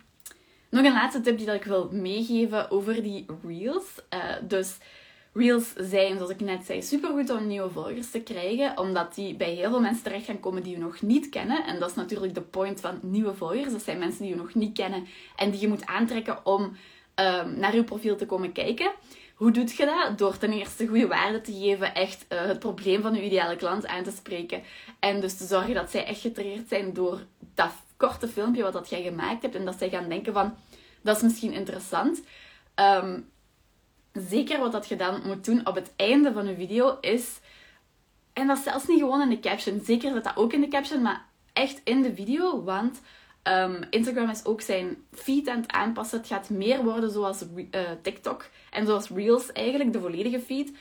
nog 0.69 0.85
een 0.85 0.93
laatste 0.93 1.21
tip 1.21 1.37
die 1.37 1.45
dat 1.45 1.55
ik 1.55 1.63
wil 1.63 1.89
meegeven 1.91 2.71
over 2.71 3.03
die 3.03 3.25
reels. 3.47 3.85
Uh, 4.13 4.19
dus 4.47 4.77
reels 5.33 5.73
zijn, 5.75 6.15
zoals 6.15 6.31
ik 6.31 6.39
net 6.39 6.65
zei, 6.65 6.81
supergoed 6.81 7.29
om 7.29 7.47
nieuwe 7.47 7.69
volgers 7.69 8.11
te 8.11 8.19
krijgen. 8.19 8.77
Omdat 8.77 9.15
die 9.15 9.35
bij 9.35 9.53
heel 9.53 9.69
veel 9.69 9.81
mensen 9.81 10.03
terecht 10.03 10.25
gaan 10.25 10.39
komen 10.39 10.63
die 10.63 10.71
je 10.71 10.77
nog 10.77 11.01
niet 11.01 11.29
kennen. 11.29 11.65
En 11.65 11.79
dat 11.79 11.89
is 11.89 11.95
natuurlijk 11.95 12.33
de 12.33 12.41
point 12.41 12.79
van 12.81 12.99
nieuwe 13.01 13.33
volgers. 13.33 13.71
Dat 13.71 13.83
zijn 13.83 13.99
mensen 13.99 14.21
die 14.21 14.29
je 14.29 14.35
nog 14.35 14.53
niet 14.53 14.77
kennen 14.77 15.07
en 15.35 15.51
die 15.51 15.59
je 15.59 15.67
moet 15.67 15.85
aantrekken 15.85 16.45
om 16.45 16.61
um, 16.61 17.59
naar 17.59 17.75
je 17.75 17.83
profiel 17.83 18.15
te 18.15 18.25
komen 18.25 18.51
kijken. 18.51 18.91
Hoe 19.35 19.51
doe 19.51 19.67
je 19.77 19.85
dat? 19.85 20.17
Door 20.17 20.37
ten 20.37 20.51
eerste 20.51 20.87
goede 20.87 21.07
waarde 21.07 21.41
te 21.41 21.53
geven, 21.53 21.95
echt 21.95 22.25
uh, 22.29 22.41
het 22.41 22.59
probleem 22.59 23.01
van 23.01 23.13
je 23.13 23.23
ideale 23.23 23.55
klant 23.55 23.87
aan 23.87 24.03
te 24.03 24.11
spreken. 24.11 24.63
En 24.99 25.21
dus 25.21 25.37
te 25.37 25.45
zorgen 25.45 25.73
dat 25.73 25.91
zij 25.91 26.05
echt 26.05 26.21
getriggerd 26.21 26.67
zijn 26.67 26.93
door 26.93 27.25
dat 27.53 27.73
korte 28.01 28.27
filmpje 28.27 28.63
wat 28.63 28.73
dat 28.73 28.89
jij 28.89 29.01
gemaakt 29.01 29.41
hebt. 29.41 29.55
En 29.55 29.65
dat 29.65 29.77
zij 29.77 29.89
gaan 29.89 30.09
denken 30.09 30.33
van, 30.33 30.53
dat 31.01 31.15
is 31.15 31.21
misschien 31.21 31.53
interessant. 31.53 32.21
Um, 32.75 33.29
zeker 34.13 34.59
wat 34.59 34.71
dat 34.71 34.87
je 34.87 34.95
dan 34.95 35.21
moet 35.25 35.45
doen 35.45 35.67
op 35.67 35.75
het 35.75 35.93
einde 35.95 36.33
van 36.33 36.47
een 36.47 36.55
video 36.55 36.97
is... 37.01 37.39
En 38.33 38.47
dat 38.47 38.57
zelfs 38.57 38.87
niet 38.87 38.99
gewoon 38.99 39.21
in 39.21 39.29
de 39.29 39.39
caption. 39.39 39.81
Zeker 39.83 40.13
dat 40.13 40.23
dat 40.23 40.37
ook 40.37 40.53
in 40.53 40.61
de 40.61 40.67
caption, 40.67 41.01
maar 41.01 41.25
echt 41.53 41.81
in 41.83 42.01
de 42.01 42.13
video. 42.15 42.63
Want 42.63 43.01
um, 43.43 43.83
Instagram 43.89 44.29
is 44.29 44.45
ook 44.45 44.61
zijn 44.61 44.97
feed 45.11 45.47
aan 45.49 45.61
het 45.61 45.71
aanpassen. 45.71 46.17
Het 46.17 46.27
gaat 46.27 46.49
meer 46.49 46.83
worden 46.83 47.11
zoals 47.11 47.43
uh, 47.55 47.81
TikTok. 48.01 48.49
En 48.69 48.85
zoals 48.85 49.09
Reels 49.09 49.51
eigenlijk, 49.51 49.93
de 49.93 49.99
volledige 49.99 50.39
feed. 50.39 50.71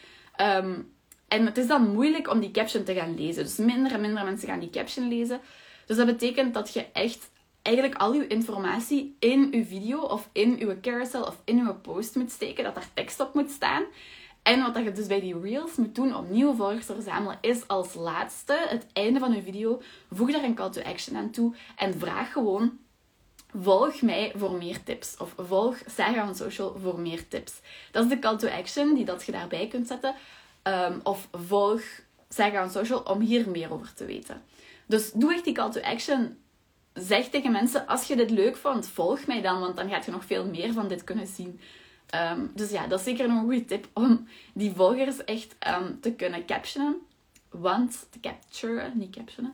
Um, 0.40 0.92
en 1.28 1.46
het 1.46 1.58
is 1.58 1.66
dan 1.66 1.92
moeilijk 1.92 2.30
om 2.30 2.40
die 2.40 2.50
caption 2.50 2.84
te 2.84 2.94
gaan 2.94 3.14
lezen. 3.14 3.44
Dus 3.44 3.56
minder 3.56 3.92
en 3.92 4.00
minder 4.00 4.24
mensen 4.24 4.48
gaan 4.48 4.60
die 4.60 4.70
caption 4.70 5.08
lezen. 5.08 5.40
Dus 5.90 5.98
dat 5.98 6.06
betekent 6.06 6.54
dat 6.54 6.72
je 6.72 6.86
echt 6.92 7.30
eigenlijk 7.62 8.00
al 8.00 8.12
je 8.14 8.26
informatie 8.26 9.16
in 9.18 9.48
je 9.52 9.64
video 9.64 10.00
of 10.00 10.28
in 10.32 10.58
je 10.58 10.80
carousel 10.80 11.22
of 11.22 11.40
in 11.44 11.56
je 11.56 11.74
post 11.74 12.16
moet 12.16 12.30
steken, 12.30 12.64
dat 12.64 12.74
daar 12.74 12.88
tekst 12.94 13.20
op 13.20 13.34
moet 13.34 13.50
staan. 13.50 13.84
En 14.42 14.72
wat 14.72 14.84
je 14.84 14.92
dus 14.92 15.06
bij 15.06 15.20
die 15.20 15.40
reels 15.40 15.76
moet 15.76 15.94
doen 15.94 16.16
om 16.16 16.26
nieuwe 16.30 16.56
volgers 16.56 16.86
te 16.86 16.94
verzamelen, 16.94 17.38
is 17.40 17.68
als 17.68 17.94
laatste, 17.94 18.66
het 18.68 18.86
einde 18.92 19.18
van 19.18 19.32
je 19.32 19.42
video, 19.42 19.82
voeg 20.10 20.32
daar 20.32 20.44
een 20.44 20.54
call 20.54 20.70
to 20.70 20.82
action 20.82 21.16
aan 21.16 21.30
toe 21.30 21.54
en 21.76 21.98
vraag 21.98 22.32
gewoon 22.32 22.78
volg 23.54 24.02
mij 24.02 24.32
voor 24.36 24.52
meer 24.52 24.82
tips. 24.82 25.16
Of 25.16 25.34
volg 25.36 25.76
Sarah 25.86 26.28
on 26.28 26.34
Social 26.34 26.78
voor 26.82 27.00
meer 27.00 27.28
tips. 27.28 27.52
Dat 27.90 28.04
is 28.04 28.10
de 28.10 28.18
call 28.18 28.36
to 28.36 28.48
action 28.48 28.94
die 28.94 29.04
dat 29.04 29.26
je 29.26 29.32
daarbij 29.32 29.66
kunt 29.66 29.86
zetten. 29.86 30.14
Um, 30.62 31.00
of 31.02 31.28
volg 31.32 31.82
Sarah 32.28 32.64
on 32.64 32.70
Social 32.70 33.00
om 33.00 33.20
hier 33.20 33.48
meer 33.48 33.72
over 33.72 33.94
te 33.94 34.04
weten. 34.04 34.42
Dus 34.90 35.12
doe 35.12 35.32
echt 35.32 35.44
die 35.44 35.54
call 35.54 35.70
to 35.70 35.80
action. 35.80 36.36
Zeg 36.94 37.28
tegen 37.28 37.52
mensen, 37.52 37.86
als 37.86 38.06
je 38.06 38.16
dit 38.16 38.30
leuk 38.30 38.56
vond, 38.56 38.88
volg 38.88 39.26
mij 39.26 39.40
dan, 39.40 39.60
want 39.60 39.76
dan 39.76 39.88
gaat 39.88 40.04
je 40.04 40.10
nog 40.10 40.24
veel 40.24 40.46
meer 40.46 40.72
van 40.72 40.88
dit 40.88 41.04
kunnen 41.04 41.26
zien. 41.26 41.60
Um, 42.14 42.50
dus 42.54 42.70
ja, 42.70 42.86
dat 42.86 42.98
is 42.98 43.04
zeker 43.04 43.24
een 43.24 43.40
goede 43.40 43.64
tip 43.64 43.88
om 43.92 44.28
die 44.54 44.72
volgers 44.74 45.24
echt 45.24 45.56
um, 45.68 46.00
te 46.00 46.12
kunnen 46.12 46.46
captionen. 46.46 46.96
Want, 47.50 48.06
te 48.10 48.20
capturen, 48.20 48.92
niet 48.94 49.16
captionen. 49.16 49.52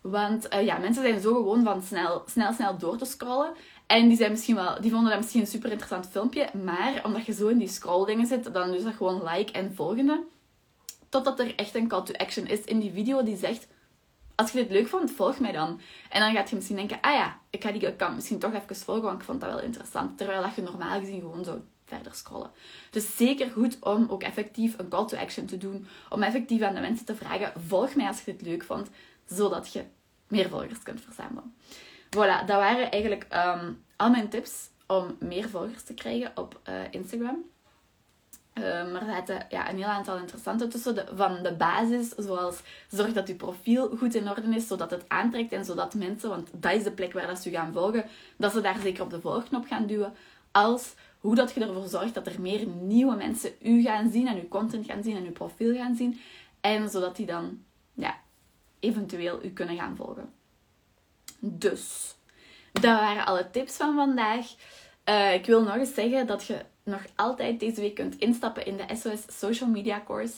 Want 0.00 0.54
uh, 0.54 0.64
ja, 0.64 0.78
mensen 0.78 1.02
zijn 1.02 1.20
zo 1.20 1.34
gewoon 1.34 1.64
van 1.64 1.82
snel, 1.82 2.22
snel, 2.26 2.52
snel 2.52 2.78
door 2.78 2.96
te 2.96 3.04
scrollen. 3.04 3.52
En 3.86 4.08
die, 4.08 4.16
zijn 4.16 4.30
misschien 4.30 4.54
wel, 4.54 4.80
die 4.80 4.90
vonden 4.90 5.10
dat 5.10 5.20
misschien 5.20 5.40
een 5.40 5.46
super 5.46 5.70
interessant 5.70 6.08
filmpje. 6.10 6.48
Maar 6.64 7.00
omdat 7.04 7.26
je 7.26 7.32
zo 7.32 7.48
in 7.48 7.58
die 7.58 7.68
scrolldingen 7.68 8.26
zit, 8.26 8.52
dan 8.52 8.74
is 8.74 8.82
dat 8.82 8.94
gewoon 8.94 9.22
like 9.24 9.52
en 9.52 9.74
volgende. 9.74 10.22
Totdat 11.08 11.40
er 11.40 11.54
echt 11.56 11.74
een 11.74 11.88
call 11.88 12.02
to 12.02 12.12
action 12.12 12.46
is 12.46 12.60
in 12.60 12.80
die 12.80 12.92
video 12.92 13.22
die 13.22 13.36
zegt 13.36 13.66
als 14.42 14.52
je 14.52 14.58
dit 14.58 14.70
leuk 14.70 14.88
vond, 14.88 15.10
volg 15.10 15.38
mij 15.38 15.52
dan. 15.52 15.80
En 16.08 16.20
dan 16.20 16.34
gaat 16.34 16.50
je 16.50 16.54
misschien 16.54 16.76
denken, 16.76 16.98
ah 17.00 17.14
ja, 17.14 17.38
ik 17.50 17.62
ga 17.62 17.72
die 17.72 17.86
account 17.86 18.14
misschien 18.14 18.38
toch 18.38 18.54
even 18.54 18.76
volgen, 18.76 19.04
want 19.04 19.18
ik 19.18 19.24
vond 19.24 19.40
dat 19.40 19.50
wel 19.50 19.60
interessant. 19.60 20.18
Terwijl 20.18 20.42
dat 20.42 20.54
je 20.54 20.62
normaal 20.62 21.00
gezien 21.00 21.20
gewoon 21.20 21.44
zo 21.44 21.62
verder 21.84 22.14
scrollen. 22.14 22.50
Dus 22.90 23.16
zeker 23.16 23.50
goed 23.50 23.76
om 23.80 24.06
ook 24.08 24.22
effectief 24.22 24.78
een 24.78 24.88
call 24.88 25.06
to 25.06 25.16
action 25.16 25.46
te 25.46 25.58
doen. 25.58 25.86
Om 26.08 26.22
effectief 26.22 26.62
aan 26.62 26.74
de 26.74 26.80
mensen 26.80 27.06
te 27.06 27.14
vragen, 27.14 27.52
volg 27.66 27.94
mij 27.94 28.06
als 28.06 28.24
je 28.24 28.32
dit 28.32 28.42
leuk 28.42 28.64
vond. 28.64 28.90
Zodat 29.26 29.72
je 29.72 29.84
meer 30.28 30.48
volgers 30.48 30.82
kunt 30.82 31.00
verzamelen. 31.00 31.54
Voilà, 32.06 32.46
dat 32.46 32.56
waren 32.56 32.90
eigenlijk 32.90 33.26
um, 33.32 33.84
al 33.96 34.10
mijn 34.10 34.28
tips 34.28 34.70
om 34.86 35.16
meer 35.18 35.48
volgers 35.48 35.82
te 35.82 35.94
krijgen 35.94 36.32
op 36.34 36.60
uh, 36.68 36.74
Instagram. 36.90 37.44
Uh, 38.54 38.64
maar 38.64 39.00
er 39.00 39.14
zaten 39.14 39.46
ja, 39.48 39.70
een 39.70 39.76
heel 39.76 39.86
aantal 39.86 40.16
interessante 40.16 40.68
tussen. 40.68 40.94
De, 40.94 41.04
van 41.14 41.42
de 41.42 41.52
basis, 41.52 42.08
zoals 42.08 42.60
zorg 42.88 43.12
dat 43.12 43.28
je 43.28 43.34
profiel 43.34 43.96
goed 43.96 44.14
in 44.14 44.28
orde 44.28 44.54
is, 44.54 44.66
zodat 44.66 44.90
het 44.90 45.04
aantrekt 45.08 45.52
en 45.52 45.64
zodat 45.64 45.94
mensen, 45.94 46.28
want 46.28 46.48
dat 46.52 46.72
is 46.72 46.82
de 46.82 46.92
plek 46.92 47.12
waar 47.12 47.26
dat 47.26 47.38
ze 47.38 47.48
u 47.48 47.52
gaan 47.52 47.72
volgen, 47.72 48.04
dat 48.36 48.52
ze 48.52 48.60
daar 48.60 48.80
zeker 48.82 49.02
op 49.02 49.10
de 49.10 49.20
volgknop 49.20 49.66
gaan 49.66 49.86
duwen. 49.86 50.14
Als 50.50 50.94
hoe 51.20 51.34
dat 51.34 51.52
je 51.52 51.60
ervoor 51.60 51.88
zorgt 51.88 52.14
dat 52.14 52.26
er 52.26 52.40
meer 52.40 52.66
nieuwe 52.66 53.16
mensen 53.16 53.52
u 53.62 53.82
gaan 53.82 54.10
zien 54.10 54.28
en 54.28 54.36
uw 54.36 54.48
content 54.48 54.86
gaan 54.86 55.02
zien 55.02 55.16
en 55.16 55.24
uw 55.24 55.32
profiel 55.32 55.74
gaan 55.74 55.96
zien. 55.96 56.20
En 56.60 56.90
zodat 56.90 57.16
die 57.16 57.26
dan 57.26 57.62
ja, 57.94 58.18
eventueel 58.80 59.44
u 59.44 59.50
kunnen 59.50 59.76
gaan 59.76 59.96
volgen. 59.96 60.32
Dus, 61.38 62.14
dat 62.72 62.82
waren 62.82 63.26
alle 63.26 63.50
tips 63.50 63.76
van 63.76 63.94
vandaag. 63.94 64.46
Uh, 65.08 65.34
ik 65.34 65.46
wil 65.46 65.62
nog 65.62 65.74
eens 65.74 65.94
zeggen 65.94 66.26
dat 66.26 66.46
je 66.46 66.64
nog 66.84 67.02
altijd 67.16 67.60
deze 67.60 67.80
week 67.80 67.94
kunt 67.94 68.18
instappen 68.18 68.66
in 68.66 68.76
de 68.76 68.94
SOS 68.96 69.38
Social 69.38 69.68
Media 69.68 70.02
Course. 70.06 70.34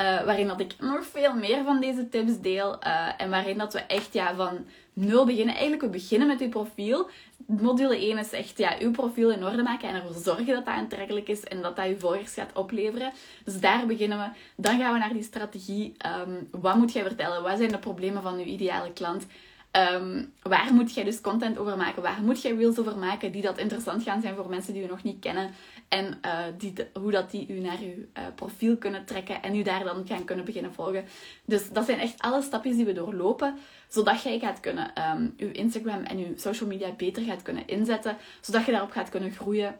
Uh, 0.00 0.22
waarin 0.24 0.46
dat 0.46 0.60
ik 0.60 0.74
nog 0.78 1.06
veel 1.06 1.34
meer 1.34 1.64
van 1.64 1.80
deze 1.80 2.08
tips 2.08 2.40
deel. 2.40 2.78
Uh, 2.86 3.08
en 3.16 3.30
waarin 3.30 3.58
dat 3.58 3.72
we 3.72 3.78
echt 3.78 4.12
ja, 4.12 4.34
van 4.34 4.66
nul 4.92 5.24
beginnen. 5.24 5.54
Eigenlijk, 5.54 5.82
we 5.82 5.88
beginnen 5.88 6.28
met 6.28 6.40
uw 6.40 6.48
profiel. 6.48 7.08
Module 7.46 7.96
1 7.96 8.18
is 8.18 8.32
echt 8.32 8.58
ja, 8.58 8.76
uw 8.78 8.90
profiel 8.90 9.30
in 9.30 9.44
orde 9.44 9.62
maken 9.62 9.88
en 9.88 9.94
ervoor 9.94 10.22
zorgen 10.22 10.46
dat 10.46 10.64
dat 10.64 10.74
aantrekkelijk 10.74 11.28
is 11.28 11.44
en 11.44 11.62
dat 11.62 11.76
dat 11.76 11.86
je 11.86 11.98
volgers 11.98 12.34
gaat 12.34 12.52
opleveren. 12.54 13.12
Dus 13.44 13.60
daar 13.60 13.86
beginnen 13.86 14.18
we. 14.18 14.38
Dan 14.56 14.78
gaan 14.78 14.92
we 14.92 14.98
naar 14.98 15.12
die 15.12 15.22
strategie. 15.22 15.94
Um, 16.26 16.48
wat 16.50 16.76
moet 16.76 16.92
jij 16.92 17.02
vertellen? 17.02 17.42
Wat 17.42 17.58
zijn 17.58 17.70
de 17.70 17.78
problemen 17.78 18.22
van 18.22 18.34
uw 18.34 18.44
ideale 18.44 18.92
klant? 18.92 19.26
Um, 19.72 20.32
waar 20.42 20.74
moet 20.74 20.94
jij 20.94 21.04
dus 21.04 21.20
content 21.20 21.58
over 21.58 21.76
maken? 21.76 22.02
Waar 22.02 22.22
moet 22.22 22.42
jij 22.42 22.54
reels 22.54 22.78
over 22.78 22.98
maken 22.98 23.32
die 23.32 23.42
dat 23.42 23.58
interessant 23.58 24.02
gaan 24.02 24.20
zijn 24.20 24.34
voor 24.34 24.48
mensen 24.48 24.72
die 24.72 24.82
je 24.82 24.88
nog 24.88 25.02
niet 25.02 25.20
kennen? 25.20 25.50
En 25.88 26.18
uh, 26.24 26.38
die, 26.58 26.72
hoe 26.92 27.10
dat 27.10 27.30
die 27.30 27.48
u 27.48 27.58
naar 27.58 27.80
je 27.80 28.08
uh, 28.18 28.22
profiel 28.34 28.76
kunnen 28.76 29.04
trekken 29.04 29.42
en 29.42 29.56
u 29.56 29.62
daar 29.62 29.84
dan 29.84 30.06
gaan 30.06 30.24
kunnen 30.24 30.44
beginnen 30.44 30.74
volgen. 30.74 31.04
Dus 31.44 31.68
dat 31.68 31.84
zijn 31.84 31.98
echt 31.98 32.20
alle 32.22 32.42
stapjes 32.42 32.76
die 32.76 32.84
we 32.84 32.92
doorlopen, 32.92 33.58
zodat 33.88 34.22
jij 34.22 34.38
gaat 34.38 34.60
kunnen 34.60 34.92
um, 35.10 35.34
uw 35.36 35.50
Instagram 35.50 36.02
en 36.02 36.18
uw 36.18 36.36
social 36.36 36.68
media 36.68 36.92
beter 36.92 37.22
gaat 37.22 37.42
kunnen 37.42 37.66
inzetten, 37.66 38.16
zodat 38.40 38.64
je 38.64 38.72
daarop 38.72 38.90
gaat 38.90 39.08
kunnen 39.08 39.30
groeien. 39.30 39.78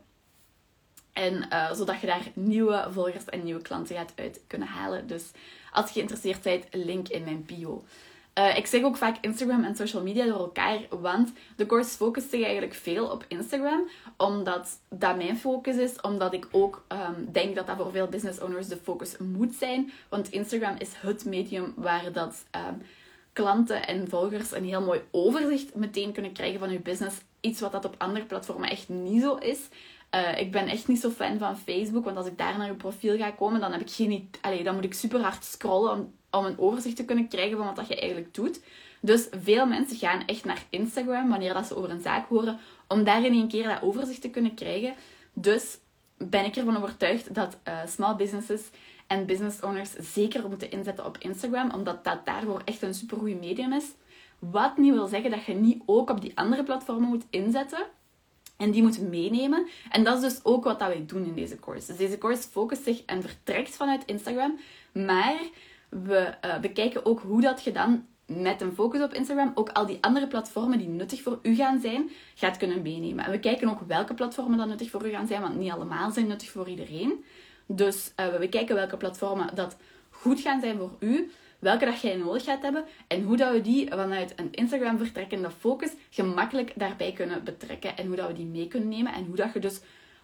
En 1.13 1.47
uh, 1.53 1.73
zodat 1.73 2.01
je 2.01 2.07
daar 2.07 2.31
nieuwe 2.35 2.87
volgers 2.91 3.25
en 3.25 3.45
nieuwe 3.45 3.63
klanten 3.63 3.97
gaat 3.97 4.13
uit 4.17 4.41
kunnen 4.47 4.69
halen. 4.69 5.07
Dus 5.07 5.31
als 5.73 5.87
je 5.87 5.93
geïnteresseerd 5.93 6.43
bent, 6.43 6.67
link 6.71 7.09
in 7.09 7.25
mijn 7.25 7.45
bio. 7.45 7.85
Uh, 8.41 8.57
ik 8.57 8.67
zeg 8.67 8.83
ook 8.83 8.97
vaak 8.97 9.17
Instagram 9.21 9.65
en 9.65 9.77
social 9.77 10.03
media 10.03 10.25
door 10.25 10.39
elkaar, 10.39 10.79
want 11.01 11.33
de 11.57 11.67
course 11.67 11.91
focust 11.91 12.31
zich 12.31 12.43
eigenlijk 12.43 12.75
veel 12.75 13.07
op 13.07 13.25
Instagram, 13.29 13.89
omdat 14.17 14.81
dat 14.89 15.17
mijn 15.17 15.37
focus 15.37 15.77
is, 15.77 16.01
omdat 16.01 16.33
ik 16.33 16.49
ook 16.51 16.85
um, 16.89 17.33
denk 17.33 17.55
dat 17.55 17.67
dat 17.67 17.77
voor 17.77 17.91
veel 17.91 18.07
business 18.07 18.41
owners 18.41 18.69
de 18.69 18.77
focus 18.77 19.17
moet 19.19 19.55
zijn, 19.55 19.93
want 20.09 20.31
Instagram 20.31 20.75
is 20.79 20.91
het 20.97 21.25
medium 21.25 21.73
waar 21.77 22.13
dat 22.13 22.45
um, 22.57 22.83
klanten 23.33 23.87
en 23.87 24.09
volgers 24.09 24.53
een 24.53 24.65
heel 24.65 24.83
mooi 24.83 25.01
overzicht 25.11 25.75
meteen 25.75 26.13
kunnen 26.13 26.33
krijgen 26.33 26.59
van 26.59 26.71
je 26.71 26.81
business, 26.81 27.17
iets 27.41 27.61
wat 27.61 27.73
dat 27.73 27.85
op 27.85 27.95
andere 27.99 28.27
platformen 28.27 28.71
echt 28.71 28.89
niet 28.89 29.23
zo 29.23 29.35
is. 29.35 29.69
Eh, 30.11 30.41
ik 30.41 30.53
ben 30.53 30.67
echt 30.67 30.89
niet 30.89 31.01
zo 31.01 31.11
fan 31.11 31.39
van 31.39 31.57
Facebook, 31.57 32.05
want 32.05 32.17
als 32.17 32.27
ik 32.27 32.39
daar 32.39 32.59
naar 32.59 32.67
je 32.67 32.75
profiel 32.75 33.17
ga 33.17 33.31
komen, 33.31 33.61
dan, 33.61 33.73
heb 33.73 33.81
ik 33.81 33.91
geen, 33.91 34.31
Allee, 34.41 34.65
dan 34.65 34.75
moet 34.75 34.85
ik 34.85 34.95
super 34.95 35.21
hard 35.21 35.45
scrollen 35.45 35.93
om, 35.93 36.13
om 36.31 36.45
een 36.45 36.59
overzicht 36.59 36.97
te 36.97 37.05
kunnen 37.05 37.29
krijgen 37.29 37.57
van 37.57 37.75
wat 37.75 37.89
je 37.89 38.01
eigenlijk 38.01 38.35
doet. 38.35 38.61
Dus 39.01 39.29
veel 39.43 39.67
mensen 39.67 39.97
gaan 39.97 40.27
echt 40.27 40.45
naar 40.45 40.65
Instagram 40.71 41.29
wanneer 41.29 41.55
dat 41.55 41.67
ze 41.67 41.77
over 41.77 41.91
een 41.91 42.01
zaak 42.01 42.29
horen, 42.29 42.59
om 42.89 43.05
daar 43.05 43.25
in 43.25 43.33
één 43.33 43.49
keer 43.49 43.69
dat 43.69 43.83
overzicht 43.83 44.21
te 44.21 44.31
kunnen 44.31 44.55
krijgen. 44.55 44.95
Dus 45.33 45.79
ben 46.17 46.45
ik 46.45 46.57
ervan 46.57 46.77
overtuigd 46.77 47.35
dat 47.35 47.59
uh, 47.69 47.79
small 47.87 48.17
businesses 48.17 48.61
en 49.07 49.27
business 49.27 49.61
owners 49.61 49.91
zeker 50.13 50.49
moeten 50.49 50.71
inzetten 50.71 51.07
op 51.07 51.19
Instagram, 51.19 51.71
omdat 51.75 52.05
dat 52.05 52.25
daarvoor 52.25 52.63
echt 52.65 52.83
een 52.83 52.95
supergoeie 52.95 53.37
medium 53.37 53.73
is. 53.73 53.85
Wat 54.39 54.77
niet 54.77 54.93
wil 54.93 55.07
zeggen 55.07 55.31
dat 55.31 55.45
je 55.45 55.55
niet 55.55 55.83
ook 55.87 56.11
op 56.11 56.21
die 56.21 56.33
andere 56.35 56.65
platformen 56.65 57.09
moet 57.09 57.25
inzetten. 57.31 57.87
En 58.57 58.71
die 58.71 58.83
moet 58.83 59.01
meenemen. 59.01 59.67
En 59.91 60.05
dat 60.05 60.23
is 60.23 60.33
dus 60.33 60.45
ook 60.45 60.65
wat 60.65 60.79
dat 60.79 60.89
wij 60.89 61.05
doen 61.07 61.25
in 61.25 61.35
deze 61.35 61.59
course. 61.59 61.87
Dus 61.87 61.97
deze 61.97 62.19
course 62.19 62.49
focust 62.49 62.85
zich 62.85 63.03
en 63.05 63.23
vertrekt 63.23 63.77
vanuit 63.77 64.05
Instagram. 64.05 64.59
Maar 64.93 65.41
we 65.91 66.35
bekijken 66.61 67.07
ook 67.07 67.21
hoe 67.21 67.41
dat 67.41 67.65
je 67.65 67.73
dan 67.73 68.07
met 68.27 68.61
een 68.61 68.73
focus 68.73 69.03
op 69.03 69.15
Instagram 69.15 69.53
ook 69.55 69.69
al 69.69 69.87
die 69.87 69.99
andere 70.01 70.27
platformen 70.27 70.79
die 70.79 70.89
nuttig 70.89 71.23
voor 71.23 71.39
u 71.43 71.55
gaan 71.55 71.81
zijn, 71.81 72.11
gaat 72.35 72.57
kunnen 72.57 72.83
meenemen. 72.83 73.25
En 73.25 73.31
we 73.31 73.41
kijken 73.41 73.69
ook 73.69 73.81
welke 73.87 74.15
platformen 74.15 74.59
dan 74.59 74.69
nuttig 74.69 74.91
voor 74.91 75.07
u 75.07 75.11
gaan 75.11 75.27
zijn, 75.27 75.41
want 75.41 75.57
niet 75.57 75.71
allemaal 75.71 76.11
zijn 76.11 76.27
nuttig 76.27 76.51
voor 76.51 76.69
iedereen. 76.69 77.25
Dus 77.67 78.13
uh, 78.21 78.29
we 78.29 78.39
bekijken 78.39 78.75
welke 78.75 78.97
platformen 78.97 79.55
dat 79.55 79.77
goed 80.11 80.41
gaan 80.41 80.61
zijn 80.61 80.77
voor 80.77 80.97
u, 81.01 81.31
welke 81.59 81.85
dat 81.85 82.01
jij 82.01 82.17
nodig 82.17 82.45
gaat 82.45 82.63
hebben 82.63 82.85
en 83.07 83.23
hoe 83.23 83.37
dat 83.37 83.53
we 83.53 83.61
die 83.61 83.89
vanuit 83.89 84.33
een 84.37 84.53
Instagram 84.53 84.99
vertrekkende 84.99 85.51
focus 85.51 85.91
gemakkelijk 86.11 86.73
daarbij 86.77 87.13
kunnen 87.13 87.45
betrekken 87.45 87.97
en 87.97 88.07
hoe 88.07 88.17
dat 88.17 88.27
we 88.27 88.33
die 88.33 88.47
mee 88.47 88.69
kunnen 88.69 88.89
nemen 88.89 89.13
en 89.13 89.25
hoe 89.27 89.37
dat 89.37 89.53
je 89.53 89.59
dus 89.59 89.81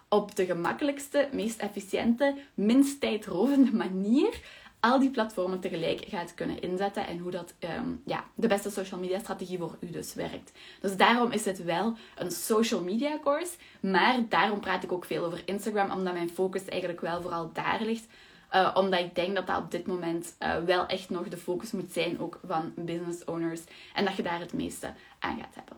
op 0.09 0.37
de 0.37 0.45
gemakkelijkste, 0.45 1.29
meest 1.33 1.61
efficiënte, 1.61 2.35
minst 2.55 3.01
tijdrovende 3.01 3.73
manier 3.87 4.41
al 4.81 4.99
die 4.99 5.11
platformen 5.11 5.61
tegelijk 5.61 6.05
gaat 6.09 6.35
kunnen 6.35 6.61
inzetten 6.61 7.07
en 7.07 7.19
hoe 7.19 7.31
dat 7.31 7.55
ehm, 7.59 7.91
ja, 8.05 8.25
de 8.35 8.47
beste 8.47 8.71
social 8.71 9.01
media 9.01 9.19
strategie 9.19 9.59
voor 9.59 9.77
u 9.81 9.91
dus 9.91 10.15
werkt. 10.15 10.53
Dus 10.81 10.97
daarom 10.97 11.31
is 11.31 11.45
het 11.45 11.65
wel 11.65 11.97
een 12.17 12.31
social 12.31 12.83
media 12.83 13.19
course, 13.23 13.53
maar 13.81 14.19
daarom 14.29 14.61
praat 14.61 14.83
ik 14.83 14.93
ook 14.93 15.05
veel 15.05 15.25
over 15.25 15.43
Instagram, 15.45 15.91
omdat 15.91 16.13
mijn 16.13 16.31
focus 16.31 16.65
eigenlijk 16.65 17.01
wel 17.01 17.23
vooral 17.23 17.51
daar 17.53 17.83
ligt. 17.83 18.07
Uh, 18.55 18.71
omdat 18.75 19.01
ik 19.01 19.15
denk 19.15 19.35
dat 19.35 19.47
dat 19.47 19.59
op 19.59 19.71
dit 19.71 19.87
moment 19.87 20.35
uh, 20.41 20.57
wel 20.57 20.87
echt 20.87 21.11
nog 21.11 21.29
de 21.29 21.37
focus 21.37 21.73
moet 21.73 21.93
zijn, 21.93 22.21
ook 22.21 22.41
van 22.47 22.73
business 22.77 23.25
owners. 23.25 23.61
En 23.95 24.05
dat 24.05 24.17
je 24.17 24.23
daar 24.23 24.41
het 24.41 24.53
meeste 24.53 24.93
aan 25.19 25.39
gaat 25.39 25.55
hebben. 25.55 25.77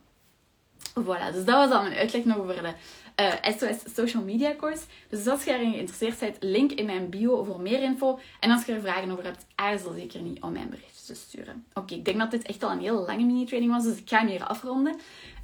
Voilà, 1.04 1.32
dus 1.32 1.44
dat 1.44 1.68
was 1.68 1.70
al 1.70 1.82
mijn 1.82 1.96
uitleg 1.96 2.24
nog 2.24 2.38
over 2.38 2.62
de 2.62 2.72
uh, 3.20 3.46
eh, 3.46 3.58
SOS 3.58 3.94
Social 3.94 4.22
Media 4.22 4.54
Course. 4.56 4.82
Dus 5.08 5.26
als 5.26 5.44
je 5.44 5.52
erin 5.52 5.72
geïnteresseerd 5.72 6.18
bent, 6.18 6.36
link 6.40 6.72
in 6.72 6.86
mijn 6.86 7.10
bio 7.10 7.44
voor 7.44 7.60
meer 7.60 7.82
info. 7.82 8.18
En 8.40 8.50
als 8.50 8.64
je 8.64 8.72
er 8.72 8.80
vragen 8.80 9.10
over 9.10 9.24
hebt, 9.24 9.46
aarzel 9.54 9.92
zeker 9.92 10.20
niet 10.20 10.42
om 10.42 10.52
mijn 10.52 10.68
berichtjes 10.68 11.04
te 11.04 11.14
sturen. 11.14 11.64
Oké, 11.74 11.94
ik 11.94 12.04
denk 12.04 12.18
dat 12.18 12.30
dit 12.30 12.46
echt 12.46 12.62
al 12.62 12.70
een 12.70 12.80
heel 12.80 13.04
lange 13.06 13.24
mini-training 13.24 13.72
was, 13.72 13.84
dus 13.84 13.98
ik 13.98 14.08
ga 14.08 14.18
hem 14.18 14.28
hier 14.28 14.44
afronden. 14.44 14.96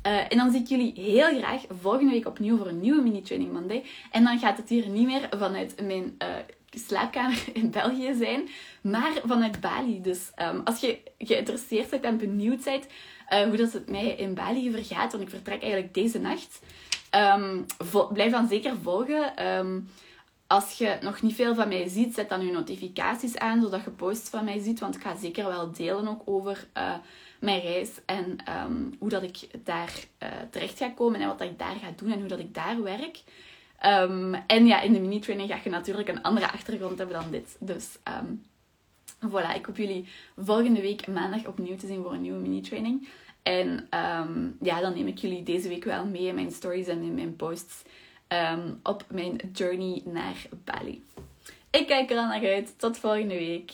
Uh, 0.07 0.33
en 0.33 0.37
dan 0.37 0.51
zie 0.51 0.61
ik 0.61 0.69
jullie 0.69 0.93
heel 0.97 1.39
graag 1.39 1.63
volgende 1.81 2.13
week 2.13 2.27
opnieuw 2.27 2.57
voor 2.57 2.67
een 2.67 2.81
nieuwe 2.81 3.03
mini-training 3.03 3.53
Monday. 3.53 3.85
En 4.11 4.25
dan 4.25 4.39
gaat 4.39 4.57
het 4.57 4.69
hier 4.69 4.89
niet 4.89 5.07
meer 5.07 5.29
vanuit 5.39 5.83
mijn 5.83 6.17
uh, 6.19 6.29
slaapkamer 6.71 7.45
in 7.63 7.71
België 7.71 8.15
zijn, 8.15 8.49
maar 8.83 9.13
vanuit 9.25 9.61
Bali. 9.61 10.01
Dus 10.01 10.31
um, 10.43 10.61
als 10.65 10.81
je 10.81 10.99
geïnteresseerd 11.19 11.91
bent 11.91 12.05
en 12.05 12.17
benieuwd 12.17 12.65
bent 12.65 12.87
hoe 13.49 13.57
dat 13.57 13.73
het 13.73 13.91
mij 13.91 14.07
in 14.07 14.35
Bali 14.35 14.71
vergaat, 14.71 15.13
want 15.13 15.25
ik 15.25 15.31
vertrek 15.31 15.63
eigenlijk 15.63 15.95
deze 15.95 16.19
nacht. 16.19 16.61
Um, 17.15 17.67
blijf 18.13 18.33
dan 18.33 18.49
zeker 18.49 18.77
volgen. 18.83 19.47
Um, 19.47 19.89
als 20.47 20.79
je 20.79 20.99
nog 21.01 21.23
niet 21.23 21.35
veel 21.35 21.55
van 21.55 21.69
mij 21.69 21.89
ziet, 21.89 22.15
zet 22.15 22.29
dan 22.29 22.47
je 22.47 22.53
notificaties 22.53 23.39
aan, 23.39 23.63
zodat 23.63 23.85
je 23.85 23.91
posts 23.91 24.29
van 24.29 24.45
mij 24.45 24.59
ziet. 24.59 24.81
Want 24.81 24.95
ik 24.95 25.03
ga 25.03 25.17
zeker 25.17 25.47
wel 25.47 25.73
delen 25.73 26.09
ook 26.09 26.23
over 26.25 26.67
uh, 26.77 26.95
mijn 27.41 27.61
reis 27.61 27.91
en 28.07 28.39
um, 28.65 28.95
hoe 28.99 29.09
dat 29.09 29.23
ik 29.23 29.49
daar 29.65 29.93
uh, 30.23 30.29
terecht 30.51 30.79
ga 30.79 30.89
komen 30.89 31.21
en 31.21 31.27
wat 31.27 31.39
dat 31.39 31.49
ik 31.49 31.59
daar 31.59 31.77
ga 31.83 31.93
doen 31.97 32.13
en 32.13 32.19
hoe 32.19 32.29
dat 32.29 32.39
ik 32.39 32.55
daar 32.55 32.83
werk. 32.83 33.23
en 34.47 34.67
ja, 34.67 34.81
in 34.81 34.93
de 34.93 35.01
mini-training 35.01 35.51
ga 35.51 35.59
je 35.65 35.71
natuurlijk 35.71 36.09
een 36.09 36.23
andere 36.23 36.53
achtergrond 36.53 36.99
hebben 36.99 37.21
dan 37.21 37.31
dit. 37.31 37.57
Dus 37.61 37.99
voilà, 39.21 39.55
ik 39.55 39.67
hoop 39.67 39.77
jullie 39.77 40.09
volgende 40.37 40.81
week 40.81 41.07
maandag 41.07 41.47
opnieuw 41.47 41.77
te 41.77 41.87
zien 41.87 42.03
voor 42.03 42.13
een 42.13 42.23
nieuwe 42.23 42.39
mini-training. 42.39 43.09
En 43.45 43.69
um, 43.69 44.57
ja, 44.61 44.81
dan 44.81 44.95
neem 44.95 45.07
ik 45.07 45.19
jullie 45.19 45.43
deze 45.43 45.69
week 45.69 45.85
wel 45.85 46.07
mee 46.07 46.27
in 46.27 46.35
mijn 46.35 46.51
stories 46.51 46.87
en 46.87 47.03
in 47.03 47.15
mijn 47.15 47.37
posts 47.37 47.83
um, 48.29 48.81
op 48.83 49.05
mijn 49.09 49.41
journey 49.53 50.03
naar 50.05 50.47
Bali. 50.65 51.05
Ik 51.71 51.87
kijk 51.87 52.11
er 52.11 52.17
al 52.17 52.27
naar 52.27 52.47
uit. 52.47 52.79
Tot 52.79 52.99
volgende 52.99 53.35
week. 53.35 53.73